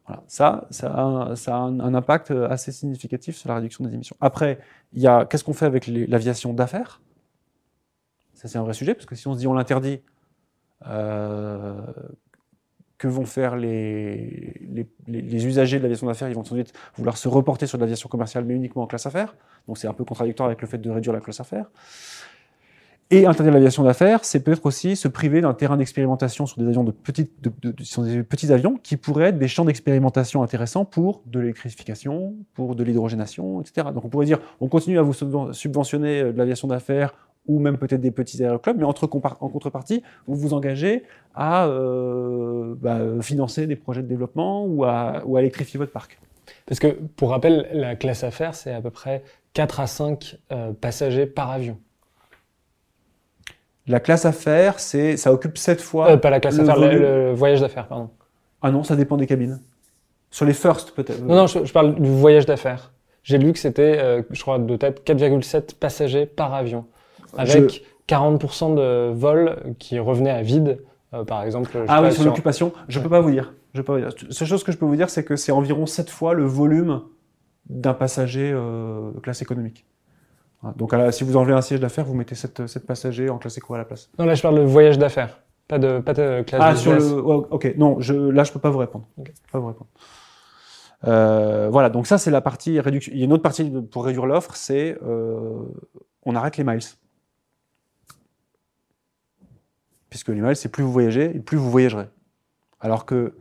Voilà. 0.07 0.23
Ça, 0.29 0.67
ça 0.71 0.93
a, 0.93 1.35
ça 1.35 1.57
a 1.57 1.61
un, 1.61 1.95
impact 1.95 2.31
assez 2.31 2.73
significatif 2.73 3.35
sur 3.37 3.49
la 3.49 3.57
réduction 3.57 3.83
des 3.83 3.95
émissions. 3.95 4.17
Après, 4.21 4.59
il 4.93 5.01
y 5.01 5.07
a 5.07 5.25
qu'est-ce 5.25 5.45
qu'on 5.45 5.55
fait 5.55 5.67
avec 5.67 5.87
l'aviation 5.87 6.53
d'affaires? 6.53 7.01
Ça, 8.35 8.49
c'est 8.49 8.59
un 8.59 8.63
vrai 8.63 8.75
sujet, 8.75 8.95
parce 8.95 9.07
que 9.07 9.15
si 9.15 9.27
on 9.29 9.33
se 9.33 9.39
dit 9.39 9.47
on 9.47 9.55
l'interdit, 9.55 10.03
euh, 10.87 11.81
que 12.99 13.09
vont 13.09 13.27
faire 13.27 13.57
les, 13.57 14.55
les, 15.07 15.47
usagers 15.47 15.79
de 15.79 15.83
l'aviation 15.83 16.07
d'affaires 16.07 16.29
Ils 16.29 16.35
vont 16.35 16.41
ensuite 16.41 16.73
vouloir 16.97 17.17
se 17.17 17.29
reporter 17.29 17.67
sur 17.67 17.79
l'aviation 17.79 18.09
commerciale, 18.09 18.45
mais 18.45 18.55
uniquement 18.55 18.83
en 18.83 18.87
classe 18.87 19.07
affaires. 19.07 19.35
Donc 19.69 19.79
c'est 19.79 19.89
un 19.89 19.93
peu 19.93 20.05
contradictoire 20.05 20.47
avec 20.47 20.63
le 20.63 20.69
fait 20.69 20.79
de 20.79 20.91
réduire 20.91 21.13
la 21.13 21.21
classe 21.21 21.41
affaires. 21.41 21.67
Et 23.11 23.25
interdire 23.25 23.53
l'aviation 23.53 23.85
d'affaires, 23.85 24.25
c'est 24.25 24.41
peut-être 24.41 24.67
aussi 24.67 24.97
se 24.97 25.07
priver 25.07 25.41
d'un 25.41 25.55
terrain 25.55 25.77
d'expérimentation 25.77 26.45
sur 26.45 26.59
des 26.59 26.67
avions 26.67 26.83
de 26.83 26.91
petites, 26.91 27.31
des 27.41 28.23
petits 28.25 28.53
avions 28.53 28.81
qui 28.83 28.97
pourraient 28.97 29.29
être 29.29 29.39
des 29.39 29.47
champs 29.47 29.65
d'expérimentation 29.65 30.43
intéressants 30.43 30.85
pour 30.85 31.23
de 31.27 31.39
l'électrification, 31.39 32.35
pour 32.55 32.75
de 32.75 32.83
l'hydrogénation, 32.83 33.61
etc. 33.61 33.89
Donc 33.95 34.05
on 34.05 34.09
pourrait 34.09 34.27
dire, 34.27 34.41
on 34.61 34.67
continue 34.67 34.99
à 34.99 35.03
vous 35.03 35.13
subventionner 35.53 36.21
euh, 36.21 36.33
de 36.33 36.39
l'aviation 36.39 36.67
d'affaires 36.67 37.15
ou 37.49 37.59
même 37.59 37.79
peut-être 37.79 38.01
des 38.01 38.11
petits 38.11 38.43
aéroclubs, 38.43 38.77
mais 38.79 38.85
entre, 38.85 39.05
en 39.05 39.49
contrepartie, 39.49 40.03
vous 40.27 40.37
vous 40.37 40.55
engagez 40.55 41.05
à 41.35 41.67
euh, 41.67 42.75
bah, 42.79 43.01
financer 43.21 43.67
des 43.67 43.77
projets 43.77 44.03
de 44.03 44.09
développement 44.09 44.65
ou 44.65 44.85
à, 44.85 45.23
ou 45.25 45.37
à 45.37 45.41
électrifier 45.41 45.79
votre 45.79 45.93
parc. 45.93 46.19
Parce 46.67 46.81
que, 46.81 46.89
pour 46.89 47.31
rappel, 47.31 47.69
la 47.73 47.97
classe 47.97 48.25
affaires, 48.25 48.55
c'est 48.55 48.73
à 48.73 48.81
peu 48.81 48.91
près 48.91 49.23
4 49.55 49.81
à 49.81 49.87
5 49.87 50.39
euh, 50.53 50.73
passagers 50.73 51.27
par 51.27 51.51
avion. 51.51 51.79
La 53.87 54.01
classe 54.01 54.25
affaires, 54.25 54.81
c'est, 54.81 55.17
ça 55.17 55.33
occupe 55.33 55.59
7 55.59 55.81
fois. 55.81 56.11
Euh, 56.11 56.17
pas 56.17 56.31
la 56.31 56.41
classe 56.41 56.59
affaires, 56.59 56.79
le, 56.79 57.33
voyage 57.33 57.61
d'affaires, 57.61 57.87
pardon. 57.87 58.11
Ah 58.63 58.71
non, 58.73 58.83
ça 58.83 58.97
dépend 58.97 59.17
des 59.17 59.27
cabines. 59.27 59.61
Sur 60.31 60.45
les 60.45 60.55
first, 60.55 60.91
peut-être. 60.91 61.23
Non, 61.23 61.37
non, 61.37 61.47
je, 61.47 61.65
je, 61.65 61.73
parle 61.73 61.95
du 61.95 62.11
voyage 62.11 62.47
d'affaires. 62.47 62.93
J'ai 63.23 63.39
lu 63.39 63.53
que 63.53 63.59
c'était, 63.59 63.99
euh, 63.99 64.23
je 64.31 64.41
crois, 64.41 64.59
de 64.59 64.77
tête 64.77 65.07
4,7 65.07 65.77
passagers 65.77 66.27
par 66.27 66.53
avion. 66.53 66.87
Avec 67.37 67.85
40% 68.09 68.75
de 68.75 69.13
vols 69.13 69.75
qui 69.79 69.99
revenaient 69.99 70.31
à 70.31 70.43
vide, 70.43 70.79
euh, 71.15 71.25
par 71.25 71.43
exemple. 71.43 71.77
Ah 71.89 72.03
oui, 72.03 72.13
sur 72.13 72.25
l'occupation, 72.25 72.73
je 72.89 73.01
peux 73.01 73.09
pas 73.09 73.21
vous 73.21 73.31
dire. 73.31 73.55
Je 73.75 73.81
peux 73.81 73.85
pas 73.85 73.93
vous 73.95 73.99
dire. 74.01 74.11
La 74.29 74.33
seule 74.35 74.49
chose 74.49 74.65
que 74.65 74.73
je 74.73 74.79
peux 74.79 74.87
vous 74.87 74.97
dire, 74.97 75.11
c'est 75.11 75.25
que 75.25 75.37
c'est 75.37 75.53
environ 75.53 75.87
7 75.87 76.11
fois 76.11 76.35
le 76.35 76.45
volume 76.45 77.03
d'un 77.69 77.95
passager 77.95 78.51
euh, 78.55 79.11
classe 79.23 79.43
économique. 79.43 79.87
Donc 80.77 80.95
si 81.13 81.23
vous 81.23 81.37
enlevez 81.37 81.53
un 81.53 81.61
siège 81.61 81.81
d'affaires, 81.81 82.05
vous 82.05 82.15
mettez 82.15 82.35
7, 82.35 82.67
7 82.67 82.87
passagers 82.87 83.31
en 83.31 83.39
classe 83.39 83.57
éco 83.57 83.75
à 83.75 83.79
la 83.79 83.85
place. 83.85 84.11
Non, 84.19 84.25
là 84.25 84.35
je 84.35 84.43
parle 84.43 84.57
de 84.57 84.63
voyage 84.63 84.99
d'affaires, 84.99 85.39
pas 85.69 85.79
de, 85.79 86.01
pas 86.01 86.13
de 86.13 86.43
classe 86.43 86.61
Ah, 86.61 86.75
sur 86.75 86.93
le. 86.93 87.01
ok, 87.01 87.75
non, 87.77 88.01
je, 88.01 88.15
là 88.15 88.43
je 88.43 88.53
peux 88.53 88.59
pas 88.59 88.71
vous 88.71 88.79
répondre. 88.79 89.07
Okay. 89.19 89.33
Pas 89.53 89.61
vous 89.61 89.69
répondre. 89.69 89.91
Euh, 91.07 91.69
voilà, 91.71 91.91
donc 91.91 92.07
ça 92.07 92.19
c'est 92.19 92.31
la 92.31 92.41
partie 92.41 92.81
réduction. 92.81 93.13
Il 93.15 93.19
y 93.19 93.23
a 93.23 93.27
une 93.27 93.33
autre 93.33 93.43
partie 93.43 93.71
pour 93.91 94.05
réduire 94.07 94.27
l'offre, 94.27 94.57
c'est 94.57 94.99
euh, 95.07 95.63
on 96.25 96.35
arrête 96.35 96.57
les 96.57 96.65
miles. 96.65 96.81
Puisque 100.17 100.31
miles, 100.31 100.57
c'est 100.57 100.71
plus 100.71 100.83
vous 100.83 100.93
voyagez, 100.93 101.29
plus 101.29 101.59
vous 101.59 101.71
voyagerez. 101.71 102.09
Alors 102.81 103.05
que 103.05 103.35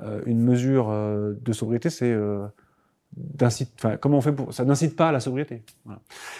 euh, 0.00 0.22
une 0.24 0.40
mesure 0.40 0.88
euh, 0.88 1.34
de 1.38 1.52
sobriété, 1.52 1.90
c'est 1.90 2.10
euh, 2.10 2.46
comment 4.00 4.16
on 4.16 4.20
fait 4.22 4.32
pour 4.32 4.54
ça 4.54 4.64
n'incite 4.64 4.96
pas 4.96 5.10
à 5.10 5.12
la 5.12 5.20
sobriété. 5.20 5.62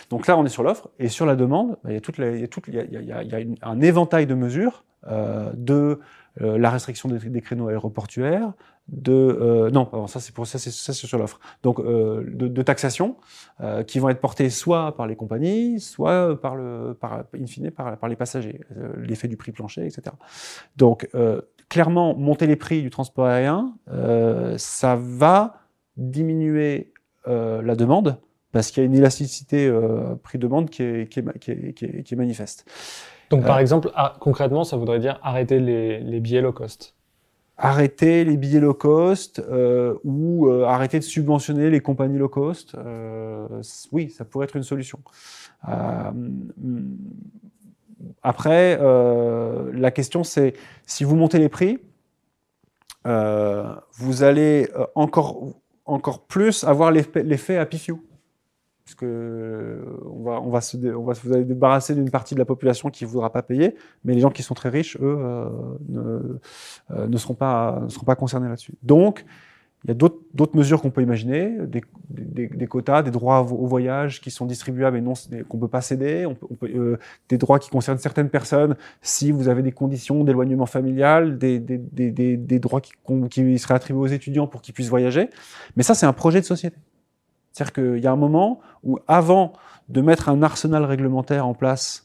Donc 0.08 0.26
là, 0.28 0.38
on 0.38 0.46
est 0.46 0.48
sur 0.48 0.62
l'offre 0.62 0.88
et 0.98 1.08
sur 1.08 1.26
la 1.26 1.36
demande, 1.36 1.76
il 1.84 1.92
y 1.92 1.96
a 1.96 2.00
toute, 2.00 2.16
il 2.18 2.48
y 2.72 3.12
a, 3.12 3.68
un 3.68 3.80
éventail 3.82 4.24
de 4.26 4.34
mesures 4.34 4.82
euh, 5.08 5.52
de 5.52 6.00
la 6.40 6.70
restriction 6.70 7.10
des, 7.10 7.42
créneaux 7.42 7.68
aéroportuaires, 7.68 8.54
de 8.88 9.12
euh, 9.12 9.70
non, 9.70 10.06
ça 10.06 10.20
c'est 10.20 10.32
pour 10.34 10.46
ça 10.46 10.58
c'est 10.58 10.70
ça 10.70 10.92
c'est 10.92 11.06
sur 11.06 11.18
l'offre. 11.18 11.40
Donc 11.62 11.80
euh, 11.80 12.24
de, 12.28 12.46
de, 12.46 12.62
taxation 12.62 13.16
euh, 13.60 13.82
qui 13.82 13.98
vont 13.98 14.08
être 14.08 14.20
portées 14.20 14.48
soit 14.48 14.96
par 14.96 15.06
les 15.06 15.16
compagnies, 15.16 15.80
soit 15.80 16.40
par 16.40 16.54
le 16.54 16.96
par 16.98 17.24
in 17.34 17.46
fine 17.46 17.70
par, 17.70 17.96
par 17.96 18.08
les 18.08 18.16
passagers, 18.16 18.60
euh, 18.76 18.92
l'effet 18.98 19.26
du 19.26 19.36
prix 19.36 19.50
plancher, 19.52 19.84
etc. 19.86 20.14
Donc 20.76 21.08
clairement 21.68 22.14
monter 22.16 22.46
les 22.46 22.56
prix 22.56 22.82
du 22.82 22.90
transport 22.90 23.26
aérien, 23.26 23.74
ça 24.56 24.96
va 24.96 25.60
diminuer 25.96 26.92
la 27.26 27.74
demande 27.74 28.18
parce 28.52 28.70
qu'il 28.70 28.82
y 28.82 28.86
a 28.86 28.86
une 28.86 28.94
élasticité 28.94 29.70
prix-demande 30.22 30.70
qui 30.70 30.82
est, 30.82 31.12
qui, 31.12 31.18
est, 31.18 31.38
qui, 31.38 31.50
est, 31.50 31.72
qui, 31.72 31.84
est, 31.84 32.02
qui 32.04 32.14
est 32.14 32.16
manifeste. 32.16 32.64
Donc, 33.30 33.44
par 33.44 33.56
euh, 33.56 33.60
exemple, 33.60 33.90
concrètement, 34.20 34.64
ça 34.64 34.76
voudrait 34.76 34.98
dire 34.98 35.18
arrêter 35.22 35.58
les, 35.58 36.00
les, 36.00 36.20
billets 36.20 36.40
low 36.40 36.52
cost. 36.52 36.94
Arrêter 37.58 38.24
les 38.24 38.36
billets 38.36 38.60
low 38.60 38.74
cost 38.74 39.38
euh, 39.38 39.94
ou 40.04 40.48
euh, 40.48 40.64
arrêter 40.64 40.98
de 40.98 41.04
subventionner 41.04 41.70
les 41.70 41.80
compagnies 41.80 42.18
low 42.18 42.28
cost. 42.28 42.74
Euh, 42.74 43.62
oui, 43.92 44.10
ça 44.10 44.26
pourrait 44.26 44.44
être 44.44 44.56
une 44.56 44.62
solution. 44.62 44.98
Après, 48.22 48.78
la 48.78 49.90
question 49.90 50.22
c'est 50.22 50.52
si 50.86 51.02
vous 51.04 51.16
montez 51.16 51.38
les 51.38 51.48
prix, 51.48 51.78
vous 53.04 54.22
allez 54.22 54.68
encore 54.94 55.54
encore 55.86 56.26
plus 56.26 56.64
avoir 56.64 56.90
l'effet 56.90 57.56
Happy 57.56 57.78
Few 57.78 57.98
puisque 58.86 59.02
on 59.02 60.22
va, 60.22 60.40
on 60.40 60.48
va, 60.48 60.60
se, 60.60 60.76
on 60.94 61.02
va 61.02 61.12
vous 61.12 61.32
allez 61.32 61.44
débarrasser 61.44 61.94
d'une 61.94 62.10
partie 62.10 62.34
de 62.34 62.38
la 62.38 62.44
population 62.44 62.88
qui 62.88 63.04
ne 63.04 63.08
voudra 63.08 63.32
pas 63.32 63.42
payer, 63.42 63.74
mais 64.04 64.14
les 64.14 64.20
gens 64.20 64.30
qui 64.30 64.44
sont 64.44 64.54
très 64.54 64.68
riches, 64.68 64.96
eux, 65.02 65.18
euh, 65.18 65.48
ne, 65.88 66.38
euh, 66.92 67.08
ne, 67.08 67.16
seront 67.18 67.34
pas, 67.34 67.80
ne 67.82 67.88
seront 67.88 68.06
pas 68.06 68.14
concernés 68.14 68.48
là-dessus. 68.48 68.74
Donc, 68.84 69.24
il 69.84 69.88
y 69.88 69.90
a 69.90 69.94
d'autres 69.94 70.56
mesures 70.56 70.80
qu'on 70.80 70.90
peut 70.90 71.02
imaginer, 71.02 71.52
des, 71.66 71.82
des, 72.10 72.46
des, 72.46 72.66
quotas, 72.66 73.02
des 73.02 73.10
droits 73.10 73.40
au 73.40 73.66
voyage 73.66 74.20
qui 74.20 74.30
sont 74.30 74.46
distribuables 74.46 74.96
et 74.96 75.00
non 75.00 75.14
qu'on 75.48 75.58
peut 75.58 75.68
pas 75.68 75.80
céder, 75.80 76.24
on 76.24 76.34
peut, 76.34 76.66
euh, 76.66 76.96
des 77.28 77.38
droits 77.38 77.58
qui 77.58 77.70
concernent 77.70 77.98
certaines 77.98 78.30
personnes 78.30 78.76
si 79.02 79.32
vous 79.32 79.48
avez 79.48 79.62
des 79.62 79.72
conditions 79.72 80.22
d'éloignement 80.22 80.66
familial, 80.66 81.38
des, 81.38 81.58
des 81.58 82.58
droits 82.60 82.80
qui, 82.80 82.92
qui 83.30 83.58
seraient 83.58 83.74
attribués 83.74 84.02
aux 84.02 84.06
étudiants 84.06 84.46
pour 84.46 84.62
qu'ils 84.62 84.74
puissent 84.74 84.88
voyager. 84.88 85.28
Mais 85.76 85.82
ça, 85.82 85.94
c'est 85.94 86.06
un 86.06 86.12
projet 86.12 86.40
de 86.40 86.46
société. 86.46 86.76
C'est-à-dire 87.56 87.72
qu'il 87.72 88.04
y 88.04 88.06
a 88.06 88.12
un 88.12 88.16
moment 88.16 88.60
où, 88.82 88.98
avant 89.08 89.54
de 89.88 90.02
mettre 90.02 90.28
un 90.28 90.42
arsenal 90.42 90.84
réglementaire 90.84 91.46
en 91.46 91.54
place 91.54 92.02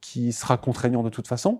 qui 0.00 0.32
sera 0.32 0.56
contraignant 0.56 1.02
de 1.02 1.08
toute 1.08 1.26
façon. 1.26 1.58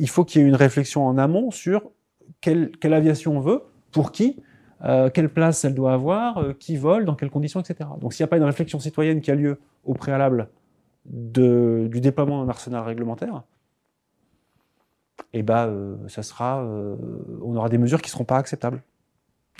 il 0.00 0.08
faut 0.08 0.24
qu'il 0.24 0.40
y 0.40 0.44
ait 0.44 0.48
une 0.48 0.56
réflexion 0.56 1.06
en 1.06 1.16
amont 1.16 1.52
sur 1.52 1.92
quelle, 2.40 2.72
aviation 2.82 3.36
on 3.36 3.40
veut, 3.40 3.62
pour 3.92 4.10
qui, 4.10 4.42
quelle 5.14 5.28
place 5.28 5.64
elle 5.64 5.74
doit 5.74 5.92
avoir, 5.92 6.56
qui 6.58 6.76
vole, 6.76 7.04
dans 7.04 7.14
quelles 7.14 7.30
conditions, 7.30 7.60
etc. 7.60 7.90
Donc 8.00 8.14
s'il 8.14 8.24
n'y 8.24 8.28
a 8.28 8.30
pas 8.30 8.38
une 8.38 8.42
réflexion 8.42 8.80
citoyenne 8.80 9.20
qui 9.20 9.30
a 9.30 9.36
lieu 9.36 9.60
au 9.84 9.94
préalable 9.94 10.48
du 11.04 12.00
déploiement 12.00 12.42
d'un 12.42 12.48
arsenal 12.48 12.82
réglementaire, 12.82 13.44
eh 15.32 15.42
ben, 15.42 15.66
euh, 15.66 15.96
euh, 16.40 16.96
on 17.42 17.56
aura 17.56 17.68
des 17.68 17.78
mesures 17.78 18.00
qui 18.00 18.08
ne 18.08 18.12
seront 18.12 18.24
pas 18.24 18.38
acceptables 18.38 18.82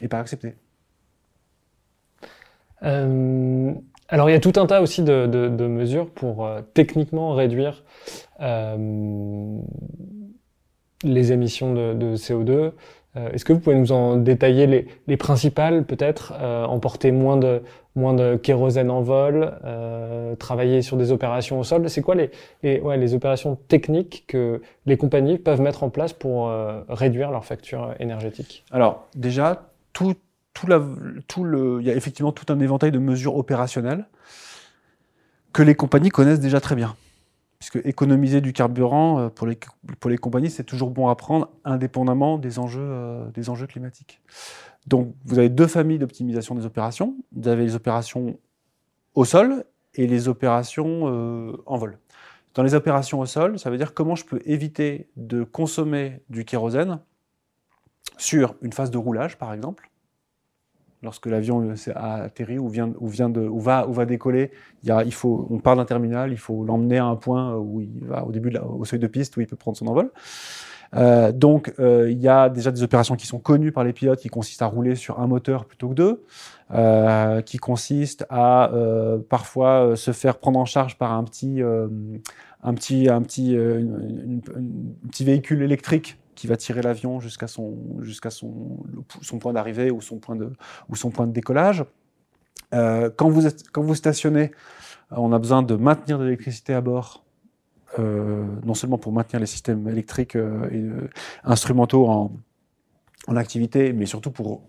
et 0.01 0.09
pas 0.09 0.19
acceptées. 0.19 0.57
Euh, 2.83 3.73
alors 4.09 4.29
il 4.31 4.33
y 4.33 4.37
a 4.37 4.41
tout 4.41 4.53
un 4.57 4.67
tas 4.67 4.83
aussi 4.83 5.03
de, 5.03 5.27
de, 5.27 5.67
mesures 5.67 6.09
pour 6.11 6.49
techniquement 6.75 7.35
réduire 7.35 7.83
les 11.03 11.33
émissions 11.33 11.75
de, 11.75 11.95
de 11.95 12.17
CO2. 12.17 12.73
Est-ce 13.33 13.45
que 13.45 13.53
vous 13.53 13.59
pouvez 13.59 13.77
nous 13.77 13.93
en 13.93 14.17
détailler 14.17 14.67
les, 14.67 14.87
les 15.09 15.17
principales, 15.17 15.85
peut-être 15.85 16.35
emporter 16.69 17.11
moins 17.11 17.37
de, 17.37 17.63
moins 17.97 18.15
de 18.15 18.37
kérosène 18.37 18.91
en 18.91 19.01
vol, 19.01 19.59
euh, 19.65 20.37
travailler 20.37 20.83
sur 20.83 20.97
des 20.97 21.11
opérations 21.11 21.59
au 21.59 21.65
sol? 21.65 21.89
C'est 21.91 22.03
quoi 22.03 22.15
les, 22.15 22.31
les, 22.63 22.79
ouais, 22.81 22.97
les, 22.99 23.15
opérations 23.15 23.57
techniques 23.69 24.25
que 24.29 24.61
les 24.85 24.97
compagnies 24.97 25.39
peuvent 25.39 25.61
mettre 25.61 25.83
en 25.83 25.91
place 25.91 26.13
pour 26.13 26.49
euh, 26.49 26.83
réduire 26.89 27.31
leur 27.31 27.45
facture 27.45 27.95
énergétique? 27.99 28.65
Alors 28.71 29.07
déjà, 29.17 29.71
tout, 29.93 30.15
il 30.65 31.87
y 31.87 31.91
a 31.91 31.95
effectivement 31.95 32.33
tout 32.33 32.53
un 32.53 32.61
éventail 32.61 32.93
de 32.93 32.99
mesures 32.99 33.37
opérationnelles 33.37 34.07
que 35.53 35.63
les 35.63 35.75
compagnies 35.75 36.11
connaissent 36.11 36.41
déjà 36.41 36.61
très 36.61 36.75
bien. 36.75 36.97
Puisque 37.59 37.77
économiser 37.87 38.43
du 38.43 38.53
carburant, 38.53 39.19
euh, 39.19 39.29
pour 39.31 39.47
les, 39.47 40.19
compagnies, 40.19 40.51
c'est 40.51 40.65
toujours 40.65 40.91
bon 40.91 41.09
à 41.09 41.17
prendre, 41.17 41.51
indépendamment 41.65 42.37
des 42.37 42.59
enjeux, 42.59 42.83
euh, 42.83 43.31
des 43.31 43.49
enjeux 43.49 43.67
climatiques. 43.67 44.21
Donc, 44.87 45.15
vous 45.25 45.39
avez 45.39 45.49
deux 45.49 45.67
familles 45.67 45.99
d'optimisation 45.99 46.55
des 46.55 46.67
opérations. 46.67 47.17
Vous 47.33 47.49
avez 47.49 47.65
les 47.65 47.75
opérations 47.75 48.39
au 49.15 49.25
sol 49.25 49.65
et 49.95 50.07
les 50.07 50.29
opérations 50.29 51.05
euh, 51.05 51.57
en 51.65 51.79
vol. 51.79 51.99
Dans 52.55 52.63
les 52.63 52.75
opérations 52.75 53.21
au 53.21 53.27
sol, 53.27 53.59
ça 53.59 53.71
veut 53.71 53.79
dire 53.79 53.95
comment 53.95 54.15
je 54.15 54.27
peux 54.27 54.41
éviter 54.45 55.09
de 55.17 55.43
consommer 55.43 56.21
du 56.29 56.45
kérosène 56.45 57.01
sur 58.19 58.55
une 58.61 58.73
phase 58.73 58.91
de 58.91 58.99
roulage, 58.99 59.39
par 59.39 59.55
exemple. 59.55 59.91
Lorsque 61.03 61.27
l'avion 61.27 61.75
a 61.95 62.15
atterri 62.23 62.59
ou, 62.59 62.69
vient, 62.69 62.93
ou, 62.99 63.09
vient 63.09 63.29
de, 63.29 63.41
ou, 63.41 63.61
va, 63.61 63.87
ou 63.87 63.93
va 63.93 64.07
décoller, 64.07 64.51
il, 64.83 65.13
faut, 65.13 65.47
on 65.51 65.59
part 65.59 65.77
d'un 65.77 65.85
terminal, 65.85 66.33
il 66.33 66.39
faut 66.39 66.65
l'emmener 66.65 66.99
à 66.99 67.05
un 67.05 67.17
point 67.17 67.55
où 67.57 67.81
il 67.83 68.05
va 68.05 68.25
au 68.25 68.33
début, 68.33 68.57
au 68.57 68.85
seuil 68.85 68.99
de 68.99 69.07
piste, 69.07 69.37
où 69.37 69.41
il 69.41 69.47
peut 69.47 69.57
prendre 69.57 69.77
son 69.77 69.87
envol. 69.87 70.11
Euh, 70.95 71.33
donc, 71.33 71.73
euh, 71.79 72.11
il 72.11 72.19
y 72.19 72.29
a 72.29 72.49
déjà 72.49 72.71
des 72.71 72.83
opérations 72.83 73.17
qui 73.17 73.27
sont 73.27 73.39
connues 73.39 73.73
par 73.73 73.85
les 73.85 73.93
pilotes, 73.93 74.21
qui 74.21 74.29
consistent 74.29 74.63
à 74.63 74.67
rouler 74.67 74.95
sur 74.95 75.21
un 75.21 75.27
moteur 75.27 75.65
plutôt 75.65 75.89
que 75.89 75.95
deux, 75.95 76.25
euh, 76.73 77.43
qui 77.43 77.59
consistent 77.59 78.27
à 78.31 78.73
euh, 78.73 79.19
parfois 79.19 79.87
euh, 79.87 79.97
se 79.97 80.13
faire 80.13 80.39
prendre 80.39 80.59
en 80.59 80.65
charge 80.65 80.97
par 80.99 81.13
un 81.13 81.25
petit, 81.25 81.61
un 81.63 82.75
petit, 82.75 83.09
un 83.09 83.23
petit, 83.23 83.57
un 83.57 85.09
petit 85.09 85.25
véhicule 85.25 85.63
électrique 85.63 86.19
qui 86.37 86.47
va 86.47 86.57
tirer 86.57 86.83
l'avion 86.83 87.19
jusqu'à 87.19 87.49
son, 87.49 87.77
jusqu'à 88.01 88.31
son, 88.31 88.79
point 89.41 89.53
d'arrivée 89.53 89.91
ou 89.91 90.01
son 90.01 90.19
point 90.19 90.37
de, 90.37 90.53
ou 90.89 90.95
son 90.95 91.11
point 91.11 91.27
de 91.27 91.33
décollage. 91.33 91.85
quand 92.71 93.29
vous 93.29 93.49
quand 93.73 93.83
vous 93.83 93.95
stationnez, 93.97 94.53
on 95.11 95.33
a 95.33 95.39
besoin 95.39 95.63
de 95.63 95.75
maintenir 95.75 96.19
de 96.19 96.25
l'électricité 96.25 96.75
à 96.75 96.81
bord 96.81 97.25
euh, 97.99 98.45
non 98.65 98.75
seulement 98.75 98.99
pour 98.99 99.13
maintenir 99.13 99.41
les 99.41 99.47
systèmes 99.47 99.89
électriques 99.89 100.37
euh, 100.37 100.69
et 100.71 100.81
euh, 100.81 101.09
instrumentaux 101.45 102.07
en, 102.07 102.33
en 103.27 103.37
activité, 103.37 103.93
mais 103.93 104.07
surtout 104.07 104.31
pour, 104.31 104.63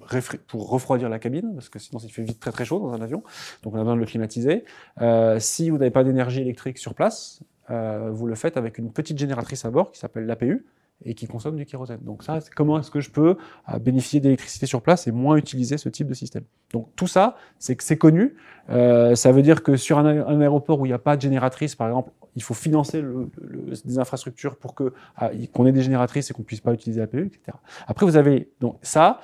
pour 0.47 0.69
refroidir 0.69 1.09
la 1.09 1.19
cabine, 1.19 1.53
parce 1.53 1.69
que 1.69 1.79
sinon 1.79 1.99
il 2.03 2.11
fait 2.11 2.23
vite 2.23 2.39
très 2.39 2.51
très 2.51 2.65
chaud 2.65 2.79
dans 2.79 2.93
un 2.93 3.01
avion, 3.01 3.23
donc 3.63 3.73
on 3.73 3.77
a 3.77 3.79
besoin 3.79 3.95
de 3.95 3.99
le 3.99 4.05
climatiser. 4.05 4.65
Euh, 5.01 5.39
si 5.39 5.69
vous 5.69 5.77
n'avez 5.77 5.91
pas 5.91 6.03
d'énergie 6.03 6.41
électrique 6.41 6.77
sur 6.77 6.93
place, 6.93 7.41
euh, 7.69 8.09
vous 8.11 8.27
le 8.27 8.35
faites 8.35 8.57
avec 8.57 8.77
une 8.77 8.91
petite 8.91 9.17
génératrice 9.17 9.65
à 9.65 9.71
bord 9.71 9.91
qui 9.91 9.99
s'appelle 9.99 10.25
l'APU, 10.25 10.65
et 11.05 11.13
qui 11.13 11.27
consomme 11.27 11.55
du 11.55 11.65
kérosène. 11.65 11.99
Donc 12.01 12.23
ça, 12.23 12.39
c'est 12.41 12.53
comment 12.53 12.79
est-ce 12.79 12.91
que 12.91 12.99
je 12.99 13.11
peux 13.11 13.37
euh, 13.69 13.79
bénéficier 13.79 14.19
d'électricité 14.19 14.65
sur 14.65 14.81
place 14.81 15.07
et 15.07 15.11
moins 15.11 15.35
utiliser 15.35 15.77
ce 15.77 15.89
type 15.89 16.07
de 16.07 16.13
système. 16.13 16.43
Donc 16.73 16.89
tout 16.95 17.07
ça, 17.07 17.35
c'est 17.59 17.75
que 17.75 17.83
c'est 17.83 17.97
connu. 17.97 18.35
Euh, 18.69 19.15
ça 19.15 19.31
veut 19.31 19.41
dire 19.41 19.63
que 19.63 19.77
sur 19.77 19.99
un, 19.99 20.05
un 20.05 20.41
aéroport 20.41 20.79
où 20.79 20.85
il 20.85 20.89
n'y 20.89 20.93
a 20.93 20.99
pas 20.99 21.15
de 21.15 21.21
génératrice, 21.21 21.75
par 21.75 21.87
exemple, 21.87 22.11
il 22.35 22.43
faut 22.43 22.53
financer 22.53 23.01
le, 23.01 23.29
le, 23.41 23.73
des 23.85 23.99
infrastructures 23.99 24.57
pour 24.57 24.75
que 24.75 24.93
ah, 25.15 25.31
qu'on 25.53 25.65
ait 25.65 25.71
des 25.71 25.81
génératrices 25.81 26.29
et 26.29 26.33
qu'on 26.33 26.43
puisse 26.43 26.61
pas 26.61 26.73
utiliser 26.73 27.01
la 27.01 27.07
PE, 27.07 27.25
etc. 27.25 27.57
Après, 27.87 28.05
vous 28.05 28.15
avez 28.17 28.51
donc 28.59 28.77
ça, 28.81 29.21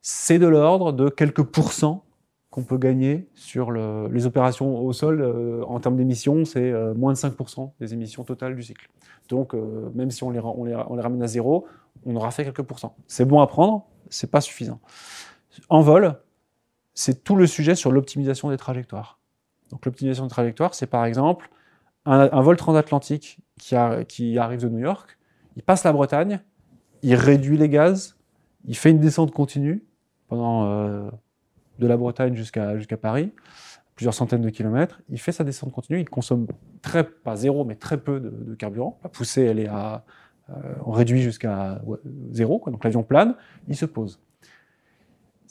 c'est 0.00 0.38
de 0.38 0.46
l'ordre 0.46 0.92
de 0.92 1.08
quelques 1.08 1.42
pourcents 1.42 2.04
qu'on 2.52 2.62
peut 2.62 2.76
gagner 2.76 3.26
sur 3.34 3.70
le, 3.70 4.08
les 4.08 4.26
opérations 4.26 4.78
au 4.78 4.92
sol 4.92 5.22
euh, 5.22 5.64
en 5.64 5.80
termes 5.80 5.96
d'émissions, 5.96 6.44
c'est 6.44 6.70
euh, 6.70 6.92
moins 6.92 7.14
de 7.14 7.16
5% 7.16 7.72
des 7.80 7.94
émissions 7.94 8.24
totales 8.24 8.54
du 8.54 8.62
cycle. 8.62 8.90
Donc, 9.30 9.54
euh, 9.54 9.90
même 9.94 10.10
si 10.10 10.22
on 10.22 10.30
les, 10.30 10.38
ramène 10.38 11.22
à 11.22 11.26
zéro, 11.26 11.66
on 12.04 12.14
aura 12.14 12.30
fait 12.30 12.44
quelques 12.44 12.62
pourcents. 12.62 12.94
C'est 13.06 13.24
bon 13.24 13.40
à 13.40 13.46
prendre, 13.46 13.86
c'est 14.10 14.30
pas 14.30 14.42
suffisant. 14.42 14.80
En 15.70 15.80
vol, 15.80 16.20
c'est 16.92 17.24
tout 17.24 17.36
le 17.36 17.46
sujet 17.46 17.74
sur 17.74 17.90
l'optimisation 17.90 18.50
des 18.50 18.58
trajectoires. 18.58 19.18
Donc, 19.70 19.86
l'optimisation 19.86 20.24
des 20.24 20.30
trajectoires, 20.30 20.74
c'est 20.74 20.86
par 20.86 21.06
exemple 21.06 21.48
un, 22.04 22.42
vol 22.42 22.58
transatlantique 22.58 23.38
qui 23.58 23.76
arrive 23.76 24.60
de 24.60 24.68
New 24.68 24.80
York, 24.80 25.18
il 25.56 25.62
passe 25.62 25.84
la 25.84 25.92
Bretagne, 25.94 26.40
il 27.02 27.14
réduit 27.14 27.56
les 27.56 27.70
gaz, 27.70 28.18
il 28.66 28.76
fait 28.76 28.90
une 28.90 29.00
descente 29.00 29.30
continue 29.30 29.82
pendant 30.28 31.10
de 31.78 31.86
la 31.86 31.96
Bretagne 31.96 32.34
jusqu'à 32.34 32.96
Paris, 33.00 33.32
plusieurs 33.94 34.14
centaines 34.14 34.42
de 34.42 34.50
kilomètres. 34.50 35.00
Il 35.08 35.18
fait 35.18 35.32
sa 35.32 35.44
descente 35.44 35.72
continue, 35.72 36.00
il 36.00 36.08
consomme 36.08 36.46
très, 36.80 37.04
pas 37.04 37.36
zéro, 37.36 37.64
mais 37.64 37.74
très 37.74 37.98
peu 37.98 38.20
de, 38.20 38.30
de 38.30 38.54
carburant. 38.54 38.98
La 39.02 39.08
poussée, 39.08 39.42
elle 39.42 39.58
est 39.58 39.68
à, 39.68 40.04
euh, 40.50 40.74
on 40.84 40.92
réduit 40.92 41.22
jusqu'à 41.22 41.80
zéro, 42.30 42.58
quoi. 42.58 42.72
donc 42.72 42.84
l'avion 42.84 43.02
plane, 43.02 43.34
il 43.68 43.76
se 43.76 43.86
pose 43.86 44.20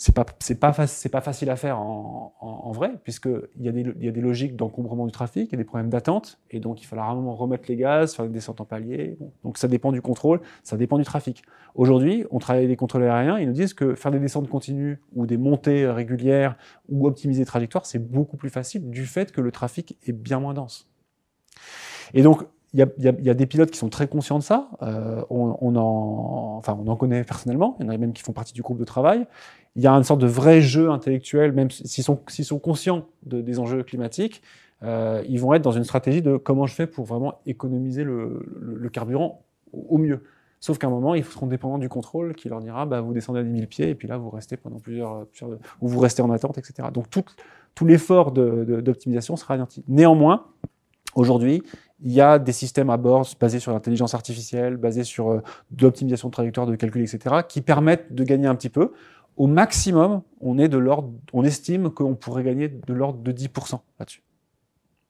c'est 0.02 0.16
pas 0.16 0.26
c'est 0.40 0.60
pas 0.60 0.74
c'est 0.88 1.10
pas 1.10 1.22
facile 1.22 1.52
à 1.52 1.56
faire 1.56 1.80
en, 1.80 2.34
en, 2.42 2.48
en 2.48 2.72
vrai 2.72 2.94
puisque 3.04 3.30
il 3.56 3.64
y 3.64 3.70
a 3.70 3.72
des 3.72 3.82
il 3.82 4.04
y 4.04 4.08
a 4.08 4.12
des 4.12 4.20
logiques 4.20 4.56
d'encombrement 4.56 5.06
du 5.06 5.12
trafic, 5.12 5.50
il 5.50 5.52
y 5.52 5.56
a 5.56 5.60
des 5.60 5.64
problèmes 5.64 5.92
d'attente 5.92 6.40
et 6.50 6.60
donc 6.60 6.82
il 6.82 6.86
faudra 6.86 7.06
un 7.06 7.14
moment 7.14 7.36
remettre 7.36 7.66
les 7.68 7.76
gaz, 7.76 8.16
faire 8.16 8.26
une 8.26 8.32
descente 8.32 8.60
en 8.60 8.66
palier. 8.66 9.20
Donc 9.44 9.60
ça 9.60 9.68
dépend 9.68 9.92
du 9.92 10.02
contrôle, 10.02 10.42
ça 10.64 10.76
dépend 10.76 10.98
du 10.98 11.04
trafic. 11.04 11.44
Aujourd'hui, 11.76 12.26
on 12.32 12.40
travaille 12.40 12.62
avec 12.62 12.70
des 12.70 12.78
contrôleurs 12.78 13.14
aériens, 13.14 13.38
ils 13.38 13.46
nous 13.46 13.54
disent 13.54 13.76
que 13.76 13.94
faire 13.94 14.10
des 14.10 14.18
descentes 14.18 14.50
continues 14.50 15.00
ou 15.14 15.28
des 15.28 15.38
montées 15.38 15.86
régulières 15.86 16.58
ou 16.90 17.06
optimiser 17.06 17.42
les 17.42 17.46
trajectoires, 17.46 17.86
c'est 17.86 18.00
beaucoup 18.00 18.38
plus 18.38 18.50
facile 18.50 18.90
du 18.90 19.06
fait 19.06 19.32
que 19.32 19.40
le 19.40 19.52
trafic 19.52 20.00
est 20.08 20.14
bien 20.14 20.40
moins 20.40 20.56
dense. 20.56 20.90
Et 22.16 22.24
donc 22.24 22.44
il 22.74 22.80
y, 22.80 22.84
a, 22.84 22.88
il, 22.98 23.26
y 23.26 23.30
a, 23.30 23.34
des 23.34 23.46
pilotes 23.48 23.70
qui 23.70 23.78
sont 23.78 23.90
très 23.90 24.08
conscients 24.08 24.40
de 24.40 24.44
ça. 24.44 24.70
Euh, 24.82 25.22
on, 25.30 25.58
on, 25.60 25.76
en, 25.76 26.58
enfin, 26.58 26.78
on 26.82 26.88
en 26.90 26.96
connaît 26.96 27.26
personnellement. 27.26 27.76
Il 27.80 27.86
y 27.86 27.90
en 27.90 27.92
a 27.92 27.98
même 27.98 28.14
qui 28.14 28.24
font 28.24 28.32
partie 28.32 28.54
du 28.54 28.62
groupe 28.62 28.80
de 28.80 28.86
travail 28.86 29.28
il 29.76 29.82
y 29.82 29.88
a 29.88 29.92
une 29.92 30.04
sorte 30.04 30.22
de 30.22 30.28
vrai 30.28 30.62
jeu 30.62 30.90
intellectuel, 30.90 31.54
même 31.54 31.72
s'ils 31.72 32.04
sont, 32.04 32.20
sont 32.28 32.60
conscients 32.60 33.06
de, 33.24 33.42
des 33.42 33.60
enjeux 33.60 33.84
climatiques, 33.84 34.42
euh, 34.84 35.24
ils 35.30 35.40
vont 35.40 35.54
être 35.54 35.62
dans 35.62 35.72
une 35.72 35.84
stratégie 35.84 36.22
de 36.22 36.38
comment 36.38 36.66
je 36.66 36.74
fais 36.74 36.88
pour 36.88 37.06
vraiment 37.06 37.40
économiser 37.46 38.04
le, 38.04 38.44
le, 38.60 38.76
le 38.76 38.90
carburant 38.90 39.44
au, 39.72 39.98
mieux. 39.98 40.24
Sauf 40.60 40.78
qu'à 40.78 40.88
un 40.88 40.90
moment, 40.90 41.16
ils 41.16 41.24
seront 41.24 41.48
dépendants 41.48 41.78
du 41.78 41.88
contrôle 41.88 42.36
qui 42.36 42.50
leur 42.50 42.60
dira, 42.60 42.86
bah, 42.86 43.02
vous 43.02 43.14
descendez 43.14 43.40
à 43.40 43.44
10 43.44 43.52
000 43.52 43.68
pieds, 43.68 43.90
et 43.90 43.96
puis 43.96 44.08
là, 44.08 44.18
vous 44.18 44.30
restez 44.30 44.58
pendant 44.58 44.80
plusieurs, 44.80 45.26
plusieurs 45.28 45.58
ou 45.80 45.88
vous 45.88 46.00
restez 46.00 46.22
en 46.22 46.32
attente, 46.32 46.58
etc. 46.58 46.90
Donc, 46.94 47.10
tout, 47.10 47.24
tout 47.74 47.86
l'effort 47.86 48.32
d'optimisation 48.32 49.38
sera 49.38 49.54
anéanti. 49.54 49.84
Néanmoins, 49.88 50.48
aujourd'hui, 51.16 51.64
il 52.04 52.12
y 52.12 52.22
a 52.22 52.40
des 52.40 52.52
systèmes 52.52 52.90
à 52.90 52.98
bord 52.98 53.28
basés 53.40 53.60
sur 53.60 53.72
l'intelligence 53.72 54.14
artificielle, 54.14 54.78
basés 54.78 55.04
sur 55.04 55.30
euh, 55.30 55.42
de 55.72 55.84
l'optimisation 55.84 56.30
de 56.30 56.34
trajectoire, 56.34 56.68
de 56.68 56.76
calcul, 56.76 57.02
etc., 57.02 57.38
qui 57.48 57.62
permettent 57.62 58.14
de 58.14 58.24
gagner 58.24 58.48
un 58.48 58.56
petit 58.56 58.70
peu 58.70 58.92
au 59.38 59.48
maximum, 59.48 60.22
on 60.42 60.58
est 60.58 60.68
de 60.68 60.78
l'ordre, 60.78 61.12
on 61.34 61.44
estime 61.44 61.90
qu'on 61.90 62.16
pourrait 62.16 62.44
gagner 62.44 62.68
de 62.68 62.94
l'ordre 62.94 63.20
de 63.20 63.32
10% 63.32 63.80
là-dessus. 63.98 64.24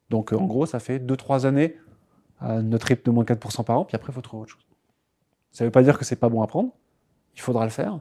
Donc, 0.10 0.32
en 0.32 0.46
gros, 0.46 0.66
ça 0.66 0.80
fait 0.80 1.00
2-3 1.00 1.46
années 1.46 1.76
notre 2.42 2.88
rythme 2.88 3.04
de 3.06 3.12
moins 3.12 3.24
4% 3.24 3.64
par 3.64 3.80
an, 3.80 3.86
puis 3.86 3.96
après, 3.96 4.12
il 4.12 4.16
faut 4.16 4.22
trouver 4.22 4.44
autre 4.44 4.52
chose. 4.52 4.66
Ça 5.52 5.64
ne 5.64 5.68
veut 5.68 5.72
pas 5.72 5.84
dire 5.84 5.98
que 5.98 6.06
c'est 6.06 6.16
pas 6.16 6.30
bon 6.30 6.42
à 6.42 6.48
prendre. 6.48 6.72
Il 7.36 7.42
faudra 7.42 7.66
le 7.66 7.72
faire. 7.72 8.00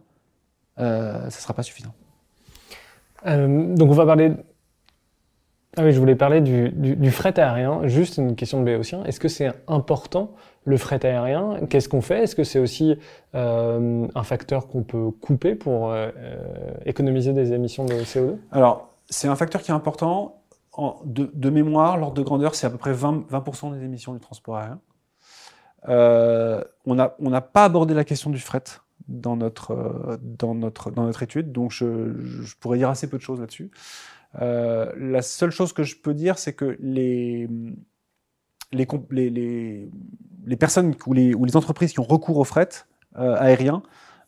Euh, 0.78 1.20
ça 1.20 1.26
ne 1.26 1.30
sera 1.30 1.53
pas 1.55 1.62
suffisant. 1.62 1.95
Euh, 3.26 3.74
donc, 3.74 3.91
on 3.91 3.95
va 3.95 4.07
parler 4.07 4.32
ah 5.77 5.85
oui, 5.85 5.93
je 5.93 6.01
voulais 6.01 6.16
parler 6.16 6.41
du, 6.41 6.71
du, 6.71 7.11
fret 7.12 7.39
aérien. 7.39 7.87
Juste 7.87 8.16
une 8.16 8.35
question 8.35 8.59
de 8.59 8.64
Béotien. 8.64 9.05
Est-ce 9.05 9.21
que 9.21 9.29
c'est 9.29 9.53
important 9.68 10.33
le 10.64 10.77
fret 10.77 11.05
aérien? 11.07 11.61
Qu'est-ce 11.68 11.89
qu'on 11.89 12.01
fait? 12.01 12.25
Est-ce 12.25 12.35
que 12.35 12.43
c'est 12.43 12.59
aussi 12.59 12.99
euh, 13.37 14.09
un 14.12 14.23
facteur 14.25 14.66
qu'on 14.66 14.83
peut 14.83 15.12
couper 15.21 15.55
pour 15.55 15.93
euh, 15.93 16.11
économiser 16.87 17.33
des 17.33 17.53
émissions 17.53 17.85
de 17.85 17.95
CO2 17.95 18.37
Alors, 18.51 18.91
c'est 19.09 19.29
un 19.29 19.37
facteur 19.37 19.62
qui 19.62 19.71
est 19.71 19.75
important. 19.75 20.43
de, 21.05 21.51
mémoire, 21.51 21.99
l'ordre 21.99 22.14
de 22.14 22.23
grandeur, 22.23 22.57
c'est 22.57 22.66
à 22.66 22.71
peu 22.71 22.79
près 22.79 22.93
20%, 22.93 23.27
20 23.31 23.71
des 23.77 23.85
émissions 23.85 24.12
du 24.12 24.18
transport 24.18 24.57
aérien. 24.57 24.81
Euh, 25.89 26.64
on 26.85 26.97
n'a 26.97 27.41
pas 27.41 27.64
abordé 27.64 27.95
la 27.95 28.05
question 28.05 28.31
du 28.31 28.41
fret 28.41 28.64
dans 29.07 29.37
notre, 29.37 30.18
dans 30.21 30.55
notre, 30.55 30.91
dans 30.91 31.05
notre 31.05 31.23
étude, 31.23 31.53
donc 31.53 31.71
je, 31.71 31.85
pourrais 32.61 32.79
dire 32.79 32.89
assez 32.89 33.09
peu 33.09 33.18
de 33.18 33.23
choses 33.23 33.41
là-dessus. 33.41 33.71
Euh, 34.41 34.93
la 34.97 35.22
seule 35.22 35.51
chose 35.51 35.72
que 35.72 35.83
je 35.83 35.97
peux 35.97 36.14
dire, 36.14 36.39
c'est 36.39 36.53
que 36.53 36.76
les, 36.81 37.49
les, 38.72 38.87
les, 39.11 39.91
les, 40.47 40.57
personnes 40.57 40.95
ou 41.07 41.14
les, 41.14 41.57
entreprises 41.57 41.93
qui 41.93 42.01
ont 42.01 42.05
recours 42.05 42.39
au 42.39 42.45
fret 42.45 42.68
euh, 43.18 43.37
aérien 43.39 43.83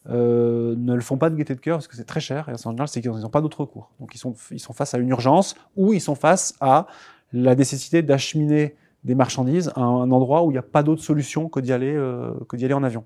euh, 0.09 0.75
ne 0.77 0.95
le 0.95 1.01
font 1.01 1.17
pas 1.17 1.31
de 1.31 1.37
gaieté 1.37 1.55
de 1.55 1.61
cœur 1.61 1.79
parce 1.79 1.87
que 1.87 1.95
c'est 1.95 2.05
très 2.05 2.21
cher 2.21 2.49
et 2.49 2.53
en 2.53 2.71
général, 2.71 2.89
c'est 2.89 3.01
qu'ils 3.01 3.11
n'ont 3.11 3.31
pas 3.31 3.41
d'autre 3.41 3.61
recours. 3.61 3.93
Donc 4.01 4.15
ils 4.15 4.19
sont, 4.19 4.35
ils 4.51 4.61
sont 4.61 4.73
face 4.73 4.95
à 4.95 4.99
une 4.99 5.09
urgence 5.09 5.55
ou 5.77 5.93
ils 5.93 6.01
sont 6.01 6.17
face 6.17 6.55
à 6.61 6.87
la 7.33 7.55
nécessité 7.55 8.03
d'acheminer 8.03 8.75
des 9.05 9.15
marchandises 9.15 9.73
à 9.75 9.81
un 9.81 10.11
endroit 10.11 10.45
où 10.45 10.51
il 10.51 10.55
n'y 10.55 10.59
a 10.59 10.63
pas 10.63 10.83
d'autre 10.83 11.03
solution 11.03 11.49
que 11.49 11.61
d'y 11.61 11.73
aller, 11.73 11.95
euh, 11.95 12.33
que 12.49 12.57
d'y 12.57 12.65
aller 12.65 12.75
en 12.75 12.83
avion. 12.83 13.05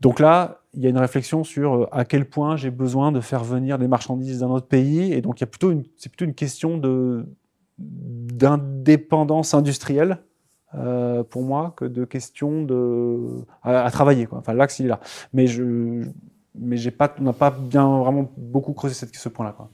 Donc 0.00 0.20
là, 0.20 0.60
il 0.74 0.82
y 0.82 0.86
a 0.86 0.90
une 0.90 0.98
réflexion 0.98 1.42
sur 1.42 1.74
euh, 1.74 1.86
à 1.90 2.04
quel 2.04 2.28
point 2.28 2.56
j'ai 2.56 2.70
besoin 2.70 3.12
de 3.12 3.20
faire 3.20 3.42
venir 3.44 3.78
des 3.78 3.88
marchandises 3.88 4.40
d'un 4.40 4.48
autre 4.48 4.66
pays, 4.66 5.12
et 5.12 5.22
donc 5.22 5.40
il 5.40 5.42
y 5.42 5.44
a 5.44 5.46
plutôt 5.46 5.72
c'est 5.96 6.10
plutôt 6.10 6.26
une 6.26 6.34
question 6.34 6.80
d'indépendance 7.78 9.54
industrielle 9.54 10.18
euh, 10.74 11.22
pour 11.22 11.42
moi 11.42 11.72
que 11.76 11.84
de 11.84 12.04
questions 12.04 12.62
de 12.62 13.44
à, 13.62 13.90
travailler 13.90 14.26
quoi. 14.26 14.38
Enfin 14.38 14.52
l'axe 14.52 14.78
il 14.78 14.86
est 14.86 14.90
là, 14.90 15.00
mais 15.32 15.46
je 15.46 16.04
mais 16.54 16.76
j'ai 16.76 16.90
pas 16.90 17.14
on 17.18 17.22
n'a 17.22 17.32
pas 17.32 17.50
bien 17.50 17.98
vraiment 17.98 18.30
beaucoup 18.36 18.72
creusé 18.74 18.94
ce 18.94 19.28
point 19.28 19.46
là 19.46 19.52
quoi. 19.52 19.70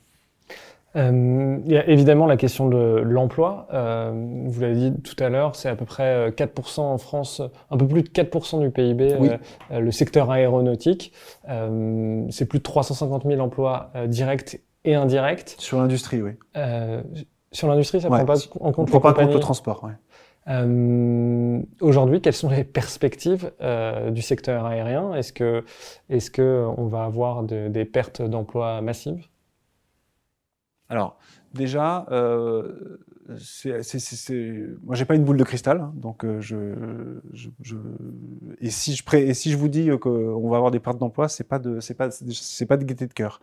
Euh, 0.95 1.59
il 1.65 1.73
y 1.73 1.77
a 1.77 1.89
évidemment 1.89 2.27
la 2.27 2.37
question 2.37 2.69
de 2.69 3.01
l'emploi. 3.05 3.67
Euh, 3.73 4.13
vous 4.47 4.61
l'avez 4.61 4.75
dit 4.75 4.93
tout 5.03 5.17
à 5.23 5.29
l'heure, 5.29 5.57
c'est 5.57 5.69
à 5.69 5.77
peu 5.77 5.85
près 5.85 6.31
4% 6.31 6.81
euh, 6.81 6.83
en 6.83 6.99
France, 6.99 7.41
un 7.71 7.77
peu 7.77 7.87
plus 7.87 8.03
de 8.03 8.09
4% 8.09 8.61
du 8.61 8.71
PIB, 8.71 9.15
euh, 9.71 9.81
le 9.81 9.91
secteur 9.91 10.31
aéronautique. 10.31 11.13
Euh, 11.49 12.25
c'est 12.31 12.47
plus 12.47 12.59
de 12.59 12.65
350 12.65 13.25
000 13.27 13.41
emplois 13.41 13.91
directs 14.07 14.61
et 14.85 14.95
indirects. 14.95 15.55
Sur 15.59 15.79
l'industrie, 15.79 16.21
oui. 16.23 16.33
sur 17.53 17.69
l'industrie, 17.69 18.01
ça 18.01 18.09
ne 18.09 18.15
prend 18.15 18.25
pas 18.25 18.47
en 18.61 18.73
compte 18.73 18.89
on 18.89 18.99
prend 18.99 19.01
pas 19.01 19.15
compte 19.15 19.33
le 19.33 19.41
transport. 19.41 19.85
Ouais. 19.85 19.93
Euh, 20.49 21.61
Aujourd'hui, 21.81 22.21
quelles 22.21 22.35
sont 22.35 22.51
les 22.51 22.65
perspectives 22.65 23.53
euh, 23.61 24.11
du 24.11 24.23
secteur 24.23 24.67
aérien? 24.67 25.15
Est-ce 25.15 25.33
que, 25.33 25.65
est-ce 26.09 26.31
que 26.31 26.67
on 26.77 26.87
va 26.87 27.05
avoir 27.05 27.43
de, 27.43 27.69
des 27.69 27.85
pertes 27.85 28.23
d'emplois 28.23 28.81
massives? 28.81 29.27
Alors, 30.89 31.19
déjà, 31.55 32.07
euh, 32.11 32.99
c'est, 33.39 33.83
c'est, 33.83 34.67
moi, 34.83 34.95
j'ai 34.95 35.05
pas 35.05 35.15
une 35.15 35.25
boule 35.25 35.37
de 35.37 35.45
cristal, 35.45 35.81
hein, 35.81 35.93
donc 35.95 36.25
euh, 36.25 36.41
je, 36.41 36.57
et 38.61 38.71
si 38.71 38.95
je 38.95 39.57
vous 39.57 39.69
dis 39.69 39.89
qu'on 39.99 40.51
va 40.51 40.57
avoir 40.57 40.71
des 40.71 40.81
pertes 40.81 40.99
d'emploi, 40.99 41.29
c'est 41.29 41.45
pas 41.45 41.59
de, 41.59 41.79
pas, 41.95 42.77
de 42.77 42.85
gaieté 42.85 43.07
de 43.07 43.13
cœur. 43.13 43.41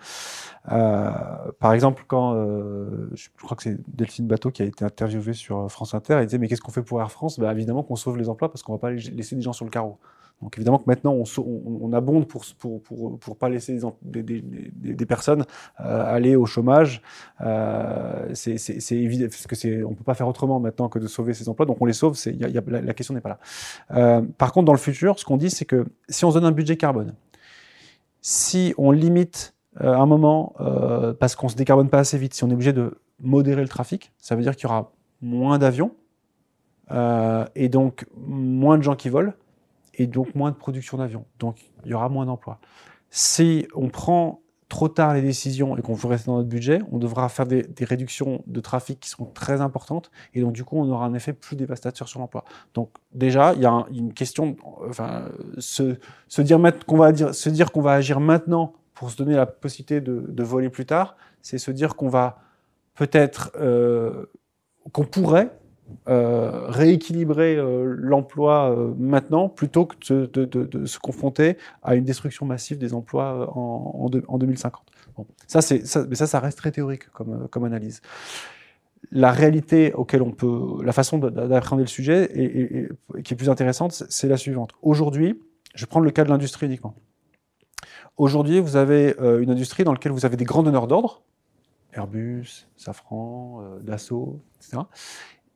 Euh, 0.71 1.11
par 1.59 1.73
exemple, 1.73 2.03
quand 2.07 2.33
je 3.13 3.29
crois 3.41 3.57
que 3.57 3.63
c'est 3.63 3.77
Delphine 3.95 4.27
Bateau 4.27 4.51
qui 4.51 4.61
a 4.61 4.65
été 4.65 4.85
interviewée 4.85 5.33
sur 5.33 5.71
France 5.71 5.93
Inter, 5.93 6.15
elle 6.15 6.25
disait 6.25 6.37
mais 6.37 6.47
qu'est-ce 6.47 6.61
qu'on 6.61 6.71
fait 6.71 6.83
pour 6.83 7.01
Air 7.01 7.11
France? 7.11 7.39
Bah, 7.39 7.51
évidemment 7.51 7.83
qu'on 7.83 7.95
sauve 7.95 8.17
les 8.17 8.29
emplois 8.29 8.51
parce 8.51 8.63
qu'on 8.63 8.73
va 8.73 8.79
pas 8.79 8.91
laisser 8.91 9.35
des 9.35 9.41
gens 9.41 9.53
sur 9.53 9.65
le 9.65 9.71
carreau. 9.71 9.97
Donc 10.41 10.57
évidemment 10.57 10.77
que 10.77 10.85
maintenant 10.87 11.13
on, 11.13 11.23
on, 11.81 11.91
abonde 11.91 12.25
pour 12.25 12.45
pour 12.57 12.81
pour 12.81 13.19
pour 13.19 13.37
pas 13.37 13.49
laisser 13.49 13.77
des, 14.01 15.05
personnes 15.05 15.45
euh, 15.81 16.15
aller 16.15 16.37
au 16.37 16.45
chômage. 16.45 17.01
Euh, 17.41 18.29
c'est 18.33 18.91
évident 18.91 19.25
parce 19.25 19.47
que 19.47 19.55
c'est 19.55 19.79
peut 19.79 20.03
pas 20.05 20.13
faire 20.13 20.27
autrement 20.27 20.59
maintenant 20.61 20.87
que 20.87 20.97
de 20.97 21.07
sauver 21.07 21.33
ces 21.33 21.49
emplois. 21.49 21.65
Donc 21.65 21.77
on 21.81 21.85
les 21.85 21.93
sauve. 21.93 22.17
Y 22.25 22.61
la, 22.67 22.93
question 22.93 23.13
n'est 23.13 23.21
pas 23.21 23.29
là. 23.29 23.39
Euh, 23.91 24.21
par 24.37 24.53
contre 24.53 24.65
dans 24.65 24.73
le 24.73 24.79
futur, 24.79 25.19
ce 25.19 25.25
qu'on 25.25 25.35
dit 25.35 25.49
c'est 25.49 25.65
que 25.65 25.85
si 26.07 26.23
on 26.23 26.31
se 26.31 26.35
donne 26.35 26.45
un 26.45 26.53
budget 26.53 26.77
carbone, 26.77 27.15
si 28.21 28.73
on 28.77 28.91
limite 28.91 29.55
euh, 29.81 29.93
un 29.93 30.05
moment 30.05 30.55
parce 31.19 31.35
qu'on 31.35 31.49
se 31.49 31.57
décarbone 31.57 31.89
pas 31.89 31.99
assez 31.99 32.17
vite, 32.17 32.33
si 32.33 32.45
on 32.45 32.49
est 32.49 32.53
obligé 32.53 32.71
de 32.71 32.97
modérer 33.19 33.61
le 33.61 33.67
trafic, 33.67 34.13
ça 34.19 34.37
veut 34.37 34.41
dire 34.41 34.55
qu'il 34.55 34.69
y 34.69 34.71
aura 34.71 34.93
moins 35.21 35.59
d'avions 35.59 35.91
et 37.55 37.67
donc 37.67 38.05
moins 38.15 38.77
de 38.77 38.83
gens 38.83 38.95
qui 38.95 39.09
volent 39.09 39.33
et 39.99 40.07
donc 40.07 40.33
moins 40.33 40.49
de 40.49 40.55
production 40.55 40.97
d'avions. 40.97 41.25
Donc 41.37 41.57
il 41.85 41.91
y 41.91 41.93
aura 41.93 42.09
moins 42.09 42.25
d'emplois. 42.25 42.59
Si 43.11 43.67
on 43.75 43.89
prend 43.89 44.41
trop 44.69 44.87
tard 44.87 45.13
les 45.13 45.21
décisions 45.21 45.75
et 45.77 45.81
qu'on 45.81 45.93
veut 45.93 46.07
rester 46.07 46.27
dans 46.27 46.37
notre 46.37 46.47
budget, 46.47 46.79
on 46.91 46.99
devra 46.99 47.27
faire 47.27 47.45
des, 47.45 47.65
réductions 47.81 48.43
de 48.47 48.59
trafic 48.59 48.99
qui 48.99 49.09
seront 49.09 49.25
très 49.25 49.61
importantes 49.61 50.11
et 50.33 50.41
donc 50.41 50.53
du 50.53 50.63
coup 50.63 50.77
on 50.77 50.89
aura 50.89 51.05
un 51.05 51.13
effet 51.15 51.33
plus 51.33 51.55
dévastateur 51.55 52.07
sur 52.07 52.19
l'emploi. 52.19 52.45
Donc 52.75 52.91
déjà 53.13 53.53
il 53.53 53.61
y 53.61 53.65
a 53.65 53.71
un, 53.71 53.85
une 53.91 54.13
question, 54.13 54.55
enfin 54.87 55.25
se, 55.57 55.97
se 56.27 56.41
dire 56.41 56.59
qu'on 56.85 56.97
va 56.97 57.11
dire, 57.11 57.35
se 57.35 57.49
dire 57.49 57.71
qu'on 57.71 57.81
va 57.81 57.93
agir 57.93 58.19
maintenant 58.19 58.73
pour 58.93 59.09
se 59.09 59.17
donner 59.17 59.35
la 59.35 59.47
possibilité 59.47 60.01
de, 60.01 60.25
de 60.27 60.43
voler 60.43 60.69
plus 60.69 60.85
tard, 60.85 61.17
c'est 61.41 61.57
se 61.57 61.71
dire 61.71 61.95
qu'on 61.95 62.09
va 62.09 62.39
peut-être 62.93 63.51
euh, 63.59 64.25
qu'on 64.91 65.05
pourrait 65.05 65.51
euh, 66.07 66.67
rééquilibrer 66.67 67.55
euh, 67.55 67.95
l'emploi 67.97 68.71
euh, 68.71 68.93
maintenant 68.97 69.47
plutôt 69.47 69.85
que 69.85 70.25
de, 70.25 70.85
se 70.85 70.97
confronter 70.97 71.57
à 71.83 71.95
une 71.95 72.03
destruction 72.03 72.45
massive 72.45 72.77
des 72.77 72.93
emplois 72.93 73.55
en, 73.55 74.05
en, 74.05 74.09
de, 74.09 74.23
en 74.27 74.37
2050. 74.37 74.81
Bon, 75.15 75.27
ça, 75.45 75.61
ça, 75.61 76.05
mais 76.07 76.15
ça, 76.15 76.25
ça 76.25 76.39
reste 76.39 76.57
très 76.57 76.71
théorique 76.71 77.09
comme, 77.11 77.63
analyse. 77.63 78.01
La 79.11 79.31
réalité 79.31 79.93
auquel 79.93 80.21
on 80.21 80.31
peut, 80.31 80.83
la 80.83 80.93
façon 80.93 81.17
d'appréhender 81.17 81.83
le 81.83 81.87
sujet 81.87 82.29
et, 82.33 82.89
qui 83.23 83.33
est 83.33 83.37
plus 83.37 83.49
intéressante, 83.49 84.03
c'est 84.09 84.27
la 84.27 84.37
suivante. 84.37 84.71
Aujourd'hui, 84.81 85.39
je 85.75 85.85
prendre 85.85 86.05
le 86.05 86.11
cas 86.11 86.23
de 86.23 86.29
l'industrie 86.29 86.65
uniquement. 86.65 86.95
Aujourd'hui, 88.17 88.59
vous 88.59 88.75
avez 88.75 89.15
une 89.19 89.51
industrie 89.51 89.83
dans 89.83 89.93
laquelle 89.93 90.11
vous 90.11 90.25
avez 90.25 90.37
des 90.37 90.45
grands 90.45 90.63
donneurs 90.63 90.87
d'ordre, 90.87 91.23
Airbus, 91.93 92.67
Safran, 92.77 93.63
Dassault, 93.81 94.41
etc. 94.57 94.79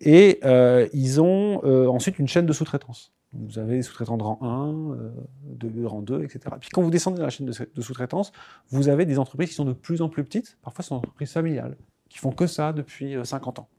Et 0.01 0.39
euh, 0.43 0.87
ils 0.93 1.21
ont 1.21 1.61
euh, 1.63 1.87
ensuite 1.87 2.19
une 2.19 2.27
chaîne 2.27 2.45
de 2.45 2.53
sous-traitance. 2.53 3.13
Vous 3.33 3.57
avez 3.57 3.77
des 3.77 3.81
sous-traitants 3.81 4.17
de 4.17 4.23
rang 4.23 4.37
1, 4.41 4.95
euh, 4.95 5.11
de 5.45 5.85
rang 5.85 6.01
2, 6.01 6.23
etc. 6.23 6.55
Puis 6.59 6.69
quand 6.71 6.81
vous 6.81 6.91
descendez 6.91 7.17
dans 7.17 7.23
la 7.23 7.29
chaîne 7.29 7.47
de, 7.47 7.53
de 7.73 7.81
sous-traitance, 7.81 8.31
vous 8.69 8.89
avez 8.89 9.05
des 9.05 9.17
entreprises 9.17 9.49
qui 9.49 9.55
sont 9.55 9.65
de 9.65 9.73
plus 9.73 10.01
en 10.01 10.09
plus 10.09 10.23
petites, 10.23 10.57
parfois 10.61 10.83
ce 10.83 10.89
sont 10.89 10.95
des 10.97 11.07
entreprises 11.07 11.31
familiales, 11.31 11.77
qui 12.09 12.19
font 12.19 12.31
que 12.31 12.45
ça 12.45 12.73
depuis 12.73 13.15
50 13.23 13.57
euh, 13.57 13.61
ans. 13.61 13.69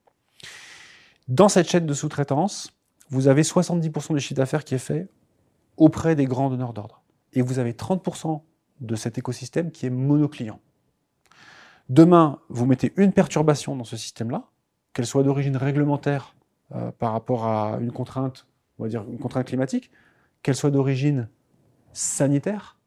Dans 1.28 1.48
cette 1.48 1.68
chaîne 1.68 1.86
de 1.86 1.94
sous-traitance, 1.94 2.72
vous 3.10 3.28
avez 3.28 3.42
70% 3.42 4.14
du 4.14 4.20
chiffre 4.20 4.34
d'affaires 4.34 4.64
qui 4.64 4.74
est 4.74 4.78
fait 4.78 5.08
auprès 5.76 6.16
des 6.16 6.24
grands 6.24 6.50
donneurs 6.50 6.72
d'ordre. 6.72 7.02
Et 7.32 7.42
vous 7.42 7.58
avez 7.58 7.72
30% 7.72 8.42
de 8.80 8.96
cet 8.96 9.18
écosystème 9.18 9.70
qui 9.70 9.86
est 9.86 9.90
monoclient. 9.90 10.50
Demain, 11.88 12.40
vous 12.48 12.66
mettez 12.66 12.92
une 12.96 13.12
perturbation 13.12 13.76
dans 13.76 13.84
ce 13.84 13.96
système-là, 13.96 14.48
qu'elle 14.94 15.06
soit 15.06 15.22
d'origine 15.22 15.56
réglementaire 15.56 16.34
euh, 16.74 16.90
par 16.98 17.12
rapport 17.12 17.46
à 17.46 17.78
une 17.80 17.92
contrainte, 17.92 18.46
on 18.78 18.84
va 18.84 18.88
dire 18.88 19.04
une 19.08 19.18
contrainte 19.18 19.46
climatique, 19.46 19.90
qu'elle 20.42 20.54
soit 20.54 20.70
d'origine 20.70 21.28
sanitaire, 21.92 22.78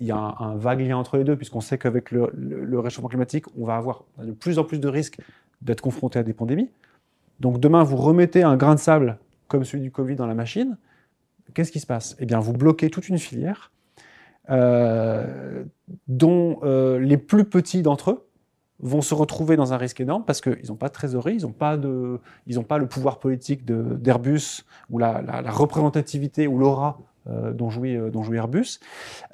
il 0.00 0.06
y 0.06 0.10
a 0.10 0.16
un, 0.16 0.56
vague 0.56 0.80
lien 0.80 0.96
entre 0.96 1.16
les 1.16 1.24
deux, 1.24 1.36
puisqu'on 1.36 1.60
sait 1.60 1.78
qu'avec 1.78 2.10
le, 2.10 2.80
réchauffement 2.80 3.08
climatique, 3.08 3.44
on 3.56 3.64
va 3.64 3.76
avoir 3.76 4.02
de 4.18 4.32
plus 4.32 4.58
en 4.58 4.64
plus 4.64 4.80
de 4.80 4.88
risques 4.88 5.18
d'être 5.60 5.80
confronté 5.80 6.18
à 6.18 6.24
des 6.24 6.32
pandémies. 6.32 6.70
Donc 7.38 7.60
demain, 7.60 7.84
vous 7.84 7.96
remettez 7.96 8.42
un 8.42 8.56
grain 8.56 8.74
de 8.74 8.80
sable 8.80 9.18
comme 9.46 9.64
celui 9.64 9.82
du 9.82 9.92
Covid 9.92 10.16
dans 10.16 10.26
la 10.26 10.34
machine, 10.34 10.76
qu'est-ce 11.54 11.70
qui 11.70 11.80
se 11.80 11.86
passe? 11.86 12.16
Eh 12.18 12.26
bien, 12.26 12.40
vous 12.40 12.52
bloquez 12.52 12.90
toute 12.90 13.08
une 13.08 13.18
filière 13.18 13.70
euh, 14.50 15.64
dont 16.08 16.58
euh, 16.62 16.98
les 16.98 17.16
plus 17.16 17.44
petits 17.44 17.82
d'entre 17.82 18.10
eux 18.10 18.28
vont 18.82 19.00
se 19.00 19.14
retrouver 19.14 19.56
dans 19.56 19.72
un 19.72 19.76
risque 19.76 20.00
énorme 20.00 20.24
parce 20.26 20.40
qu'ils 20.40 20.68
n'ont 20.68 20.76
pas 20.76 20.88
de 20.88 20.92
trésorerie, 20.92 21.36
ils 21.36 21.42
n'ont 21.42 21.52
pas, 21.52 21.76
de, 21.76 22.18
ils 22.46 22.60
pas 22.62 22.78
le 22.78 22.86
pouvoir 22.86 23.20
politique 23.20 23.64
d'Airbus 23.64 24.64
ou 24.90 24.98
la, 24.98 25.22
la, 25.22 25.50
représentativité 25.50 26.46
ou 26.46 26.58
l'aura 26.58 26.98
euh, 27.28 27.52
dont, 27.52 27.70
jouit, 27.70 27.96
euh, 27.96 28.10
dont 28.10 28.22
jouit 28.22 28.36
Airbus. 28.36 28.80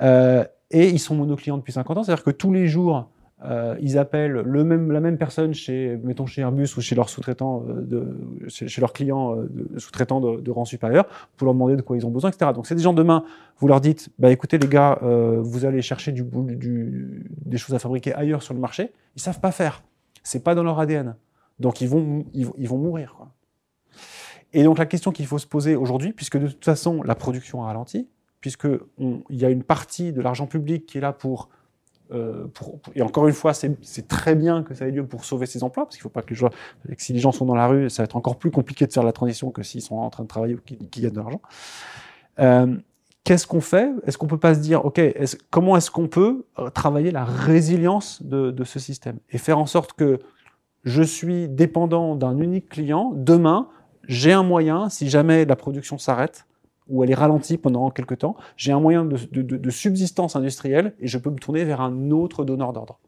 Euh, 0.02 0.44
et 0.70 0.90
ils 0.90 0.98
sont 0.98 1.14
monoclients 1.14 1.56
depuis 1.56 1.72
50 1.72 1.96
ans, 1.96 2.02
c'est-à-dire 2.02 2.24
que 2.24 2.30
tous 2.30 2.52
les 2.52 2.68
jours, 2.68 3.08
euh, 3.44 3.76
ils 3.80 3.98
appellent 3.98 4.32
le 4.32 4.64
même, 4.64 4.90
la 4.90 5.00
même 5.00 5.16
personne 5.16 5.54
chez, 5.54 5.96
mettons 6.02 6.26
chez 6.26 6.40
Airbus 6.40 6.68
ou 6.76 6.80
chez 6.80 6.96
leurs 6.96 7.08
sous-traitants, 7.08 7.64
euh, 7.68 8.04
chez, 8.48 8.66
chez, 8.66 8.80
leurs 8.80 8.92
clients 8.92 9.36
euh, 9.36 9.48
sous-traitants 9.76 10.20
de, 10.20 10.40
de, 10.40 10.50
rang 10.50 10.64
supérieur, 10.64 11.06
pour 11.36 11.44
leur 11.44 11.54
demander 11.54 11.76
de 11.76 11.82
quoi 11.82 11.96
ils 11.96 12.04
ont 12.04 12.10
besoin, 12.10 12.30
etc. 12.30 12.50
Donc 12.52 12.66
c'est 12.66 12.74
des 12.74 12.82
gens 12.82 12.92
demain, 12.92 13.24
vous 13.58 13.68
leur 13.68 13.80
dites, 13.80 14.10
bah 14.18 14.32
écoutez 14.32 14.58
les 14.58 14.66
gars, 14.66 14.98
euh, 15.02 15.40
vous 15.40 15.64
allez 15.64 15.82
chercher 15.82 16.10
du, 16.10 16.24
du, 16.24 17.30
des 17.44 17.58
choses 17.58 17.76
à 17.76 17.78
fabriquer 17.78 18.12
ailleurs 18.12 18.42
sur 18.42 18.54
le 18.54 18.60
marché, 18.60 18.92
ils 19.14 19.22
savent 19.22 19.40
pas 19.40 19.52
faire, 19.52 19.84
c'est 20.24 20.42
pas 20.42 20.56
dans 20.56 20.64
leur 20.64 20.80
ADN, 20.80 21.14
donc 21.60 21.80
ils 21.80 21.88
vont, 21.88 22.24
ils, 22.34 22.48
ils 22.58 22.68
vont 22.68 22.78
mourir. 22.78 23.14
Quoi. 23.16 23.28
Et 24.52 24.64
donc 24.64 24.78
la 24.78 24.86
question 24.86 25.12
qu'il 25.12 25.26
faut 25.26 25.38
se 25.38 25.46
poser 25.46 25.76
aujourd'hui, 25.76 26.12
puisque 26.12 26.38
de 26.38 26.48
toute 26.48 26.64
façon 26.64 27.04
la 27.04 27.14
production 27.14 27.62
a 27.62 27.66
ralenti, 27.66 28.08
puisque 28.40 28.68
il 28.98 29.36
y 29.36 29.44
a 29.44 29.50
une 29.50 29.62
partie 29.62 30.12
de 30.12 30.20
l'argent 30.20 30.46
public 30.46 30.86
qui 30.86 30.98
est 30.98 31.00
là 31.00 31.12
pour 31.12 31.48
euh, 32.12 32.46
et 32.94 33.02
encore 33.02 33.28
une 33.28 33.34
fois, 33.34 33.52
c'est 33.54 34.08
très 34.08 34.34
bien 34.34 34.62
que 34.62 34.74
ça 34.74 34.86
ait 34.86 34.90
lieu 34.90 35.06
pour 35.06 35.24
sauver 35.24 35.46
ces 35.46 35.62
emplois, 35.62 35.84
parce 35.84 35.96
qu'il 35.96 36.00
ne 36.00 36.04
faut 36.04 36.08
pas 36.08 36.22
que 36.22 36.30
les 36.30 36.36
gens, 36.36 36.50
si 36.96 37.12
les 37.12 37.18
gens 37.18 37.32
sont 37.32 37.44
dans 37.44 37.54
la 37.54 37.66
rue, 37.66 37.90
ça 37.90 38.02
va 38.02 38.04
être 38.04 38.16
encore 38.16 38.36
plus 38.36 38.50
compliqué 38.50 38.86
de 38.86 38.92
faire 38.92 39.02
la 39.02 39.12
transition 39.12 39.50
que 39.50 39.62
s'ils 39.62 39.82
sont 39.82 39.96
en 39.96 40.10
train 40.10 40.22
de 40.22 40.28
travailler 40.28 40.54
ou 40.54 40.60
qu'ils 40.64 40.78
gagnent 41.02 41.12
de 41.12 41.20
l'argent. 41.20 41.40
Euh, 42.40 42.76
Qu'est-ce 43.28 43.46
qu'on 43.46 43.60
fait? 43.60 43.92
Est-ce 44.06 44.16
qu'on 44.16 44.26
peut 44.26 44.38
pas 44.38 44.54
se 44.54 44.60
dire, 44.60 44.86
ok, 44.86 44.98
comment 45.50 45.76
est-ce 45.76 45.90
qu'on 45.90 46.08
peut 46.08 46.46
euh, 46.58 46.70
travailler 46.70 47.10
la 47.10 47.26
résilience 47.26 48.22
de, 48.22 48.64
ce 48.64 48.78
système 48.78 49.18
et 49.28 49.36
faire 49.36 49.58
en 49.58 49.66
sorte 49.66 49.92
que 49.92 50.18
je 50.84 51.02
suis 51.02 51.46
dépendant 51.46 52.16
d'un 52.16 52.38
unique 52.38 52.70
client, 52.70 53.12
demain, 53.14 53.68
j'ai 54.04 54.32
un 54.32 54.42
moyen, 54.42 54.88
si 54.88 55.10
jamais 55.10 55.44
la 55.44 55.56
production 55.56 55.98
s'arrête, 55.98 56.46
ou 56.88 57.04
elle 57.04 57.10
est 57.10 57.14
ralentie 57.14 57.58
pendant 57.58 57.90
quelques 57.90 58.18
temps, 58.18 58.36
j'ai 58.56 58.72
un 58.72 58.80
moyen 58.80 59.04
de, 59.04 59.70
subsistance 59.70 60.36
industrielle 60.36 60.94
et 61.00 61.06
je 61.06 61.18
peux 61.18 61.30
me 61.30 61.38
tourner 61.38 61.64
vers 61.64 61.80
un 61.80 62.10
autre 62.10 62.44
donneur 62.44 62.72
d'ordre. 62.72 62.98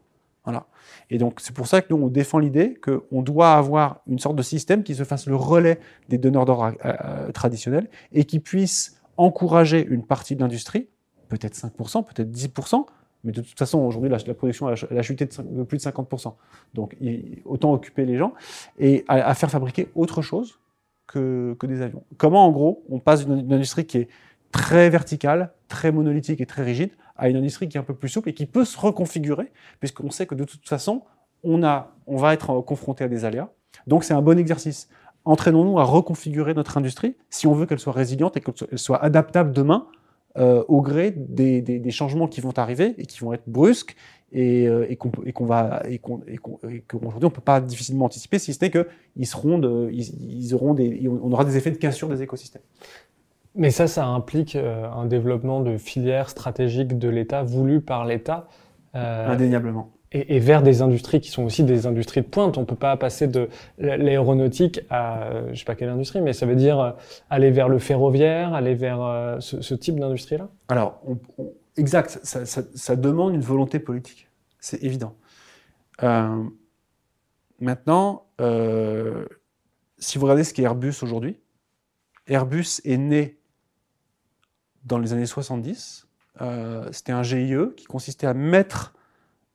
Voilà. 0.43 0.65
Et 1.09 1.17
donc 1.17 1.39
c'est 1.39 1.53
pour 1.53 1.67
ça 1.67 1.81
que 1.81 1.93
nous 1.93 2.01
on 2.01 2.07
défend 2.07 2.39
l'idée 2.39 2.75
qu'on 2.81 3.21
doit 3.21 3.53
avoir 3.53 4.01
une 4.07 4.17
sorte 4.17 4.35
de 4.35 4.41
système 4.41 4.83
qui 4.83 4.95
se 4.95 5.03
fasse 5.03 5.27
le 5.27 5.35
relais 5.35 5.79
des 6.09 6.17
donneurs 6.17 6.45
d'ordre 6.45 6.73
euh, 6.83 6.93
euh, 7.03 7.31
traditionnels 7.31 7.89
et 8.11 8.23
qui 8.23 8.39
puisse 8.39 8.99
encourager 9.17 9.85
une 9.85 10.03
partie 10.03 10.35
de 10.35 10.41
l'industrie, 10.41 10.87
peut-être 11.29 11.55
5%, 11.55 12.05
peut-être 12.05 12.31
10%, 12.31 12.85
mais 13.23 13.31
de 13.31 13.41
toute 13.41 13.57
façon, 13.57 13.79
aujourd'hui, 13.79 14.09
la, 14.09 14.33
production 14.33 14.67
a, 14.67 15.01
chuté 15.01 15.25
de, 15.25 15.63
plus 15.63 15.77
de 15.77 15.83
50%. 15.83 16.33
Donc, 16.73 16.97
autant 17.45 17.73
occuper 17.73 18.05
les 18.05 18.17
gens 18.17 18.33
et 18.79 19.05
à, 19.07 19.33
faire 19.35 19.51
fabriquer 19.51 19.89
autre 19.95 20.21
chose 20.21 20.59
que, 21.11 21.65
des 21.65 21.81
avions. 21.81 22.03
Comment, 22.17 22.45
en 22.45 22.51
gros, 22.51 22.83
on 22.89 22.99
passe 22.99 23.25
d'une 23.25 23.53
industrie 23.53 23.85
qui 23.85 23.99
est 23.99 24.07
très 24.51 24.89
verticale, 24.89 25.53
très 25.67 25.91
monolithique 25.91 26.41
et 26.41 26.45
très 26.45 26.63
rigide 26.63 26.91
à 27.15 27.29
une 27.29 27.37
industrie 27.37 27.69
qui 27.69 27.77
est 27.77 27.79
un 27.79 27.83
peu 27.83 27.93
plus 27.93 28.09
souple 28.09 28.29
et 28.29 28.33
qui 28.33 28.45
peut 28.45 28.65
se 28.65 28.79
reconfigurer, 28.79 29.51
puisqu'on 29.79 30.09
sait 30.09 30.25
que 30.25 30.35
de 30.35 30.43
toute 30.43 30.67
façon, 30.67 31.03
on, 31.43 31.63
a, 31.63 31.95
on 32.07 32.17
va 32.17 32.33
être 32.33 32.61
confronté 32.61 33.03
à 33.03 33.07
des 33.07 33.25
aléas. 33.25 33.49
Donc, 33.87 34.03
c'est 34.03 34.13
un 34.13 34.21
bon 34.21 34.37
exercice 34.37 34.89
entraînons-nous 35.25 35.79
à 35.79 35.83
reconfigurer 35.83 36.53
notre 36.53 36.77
industrie 36.77 37.15
si 37.29 37.47
on 37.47 37.53
veut 37.53 37.65
qu'elle 37.65 37.79
soit 37.79 37.93
résiliente 37.93 38.37
et 38.37 38.41
qu'elle 38.41 38.79
soit 38.79 39.03
adaptable 39.03 39.51
demain 39.51 39.87
euh, 40.37 40.63
au 40.67 40.81
gré 40.81 41.11
des, 41.11 41.91
changements 41.91 42.27
qui 42.27 42.41
vont 42.41 42.57
arriver 42.57 42.95
et 42.97 43.05
qui 43.05 43.19
vont 43.19 43.33
être 43.33 43.47
brusques 43.47 43.95
et, 44.31 44.67
euh, 44.67 44.85
et 44.89 44.95
qu'on 44.95 45.45
va 45.45 45.83
et 45.89 45.99
qu'aujourd'hui 45.99 47.25
on 47.25 47.29
peut 47.29 47.41
pas 47.41 47.59
difficilement 47.59 48.05
anticiper 48.05 48.39
si 48.39 48.53
ce 48.53 48.63
n'est 48.63 48.71
que 48.71 48.87
ils 49.15 49.25
seront 49.25 49.59
de, 49.59 49.89
ils, 49.91 50.45
ils, 50.45 50.55
auront 50.55 50.73
des 50.73 51.07
on 51.07 51.31
aura 51.31 51.43
des 51.43 51.57
effets 51.57 51.71
de 51.71 51.77
cassure 51.77 52.07
des 52.07 52.21
écosystèmes. 52.21 52.61
Mais 53.53 53.69
ça, 53.69 53.87
ça 53.87 54.05
implique 54.05 54.55
euh, 54.55 54.89
un 54.89 55.05
développement 55.05 55.59
de 55.59 55.75
filières 55.77 56.29
stratégiques 56.29 56.97
de 56.97 57.09
l'État 57.09 57.43
voulu 57.43 57.81
par 57.81 58.05
l'État. 58.05 58.47
Euh, 58.95 59.27
Indéniablement 59.27 59.91
et, 60.13 60.35
et, 60.35 60.39
vers 60.39 60.61
des 60.61 60.81
industries 60.81 61.21
qui 61.21 61.29
sont 61.29 61.43
aussi 61.43 61.63
des 61.63 61.85
industries 61.85 62.21
de 62.21 62.25
pointe. 62.25 62.57
On 62.57 62.65
peut 62.65 62.75
pas 62.75 62.95
passer 62.97 63.27
de 63.27 63.47
l'aéronautique 63.77 64.81
à 64.89 65.29
je 65.53 65.59
sais 65.59 65.63
pas 65.63 65.75
quelle 65.75 65.87
industrie, 65.87 66.19
mais 66.19 66.33
ça 66.33 66.45
veut 66.45 66.55
dire 66.55 66.95
aller 67.29 67.49
vers 67.49 67.69
le 67.69 67.79
ferroviaire, 67.79 68.53
aller 68.53 68.75
vers 68.75 69.37
ce, 69.39 69.61
ce 69.61 69.73
type 69.73 69.97
d'industrie-là? 69.97 70.49
Alors, 70.67 71.01
on, 71.07 71.17
on, 71.37 71.53
exact. 71.81 72.19
Ça, 72.23 72.95
demande 72.95 73.33
une 73.33 73.41
volonté 73.41 73.79
politique, 73.79 74.29
c'est 74.59 74.81
évident. 74.83 75.17
Euh, 76.03 76.43
maintenant, 77.59 78.27
euh, 78.39 79.25
si 79.97 80.17
vous 80.17 80.25
regardez 80.25 80.43
ce 80.43 80.53
qu'est 80.53 80.63
Airbus 80.63 80.93
aujourd'hui, 81.01 81.39
Airbus 82.27 82.81
est 82.85 82.97
né 82.97 83.39
dans 84.83 84.99
les 84.99 85.11
années 85.11 85.25
70. 85.25 86.07
Euh, 86.39 86.87
C'était 86.91 87.11
un 87.11 87.23
GIE 87.23 87.55
qui 87.75 87.85
consistait 87.85 88.27
à 88.27 88.33
mettre 88.33 88.93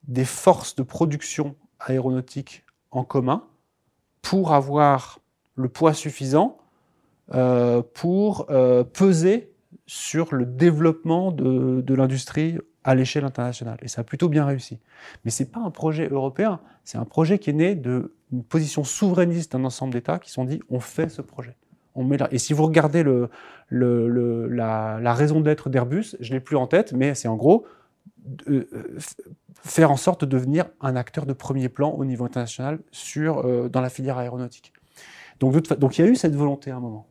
des 0.03 0.25
forces 0.25 0.75
de 0.75 0.83
production 0.83 1.57
aéronautique 1.79 2.65
en 2.91 3.05
commun 3.05 3.47
pour 4.23 4.53
avoir 4.53 5.21
le 5.55 5.69
poids 5.69 5.95
suffisant 5.95 6.59
pour 7.95 8.47
peser 8.93 9.56
sur 9.87 10.35
le 10.35 10.45
développement 10.45 11.33
de, 11.33 11.95
l'industrie 11.95 12.59
à 12.85 12.95
l'échelle 12.95 13.25
internationale. 13.25 13.79
Et 13.83 13.89
ça 13.89 14.01
a 14.01 14.05
plutôt 14.05 14.29
bien 14.29 14.45
réussi. 14.45 14.79
Mais 15.25 15.31
ce 15.31 15.43
n'est 15.43 15.49
pas 15.49 15.61
un 15.61 15.71
projet 15.71 16.09
européen, 16.09 16.61
c'est 16.85 16.99
un 16.99 17.05
projet 17.05 17.39
qui 17.39 17.51
est 17.51 17.55
né 17.55 17.75
d'une 17.75 18.09
position 18.49 18.85
souverainiste 18.85 19.53
d'un 19.53 19.65
ensemble 19.65 19.93
d'États 19.93 20.19
qui 20.19 20.29
se 20.29 20.35
sont 20.35 20.45
dit 20.45 20.61
on 20.71 20.81
fait 20.81 21.09
ce 21.09 21.23
projet. 21.23 21.57
On 21.95 22.05
met. 22.05 22.19
Et 22.31 22.39
si 22.39 22.53
vous 22.53 22.65
regardez 22.65 23.05
la, 23.71 25.15
raison 25.15 25.41
d'être 25.41 25.71
d'Airbus, 25.71 26.17
je 26.21 26.31
ne 26.31 26.35
l'ai 26.35 26.41
plus 26.41 26.57
en 26.57 26.67
tête, 26.67 26.93
mais 26.93 27.15
c'est 27.15 27.29
en 27.29 27.37
gros 27.37 27.67
euh, 28.49 28.69
faire 29.63 29.91
en 29.91 29.97
sorte 29.97 30.25
de 30.25 30.27
devenir 30.27 30.67
un 30.81 30.95
acteur 30.97 31.27
de 31.27 31.33
premier 31.33 31.69
plan 31.69 31.91
au 31.91 32.05
niveau 32.05 32.25
international 32.25 32.81
sur, 32.91 33.47
euh, 33.47 33.69
dans 33.69 33.81
la 33.81 33.89
filière 33.89 34.19
aéronautique. 34.19 34.73
Donc, 35.41 35.57
donc 35.79 35.99
il 35.99 36.05
y 36.05 36.09
a 36.09 36.11
eu 36.11 36.17
cette 36.17 36.35
volonté 36.35 36.71
à 36.71 36.77
un 36.77 36.81
moment. 36.81 37.07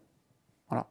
Voilà. 0.69 0.87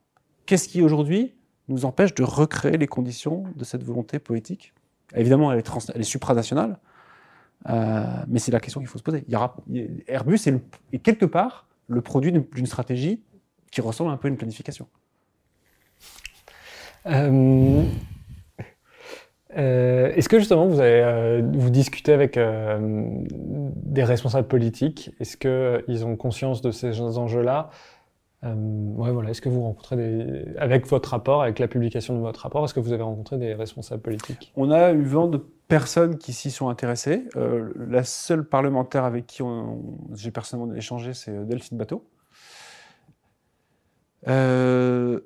Qu'est-ce 0.47 0.69
qui 0.69 0.83
aujourd'hui 0.83 1.35
nous 1.69 1.85
empêche 1.85 2.15
de 2.15 2.23
recréer 2.23 2.77
les 2.77 2.87
conditions 2.87 3.45
de 3.57 3.65
cette 3.65 3.83
volonté 3.83 4.19
politique 4.19 4.75
Évidemment, 5.15 5.53
elle 5.53 5.59
est, 5.59 5.63
trans, 5.63 5.81
elle 5.95 6.01
est 6.01 6.05
supranationale, 6.05 6.79
euh, 7.69 8.05
mais 8.27 8.39
c'est 8.39 8.53
la 8.53 8.61
question 8.61 8.81
qu'il 8.81 8.89
faut 8.89 8.99
se 8.99 9.03
poser. 9.03 9.25
Airbus 10.09 10.41
est, 10.47 10.99
quelque 10.99 11.27
part 11.27 11.67
le 11.89 12.01
produit 12.01 12.33
d'une 12.33 12.67
stratégie 12.67 13.23
qui 13.71 13.81
ressemble 13.81 14.11
un 14.11 14.17
peu 14.17 14.29
à 14.29 14.31
une 14.31 14.37
planification. 14.37 14.89
Euh, 17.07 17.83
euh, 19.57 20.13
Est-ce 20.15 20.29
que 20.29 20.39
justement 20.39 20.67
vous 20.67 20.81
avez 20.81 21.43
vous 21.43 21.71
discutez 21.71 22.13
avec 22.13 22.39
des 23.95 24.05
responsables 24.05 24.49
politiques? 24.49 25.13
Est-ce 25.21 25.37
que 25.37 25.49
euh, 25.49 25.83
ils 25.89 26.05
ont 26.05 26.17
conscience 26.17 26.61
de 26.61 26.71
ces 26.71 27.01
enjeux-là? 27.01 27.71
Ouais, 28.45 29.11
voilà. 29.11 29.31
Est-ce 29.31 29.41
que 29.41 29.49
vous 29.49 29.63
rencontrez 29.63 29.97
des 29.97 30.57
avec 30.59 30.87
votre 30.87 31.11
rapport, 31.11 31.43
avec 31.43 31.59
la 31.59 31.69
publication 31.69 32.15
de 32.15 32.21
votre 32.21 32.41
rapport, 32.41 32.65
est-ce 32.65 32.75
que 32.75 32.81
vous 32.81 32.93
avez 32.93 33.03
rencontré 33.03 33.39
des 33.39 33.55
responsables 33.55 34.03
politiques? 34.03 34.53
On 34.57 34.71
a 34.71 34.93
eu 34.93 35.03
vent 35.03 35.29
de 35.29 35.43
personnes 35.69 36.19
qui 36.19 36.33
s'y 36.33 36.51
sont 36.51 36.69
intéressées. 36.69 37.25
Euh, 37.37 37.73
la 37.89 38.05
seule 38.05 38.45
parlementaire 38.45 39.05
avec 39.05 39.27
qui 39.27 39.43
j'ai 40.15 40.31
personnellement 40.31 40.75
échangé, 40.75 41.15
c'est 41.15 41.47
Delphine 41.47 41.79
Bateau. 41.79 42.05
Euh, 44.29 45.21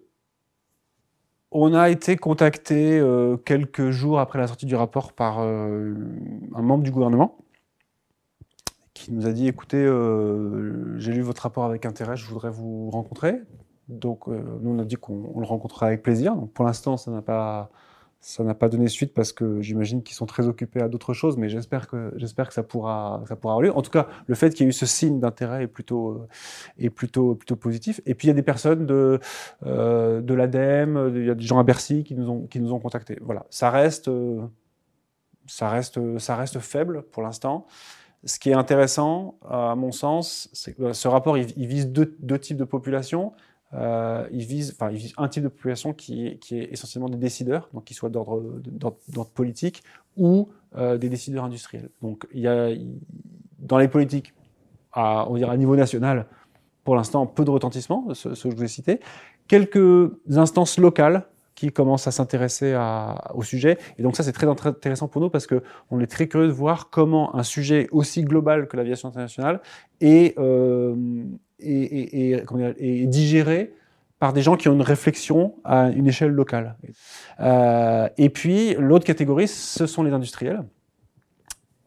on 1.50 1.72
a 1.74 1.88
été 1.88 2.16
contacté 2.16 2.98
euh, 2.98 3.36
quelques 3.36 3.90
jours 3.90 4.20
après 4.20 4.38
la 4.38 4.46
sortie 4.46 4.66
du 4.66 4.74
rapport 4.74 5.12
par 5.12 5.38
euh, 5.40 5.94
un 6.54 6.62
membre 6.62 6.84
du 6.84 6.90
gouvernement 6.90 7.38
qui 8.98 9.12
nous 9.12 9.26
a 9.26 9.32
dit 9.32 9.48
écoutez, 9.48 9.84
euh, 9.84 10.98
j'ai 10.98 11.12
lu 11.12 11.22
votre 11.22 11.42
rapport 11.42 11.64
avec 11.64 11.86
intérêt, 11.86 12.16
je 12.16 12.26
voudrais 12.26 12.50
vous 12.50 12.90
rencontrer. 12.90 13.40
Donc 13.88 14.28
euh, 14.28 14.40
nous 14.60 14.70
on 14.70 14.78
a 14.78 14.84
dit 14.84 14.96
qu'on 14.96 15.38
le 15.38 15.46
rencontrera 15.46 15.86
avec 15.86 16.02
plaisir. 16.02 16.34
Donc 16.36 16.52
pour 16.52 16.64
l'instant 16.64 16.96
ça 16.96 17.10
n'a 17.10 17.22
pas 17.22 17.70
ça 18.20 18.42
n'a 18.42 18.54
pas 18.54 18.68
donné 18.68 18.88
suite 18.88 19.14
parce 19.14 19.32
que 19.32 19.60
j'imagine 19.60 20.02
qu'ils 20.02 20.16
sont 20.16 20.26
très 20.26 20.48
occupés 20.48 20.80
à 20.82 20.88
d'autres 20.88 21.14
choses, 21.14 21.36
mais 21.36 21.48
j'espère 21.48 21.86
que 21.86 22.12
j'espère 22.16 22.48
que 22.48 22.54
ça 22.54 22.64
pourra 22.64 23.22
ça 23.28 23.36
pourra 23.36 23.54
avoir. 23.54 23.76
En 23.76 23.82
tout 23.82 23.92
cas, 23.92 24.08
le 24.26 24.34
fait 24.34 24.50
qu'il 24.50 24.64
y 24.64 24.66
ait 24.66 24.70
eu 24.70 24.72
ce 24.72 24.86
signe 24.86 25.20
d'intérêt 25.20 25.62
est 25.64 25.68
plutôt 25.68 26.10
euh, 26.10 26.28
est 26.78 26.90
plutôt 26.90 27.36
plutôt 27.36 27.56
positif. 27.56 28.00
Et 28.06 28.14
puis 28.14 28.26
il 28.26 28.30
y 28.30 28.32
a 28.32 28.34
des 28.34 28.42
personnes 28.42 28.86
de 28.86 29.20
euh, 29.66 30.20
de 30.20 30.34
l'ADEME, 30.34 31.12
il 31.14 31.26
y 31.26 31.30
a 31.30 31.34
des 31.34 31.44
gens 31.44 31.58
à 31.58 31.62
Bercy 31.64 32.04
qui 32.04 32.14
nous 32.14 32.28
ont 32.28 32.46
qui 32.46 32.60
nous 32.60 32.72
ont 32.72 32.80
contactés. 32.80 33.18
Voilà, 33.22 33.46
ça 33.50 33.70
reste 33.70 34.10
ça 35.46 35.70
reste 35.70 36.18
ça 36.18 36.36
reste 36.36 36.58
faible 36.58 37.04
pour 37.12 37.22
l'instant. 37.22 37.66
Ce 38.28 38.38
qui 38.38 38.50
est 38.50 38.54
intéressant, 38.54 39.38
à 39.48 39.74
mon 39.74 39.90
sens, 39.90 40.50
c'est 40.52 40.74
que 40.74 40.92
ce 40.92 41.08
rapport 41.08 41.38
il, 41.38 41.66
vise 41.66 41.88
deux, 41.88 42.38
types 42.38 42.58
de 42.58 42.64
populations 42.64 43.32
euh, 43.72 44.26
il, 44.30 44.44
vise, 44.44 44.74
enfin, 44.74 44.90
il 44.90 44.98
vise 44.98 45.14
un 45.16 45.28
type 45.28 45.44
de 45.44 45.48
population 45.48 45.94
qui 45.94 46.26
est, 46.26 46.52
essentiellement 46.70 47.08
des 47.08 47.16
décideurs, 47.16 47.70
donc 47.72 47.84
qui 47.84 47.94
soient 47.94 48.10
d'ordre 48.10 49.30
politique 49.34 49.82
ou 50.18 50.50
euh, 50.76 50.98
des 50.98 51.08
décideurs 51.08 51.44
industriels. 51.44 51.88
Donc 52.02 52.26
il 52.34 52.40
y 52.40 52.48
a 52.48 52.68
dans 53.60 53.78
les 53.78 53.88
politiques, 53.88 54.34
on 54.94 55.34
dirait 55.36 55.52
à 55.52 55.56
niveau 55.56 55.76
national, 55.76 56.26
pour 56.84 56.96
l'instant 56.96 57.24
peu 57.24 57.46
de 57.46 57.50
retentissement, 57.50 58.08
ce 58.12 58.28
que 58.28 58.50
je 58.50 58.56
vous 58.56 58.64
ai 58.64 58.68
cité, 58.68 59.00
quelques 59.46 60.10
instances 60.30 60.78
locales 60.78 61.26
qui 61.58 61.72
commencent 61.72 62.06
à 62.06 62.12
s'intéresser 62.12 62.78
au 63.34 63.42
sujet. 63.42 63.78
Et 63.98 64.02
donc 64.04 64.16
ça, 64.16 64.22
c'est 64.22 64.32
très 64.32 64.46
intéressant 64.46 65.08
pour 65.08 65.20
nous 65.20 65.28
parce 65.28 65.48
que 65.48 65.64
on 65.90 65.98
est 65.98 66.06
très 66.06 66.28
curieux 66.28 66.46
de 66.46 66.52
voir 66.52 66.88
comment 66.88 67.34
un 67.34 67.42
sujet 67.42 67.88
aussi 67.90 68.22
global 68.22 68.68
que 68.68 68.76
l'aviation 68.76 69.08
internationale 69.08 69.60
est, 70.00 70.38
euh, 70.38 70.94
digéré 71.58 73.74
par 74.20 74.32
des 74.32 74.42
gens 74.42 74.56
qui 74.56 74.68
ont 74.68 74.72
une 74.72 74.82
réflexion 74.82 75.56
à 75.64 75.88
une 75.88 76.06
échelle 76.06 76.30
locale. 76.30 76.76
Euh, 77.40 78.08
et 78.18 78.30
puis 78.30 78.74
l'autre 78.74 79.04
catégorie, 79.04 79.48
ce 79.48 79.86
sont 79.86 80.04
les 80.04 80.12
industriels. 80.12 80.62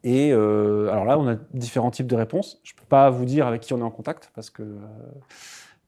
Et 0.04 0.32
euh, 0.32 0.90
alors 0.90 1.06
là, 1.06 1.18
on 1.18 1.26
a 1.28 1.36
différents 1.54 1.90
types 1.90 2.08
de 2.08 2.16
réponses. 2.16 2.60
Je 2.62 2.74
peux 2.74 2.84
pas 2.86 3.08
vous 3.08 3.24
dire 3.24 3.46
avec 3.46 3.62
qui 3.62 3.72
on 3.72 3.78
est 3.78 3.82
en 3.82 3.90
contact 3.90 4.30
parce 4.34 4.50
que 4.50 4.64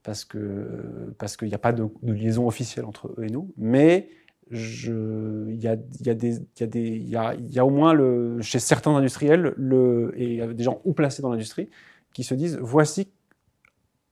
parce 0.05 0.23
que 0.23 1.13
parce 1.17 1.35
qu'il 1.35 1.47
n'y 1.47 1.53
a 1.55 1.59
pas 1.59 1.73
de, 1.73 1.87
liaison 2.03 2.47
officielle 2.47 2.85
entre 2.85 3.07
eux 3.17 3.23
et 3.23 3.29
nous. 3.29 3.53
Mais 3.57 4.09
il 4.51 5.55
y 5.55 5.67
a, 5.67 5.75
y, 6.01 6.09
a 6.09 6.13
des, 6.13 6.39
y, 6.59 6.63
a 6.63 6.67
des, 6.67 6.97
y, 6.99 7.17
a, 7.59 7.65
au 7.65 7.71
moins 7.71 7.93
le, 7.93 8.39
chez 8.41 8.59
certains 8.59 8.95
industriels 8.95 9.55
le, 9.57 10.13
et 10.15 10.45
des 10.53 10.63
gens 10.63 10.81
ou 10.85 10.93
placés 10.93 11.23
dans 11.23 11.31
l'industrie 11.31 11.67
qui 12.13 12.23
se 12.23 12.35
disent 12.35 12.59
voici 12.61 13.07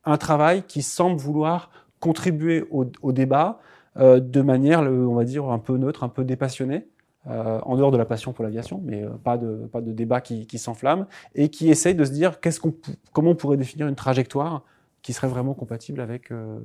un 0.05 0.17
travail 0.17 0.63
qui 0.63 0.81
semble 0.81 1.21
vouloir 1.21 1.69
contribuer 1.99 2.65
au, 2.71 2.85
au 3.03 3.11
débat 3.11 3.59
euh, 3.97 4.19
de 4.19 4.41
manière, 4.41 4.81
on 4.81 5.13
va 5.13 5.23
dire, 5.23 5.45
un 5.45 5.59
peu 5.59 5.77
neutre, 5.77 6.03
un 6.03 6.09
peu 6.09 6.23
dépassionnée, 6.23 6.87
euh, 7.27 7.59
en 7.61 7.77
dehors 7.77 7.91
de 7.91 7.97
la 7.97 8.05
passion 8.05 8.33
pour 8.33 8.43
l'aviation, 8.43 8.81
mais 8.83 9.03
euh, 9.03 9.09
pas, 9.11 9.37
de, 9.37 9.67
pas 9.71 9.81
de 9.81 9.91
débat 9.91 10.19
qui, 10.19 10.47
qui 10.47 10.57
s'enflamme, 10.57 11.05
et 11.35 11.49
qui 11.49 11.69
essaye 11.69 11.95
de 11.95 12.03
se 12.03 12.11
dire 12.11 12.39
qu'est-ce 12.39 12.59
qu'on, 12.59 12.73
comment 13.11 13.31
on 13.31 13.35
pourrait 13.35 13.57
définir 13.57 13.87
une 13.87 13.95
trajectoire 13.95 14.63
qui 15.04 15.14
serait 15.14 15.28
vraiment 15.28 15.54
compatible 15.54 16.01
avec, 16.01 16.32
euh, 16.32 16.60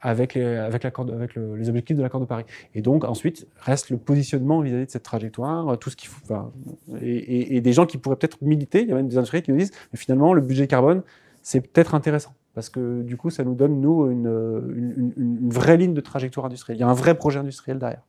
avec, 0.00 0.34
les, 0.34 0.44
avec, 0.44 0.84
avec 0.84 1.34
le, 1.36 1.54
les 1.54 1.68
objectifs 1.68 1.96
de 1.96 2.02
l'accord 2.02 2.20
de 2.20 2.26
Paris. 2.26 2.44
Et 2.74 2.82
donc 2.82 3.04
ensuite 3.04 3.46
reste 3.60 3.90
le 3.90 3.98
positionnement 3.98 4.60
vis-à-vis 4.60 4.86
de 4.86 4.90
cette 4.90 5.04
trajectoire, 5.04 5.78
tout 5.78 5.90
ce 5.90 5.96
qu'il 5.96 6.08
faut, 6.08 6.20
enfin, 6.24 6.50
et, 7.00 7.60
des 7.60 7.72
gens 7.72 7.86
qui 7.86 7.98
pourraient 7.98 8.16
peut-être 8.16 8.42
militer. 8.42 8.82
Il 8.82 8.88
y 8.88 8.92
a 8.92 8.96
même 8.96 9.08
des 9.08 9.18
industriels 9.18 9.44
qui 9.44 9.52
nous 9.52 9.58
disent, 9.58 9.72
mais 9.92 9.98
finalement 9.98 10.32
le 10.32 10.40
budget 10.40 10.66
carbone, 10.66 11.02
c'est 11.42 11.60
peut-être 11.60 11.94
intéressant 11.94 12.34
parce 12.56 12.70
que 12.70 13.02
du 13.02 13.18
coup, 13.18 13.28
ça 13.28 13.44
nous 13.44 13.54
donne 13.54 13.82
nous 13.82 14.10
une, 14.10 14.26
une, 14.74 15.12
une, 15.18 15.50
vraie 15.50 15.76
ligne 15.76 15.92
de 15.92 16.00
trajectoire 16.00 16.46
industrielle. 16.46 16.78
Il 16.78 16.80
y 16.80 16.84
a 16.84 16.88
un 16.88 16.94
vrai 16.94 17.14
projet 17.14 17.38
industriel 17.38 17.78
derrière. 17.78 18.00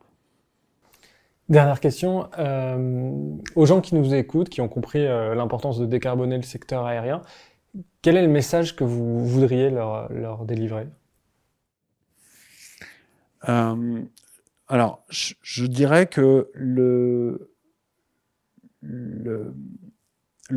Dernière 1.49 1.79
question, 1.79 2.27
euh, 2.39 3.11
aux 3.55 3.65
gens 3.65 3.79
qui 3.79 3.95
nous 3.95 4.13
écoutent, 4.13 4.49
qui 4.49 4.59
ont 4.59 4.67
compris 4.67 5.05
euh, 5.05 5.33
l'importance 5.33 5.79
de 5.79 5.85
décarboner 5.85 6.35
le 6.35 6.43
secteur 6.43 6.85
aérien, 6.85 7.21
quel 8.07 8.15
est 8.15 8.21
le 8.21 8.29
message 8.29 8.77
que 8.77 8.85
vous 8.85 9.27
voudriez 9.27 9.69
leur, 9.69 10.45
délivrer? 10.45 10.87
Euh, 13.49 14.01
alors, 14.69 15.03
je, 15.09 15.65
dirais 15.65 16.07
que 16.07 16.49
le, 16.53 17.51
le, 18.79 19.51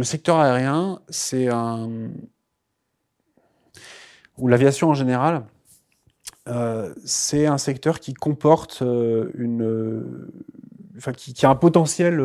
secteur 0.02 0.38
aérien, 0.38 1.02
c'est 1.08 1.48
un. 1.48 2.12
ou 4.38 4.46
l'aviation 4.46 4.90
en 4.90 4.94
général, 4.94 5.44
euh, 6.46 6.94
c'est 7.04 7.46
un 7.46 7.58
secteur 7.58 7.98
qui 7.98 8.14
comporte 8.14 8.82
euh, 8.82 9.28
une. 9.34 10.30
Enfin, 10.96 11.12
qui, 11.12 11.44
a 11.44 11.50
un 11.50 11.56
potentiel. 11.56 12.20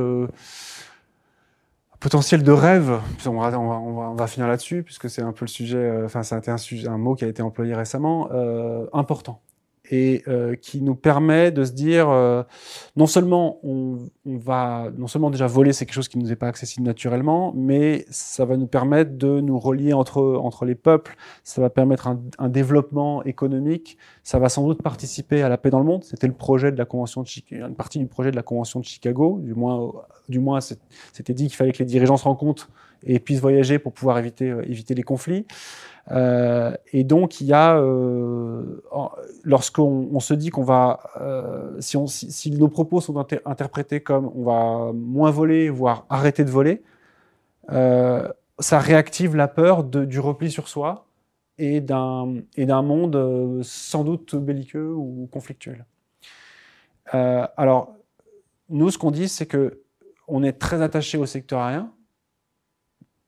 Euh, 1.95 1.97
potentiel 1.99 2.43
de 2.43 2.51
rêve, 2.51 2.99
on 3.25 4.13
va, 4.15 4.27
finir 4.27 4.47
là-dessus, 4.47 4.83
puisque 4.83 5.09
c'est 5.09 5.21
un 5.21 5.31
peu 5.31 5.45
le 5.45 5.49
sujet, 5.49 5.77
euh, 5.77 6.05
enfin, 6.05 6.23
c'est 6.23 6.49
un, 6.49 6.55
un, 6.87 6.97
mot 6.97 7.15
qui 7.15 7.25
a 7.25 7.27
été 7.27 7.41
employé 7.41 7.73
récemment, 7.73 8.29
euh, 8.31 8.85
important 8.93 9.41
et 9.91 10.23
euh, 10.27 10.55
qui 10.55 10.81
nous 10.81 10.95
permet 10.95 11.51
de 11.51 11.63
se 11.63 11.71
dire 11.71 12.09
euh, 12.09 12.43
non 12.95 13.07
seulement 13.07 13.59
on, 13.63 14.09
on, 14.25 14.37
va 14.37 14.89
non 14.97 15.07
seulement 15.07 15.29
déjà 15.29 15.47
voler 15.47 15.73
c'est 15.73 15.85
quelque 15.85 15.95
chose 15.95 16.07
qui 16.07 16.17
nous 16.17 16.31
est 16.31 16.35
pas 16.35 16.47
accessible 16.47 16.85
naturellement 16.85 17.53
mais 17.55 18.05
ça 18.09 18.45
va 18.45 18.57
nous 18.57 18.67
permettre 18.67 19.17
de 19.17 19.39
nous 19.39 19.59
relier 19.59 19.93
entre 19.93 20.21
entre 20.21 20.65
les 20.65 20.75
peuples. 20.75 21.15
Ça 21.43 21.61
va 21.61 21.69
permettre 21.69 22.07
un, 22.07 22.21
un 22.37 22.49
développement 22.49 23.23
économique. 23.23 23.97
Ça 24.23 24.39
va 24.39 24.49
sans 24.49 24.65
doute 24.65 24.81
participer 24.81 25.41
à 25.41 25.49
la 25.49 25.57
paix 25.57 25.69
dans 25.69 25.79
le 25.79 25.85
monde. 25.85 26.03
C'était 26.03 26.27
le 26.27 26.33
projet 26.33 26.71
de 26.71 26.77
la 26.77 26.85
convention 26.85 27.21
de 27.21 27.27
Chicago 27.27 27.65
une 27.65 27.75
partie 27.75 27.99
du 27.99 28.07
projet 28.07 28.31
de 28.31 28.35
la 28.35 28.43
convention 28.43 28.79
de 28.79 28.85
Chicago. 28.85 29.39
Du 29.41 29.53
moins 29.53 29.91
du 30.29 30.39
moins 30.39 30.59
c'était 30.61 31.33
dit 31.33 31.47
qu'il 31.47 31.55
fallait 31.55 31.71
que 31.71 31.79
les 31.79 31.85
dirigeants 31.85 32.17
se 32.17 32.23
rencontrent 32.23 32.69
et 33.03 33.19
puissent 33.19 33.41
voyager 33.41 33.79
pour 33.79 33.93
pouvoir 33.93 34.17
éviter 34.17 34.49
euh, 34.49 34.63
éviter 34.67 34.95
les 34.95 35.03
conflits 35.03 35.45
euh, 36.11 36.75
et 36.93 37.03
donc 37.03 37.41
il 37.41 37.47
y 37.47 37.53
a, 37.53 37.77
euh, 37.77 38.83
lorsqu'on 39.43 40.09
on 40.11 40.19
se 40.19 40.33
dit 40.33 40.49
qu'on 40.49 40.63
va, 40.63 40.99
euh, 41.19 41.79
si, 41.81 42.51
nos 42.51 42.67
propos 42.67 43.01
sont 43.01 43.17
inter 43.17 43.39
interprétés 43.45 44.01
comme 44.01 44.31
on 44.35 44.43
va 44.43 44.91
moins 44.93 45.31
voler, 45.31 45.69
voire 45.69 46.05
arrêter 46.09 46.43
de 46.43 46.51
voler, 46.51 46.83
ça 48.59 48.79
réactive 48.79 49.35
la 49.35 49.47
peur 49.47 49.83
du 49.83 50.19
repli 50.19 50.51
sur 50.51 50.67
soi 50.67 51.07
et 51.57 51.81
d'un 51.81 52.43
monde 52.83 53.61
sans 53.63 54.03
doute 54.03 54.35
belliqueux 54.35 54.93
ou 54.93 55.27
conflictuel. 55.31 55.85
Alors 57.11 57.95
nous, 58.69 58.89
ce 58.91 58.97
qu'on 58.97 59.11
dit, 59.11 59.29
c'est 59.29 59.45
que 59.45 59.81
on 60.27 60.43
est 60.43 60.53
très 60.53 60.81
attaché 60.81 61.17
au 61.17 61.25
secteur 61.25 61.61
aérien 61.61 61.91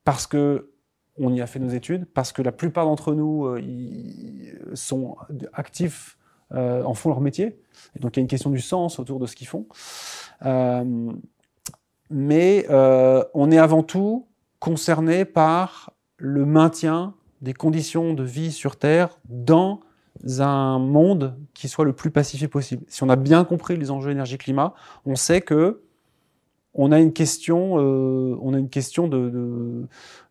parce 0.03 0.25
que 0.25 0.71
on 1.19 1.33
y 1.33 1.41
a 1.41 1.47
fait 1.47 1.59
nos 1.59 1.69
études 1.69 2.05
parce 2.05 2.31
que 2.31 2.41
la 2.41 2.51
plupart 2.51 2.85
d'entre 2.85 3.13
nous 3.13 3.45
euh, 3.45 3.61
sont 4.73 5.17
actifs, 5.53 6.17
euh, 6.53 6.83
en 6.83 6.93
font 6.93 7.09
leur 7.09 7.21
métier. 7.21 7.59
Et 7.95 7.99
donc 7.99 8.15
il 8.15 8.19
y 8.19 8.21
a 8.21 8.23
une 8.23 8.27
question 8.27 8.49
du 8.49 8.61
sens 8.61 8.99
autour 8.99 9.19
de 9.19 9.25
ce 9.25 9.35
qu'ils 9.35 9.47
font. 9.47 9.65
Euh, 10.45 11.11
mais 12.09 12.65
euh, 12.69 13.23
on 13.33 13.51
est 13.51 13.57
avant 13.57 13.83
tout 13.83 14.27
concerné 14.59 15.25
par 15.25 15.91
le 16.17 16.45
maintien 16.45 17.13
des 17.41 17.53
conditions 17.53 18.13
de 18.13 18.23
vie 18.23 18.51
sur 18.51 18.77
Terre 18.77 19.19
dans 19.25 19.81
un 20.39 20.79
monde 20.79 21.37
qui 21.53 21.67
soit 21.67 21.85
le 21.85 21.93
plus 21.93 22.09
pacifié 22.09 22.47
possible. 22.47 22.83
Si 22.87 23.03
on 23.03 23.09
a 23.09 23.15
bien 23.15 23.43
compris 23.43 23.77
les 23.77 23.91
enjeux 23.91 24.11
énergie-climat, 24.11 24.73
on 25.05 25.15
sait 25.15 25.41
que 25.41 25.81
on 26.77 26.91
a 26.91 26.99
une 26.99 27.11
question, 27.11 27.79
euh, 27.79 28.37
on 28.41 28.53
a 28.53 28.59
une 28.59 28.69
question 28.69 29.07
de, 29.07 29.29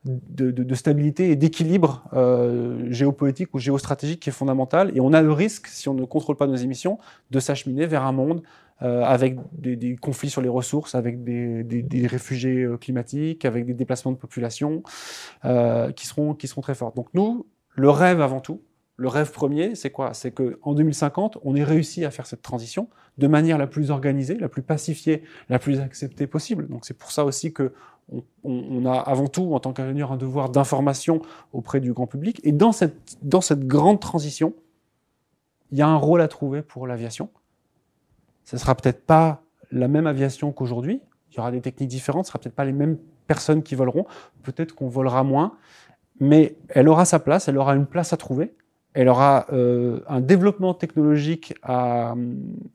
de, 0.04 0.50
de, 0.50 0.62
de 0.62 0.74
stabilité 0.74 1.30
et 1.30 1.36
d'équilibre 1.36 2.04
euh, 2.12 2.86
géopolitique 2.90 3.52
ou 3.54 3.58
géostratégique 3.58 4.20
qui 4.20 4.30
est 4.30 4.32
fondamentale. 4.32 4.92
Et 4.94 5.00
on 5.00 5.12
a 5.12 5.22
le 5.22 5.32
risque, 5.32 5.66
si 5.66 5.88
on 5.88 5.94
ne 5.94 6.04
contrôle 6.04 6.36
pas 6.36 6.46
nos 6.46 6.56
émissions, 6.56 6.98
de 7.30 7.40
s'acheminer 7.40 7.86
vers 7.86 8.04
un 8.04 8.12
monde 8.12 8.42
euh, 8.82 9.02
avec 9.02 9.38
des, 9.52 9.74
des, 9.74 9.96
conflits 9.96 10.28
sur 10.28 10.42
les 10.42 10.50
ressources, 10.50 10.94
avec 10.94 11.24
des, 11.24 11.64
des, 11.64 11.82
des, 11.82 12.06
réfugiés 12.06 12.62
euh, 12.62 12.76
climatiques, 12.76 13.46
avec 13.46 13.64
des 13.64 13.72
déplacements 13.72 14.12
de 14.12 14.18
population 14.18 14.82
euh, 15.46 15.92
qui 15.92 16.06
seront 16.06 16.34
qui 16.34 16.46
seront 16.46 16.60
très 16.60 16.74
forts. 16.74 16.92
Donc 16.92 17.08
nous, 17.14 17.46
le 17.74 17.88
rêve 17.88 18.20
avant 18.20 18.40
tout, 18.40 18.60
le 18.96 19.08
rêve 19.08 19.30
premier, 19.30 19.74
c'est 19.74 19.90
quoi? 19.90 20.14
C'est 20.14 20.30
que 20.30 20.58
en 20.62 20.74
2050, 20.74 21.38
on 21.42 21.54
ait 21.54 21.64
réussi 21.64 22.04
à 22.04 22.10
faire 22.10 22.26
cette 22.26 22.42
transition 22.42 22.88
de 23.18 23.26
manière 23.26 23.58
la 23.58 23.66
plus 23.66 23.90
organisée, 23.90 24.36
la 24.36 24.48
plus 24.48 24.62
pacifiée, 24.62 25.22
la 25.48 25.58
plus 25.58 25.80
acceptée 25.80 26.26
possible. 26.26 26.66
Donc 26.68 26.86
c'est 26.86 26.96
pour 26.96 27.10
ça 27.10 27.24
aussi 27.24 27.52
que 27.52 27.72
on, 28.44 28.86
a 28.86 28.92
avant 28.92 29.26
tout, 29.26 29.52
en 29.54 29.60
tant 29.60 29.72
qu'ingénieur, 29.72 30.12
un 30.12 30.16
devoir 30.16 30.48
d'information 30.48 31.20
auprès 31.52 31.80
du 31.80 31.92
grand 31.92 32.06
public. 32.06 32.40
Et 32.44 32.52
dans 32.52 32.72
cette, 32.72 33.18
dans 33.22 33.40
cette 33.40 33.66
grande 33.66 34.00
transition, 34.00 34.54
il 35.72 35.78
y 35.78 35.82
a 35.82 35.88
un 35.88 35.96
rôle 35.96 36.20
à 36.20 36.28
trouver 36.28 36.62
pour 36.62 36.86
l'aviation. 36.86 37.30
Ce 38.44 38.56
sera 38.56 38.76
peut-être 38.76 39.04
pas 39.04 39.42
la 39.72 39.88
même 39.88 40.06
aviation 40.06 40.52
qu'aujourd'hui. 40.52 41.02
Il 41.32 41.36
y 41.36 41.40
aura 41.40 41.50
des 41.50 41.60
techniques 41.60 41.88
différentes. 41.88 42.26
Ce 42.26 42.30
sera 42.30 42.38
peut-être 42.38 42.54
pas 42.54 42.64
les 42.64 42.72
mêmes 42.72 42.96
personnes 43.26 43.64
qui 43.64 43.74
voleront. 43.74 44.06
Peut-être 44.44 44.72
qu'on 44.74 44.88
volera 44.88 45.24
moins, 45.24 45.56
mais 46.20 46.56
elle 46.68 46.88
aura 46.88 47.04
sa 47.04 47.18
place. 47.18 47.48
Elle 47.48 47.58
aura 47.58 47.74
une 47.74 47.86
place 47.86 48.12
à 48.12 48.16
trouver 48.16 48.54
elle 48.96 49.10
aura 49.10 49.46
euh, 49.52 50.00
un 50.08 50.20
développement 50.20 50.72
technologique, 50.72 51.54
à, 51.62 52.14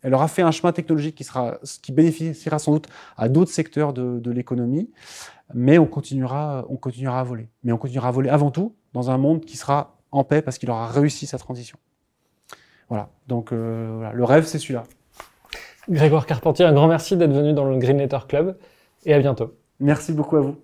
elle 0.04 0.14
aura 0.14 0.28
fait 0.28 0.44
un 0.44 0.52
chemin 0.52 0.72
technologique 0.72 1.16
qui, 1.16 1.24
sera, 1.24 1.58
qui 1.82 1.92
bénéficiera 1.92 2.60
sans 2.60 2.74
doute 2.74 2.88
à 3.18 3.28
d'autres 3.28 3.52
secteurs 3.52 3.92
de, 3.92 4.20
de 4.20 4.32
l'économie, 4.32 4.92
mais 5.56 5.80
on 5.80 5.88
continuera, 5.88 6.64
on 6.70 6.76
continuera 6.76 7.22
à 7.22 7.24
voler. 7.24 7.50
Mais 7.64 7.72
on 7.72 7.78
continuera 7.78 8.10
à 8.10 8.12
voler 8.12 8.30
avant 8.30 8.52
tout 8.52 8.76
dans 8.94 9.10
un 9.10 9.18
monde 9.18 9.46
qui 9.46 9.58
sera 9.58 9.98
en 10.12 10.24
paix 10.24 10.44
parce 10.44 10.60
qu'il 10.60 10.70
aura 10.70 10.88
réussi 10.88 11.26
sa 11.26 11.40
transition. 11.40 11.80
Voilà, 12.88 13.10
donc 13.28 13.52
euh, 13.52 13.96
voilà. 13.96 14.14
le 14.14 14.24
rêve, 14.24 14.46
c'est 14.46 14.60
celui-là. 14.60 14.84
Grégoire 15.90 16.28
Carpentier, 16.28 16.66
un 16.66 16.74
grand 16.74 16.88
merci 16.88 17.18
d'être 17.18 17.34
venu 17.34 17.54
dans 17.54 17.66
le 17.66 17.80
Green 17.80 17.98
Letter 17.98 18.20
Club 18.28 18.60
et 19.06 19.14
à 19.16 19.20
bientôt. 19.20 19.56
Merci 19.80 20.14
beaucoup 20.14 20.38
à 20.38 20.42
vous. 20.42 20.56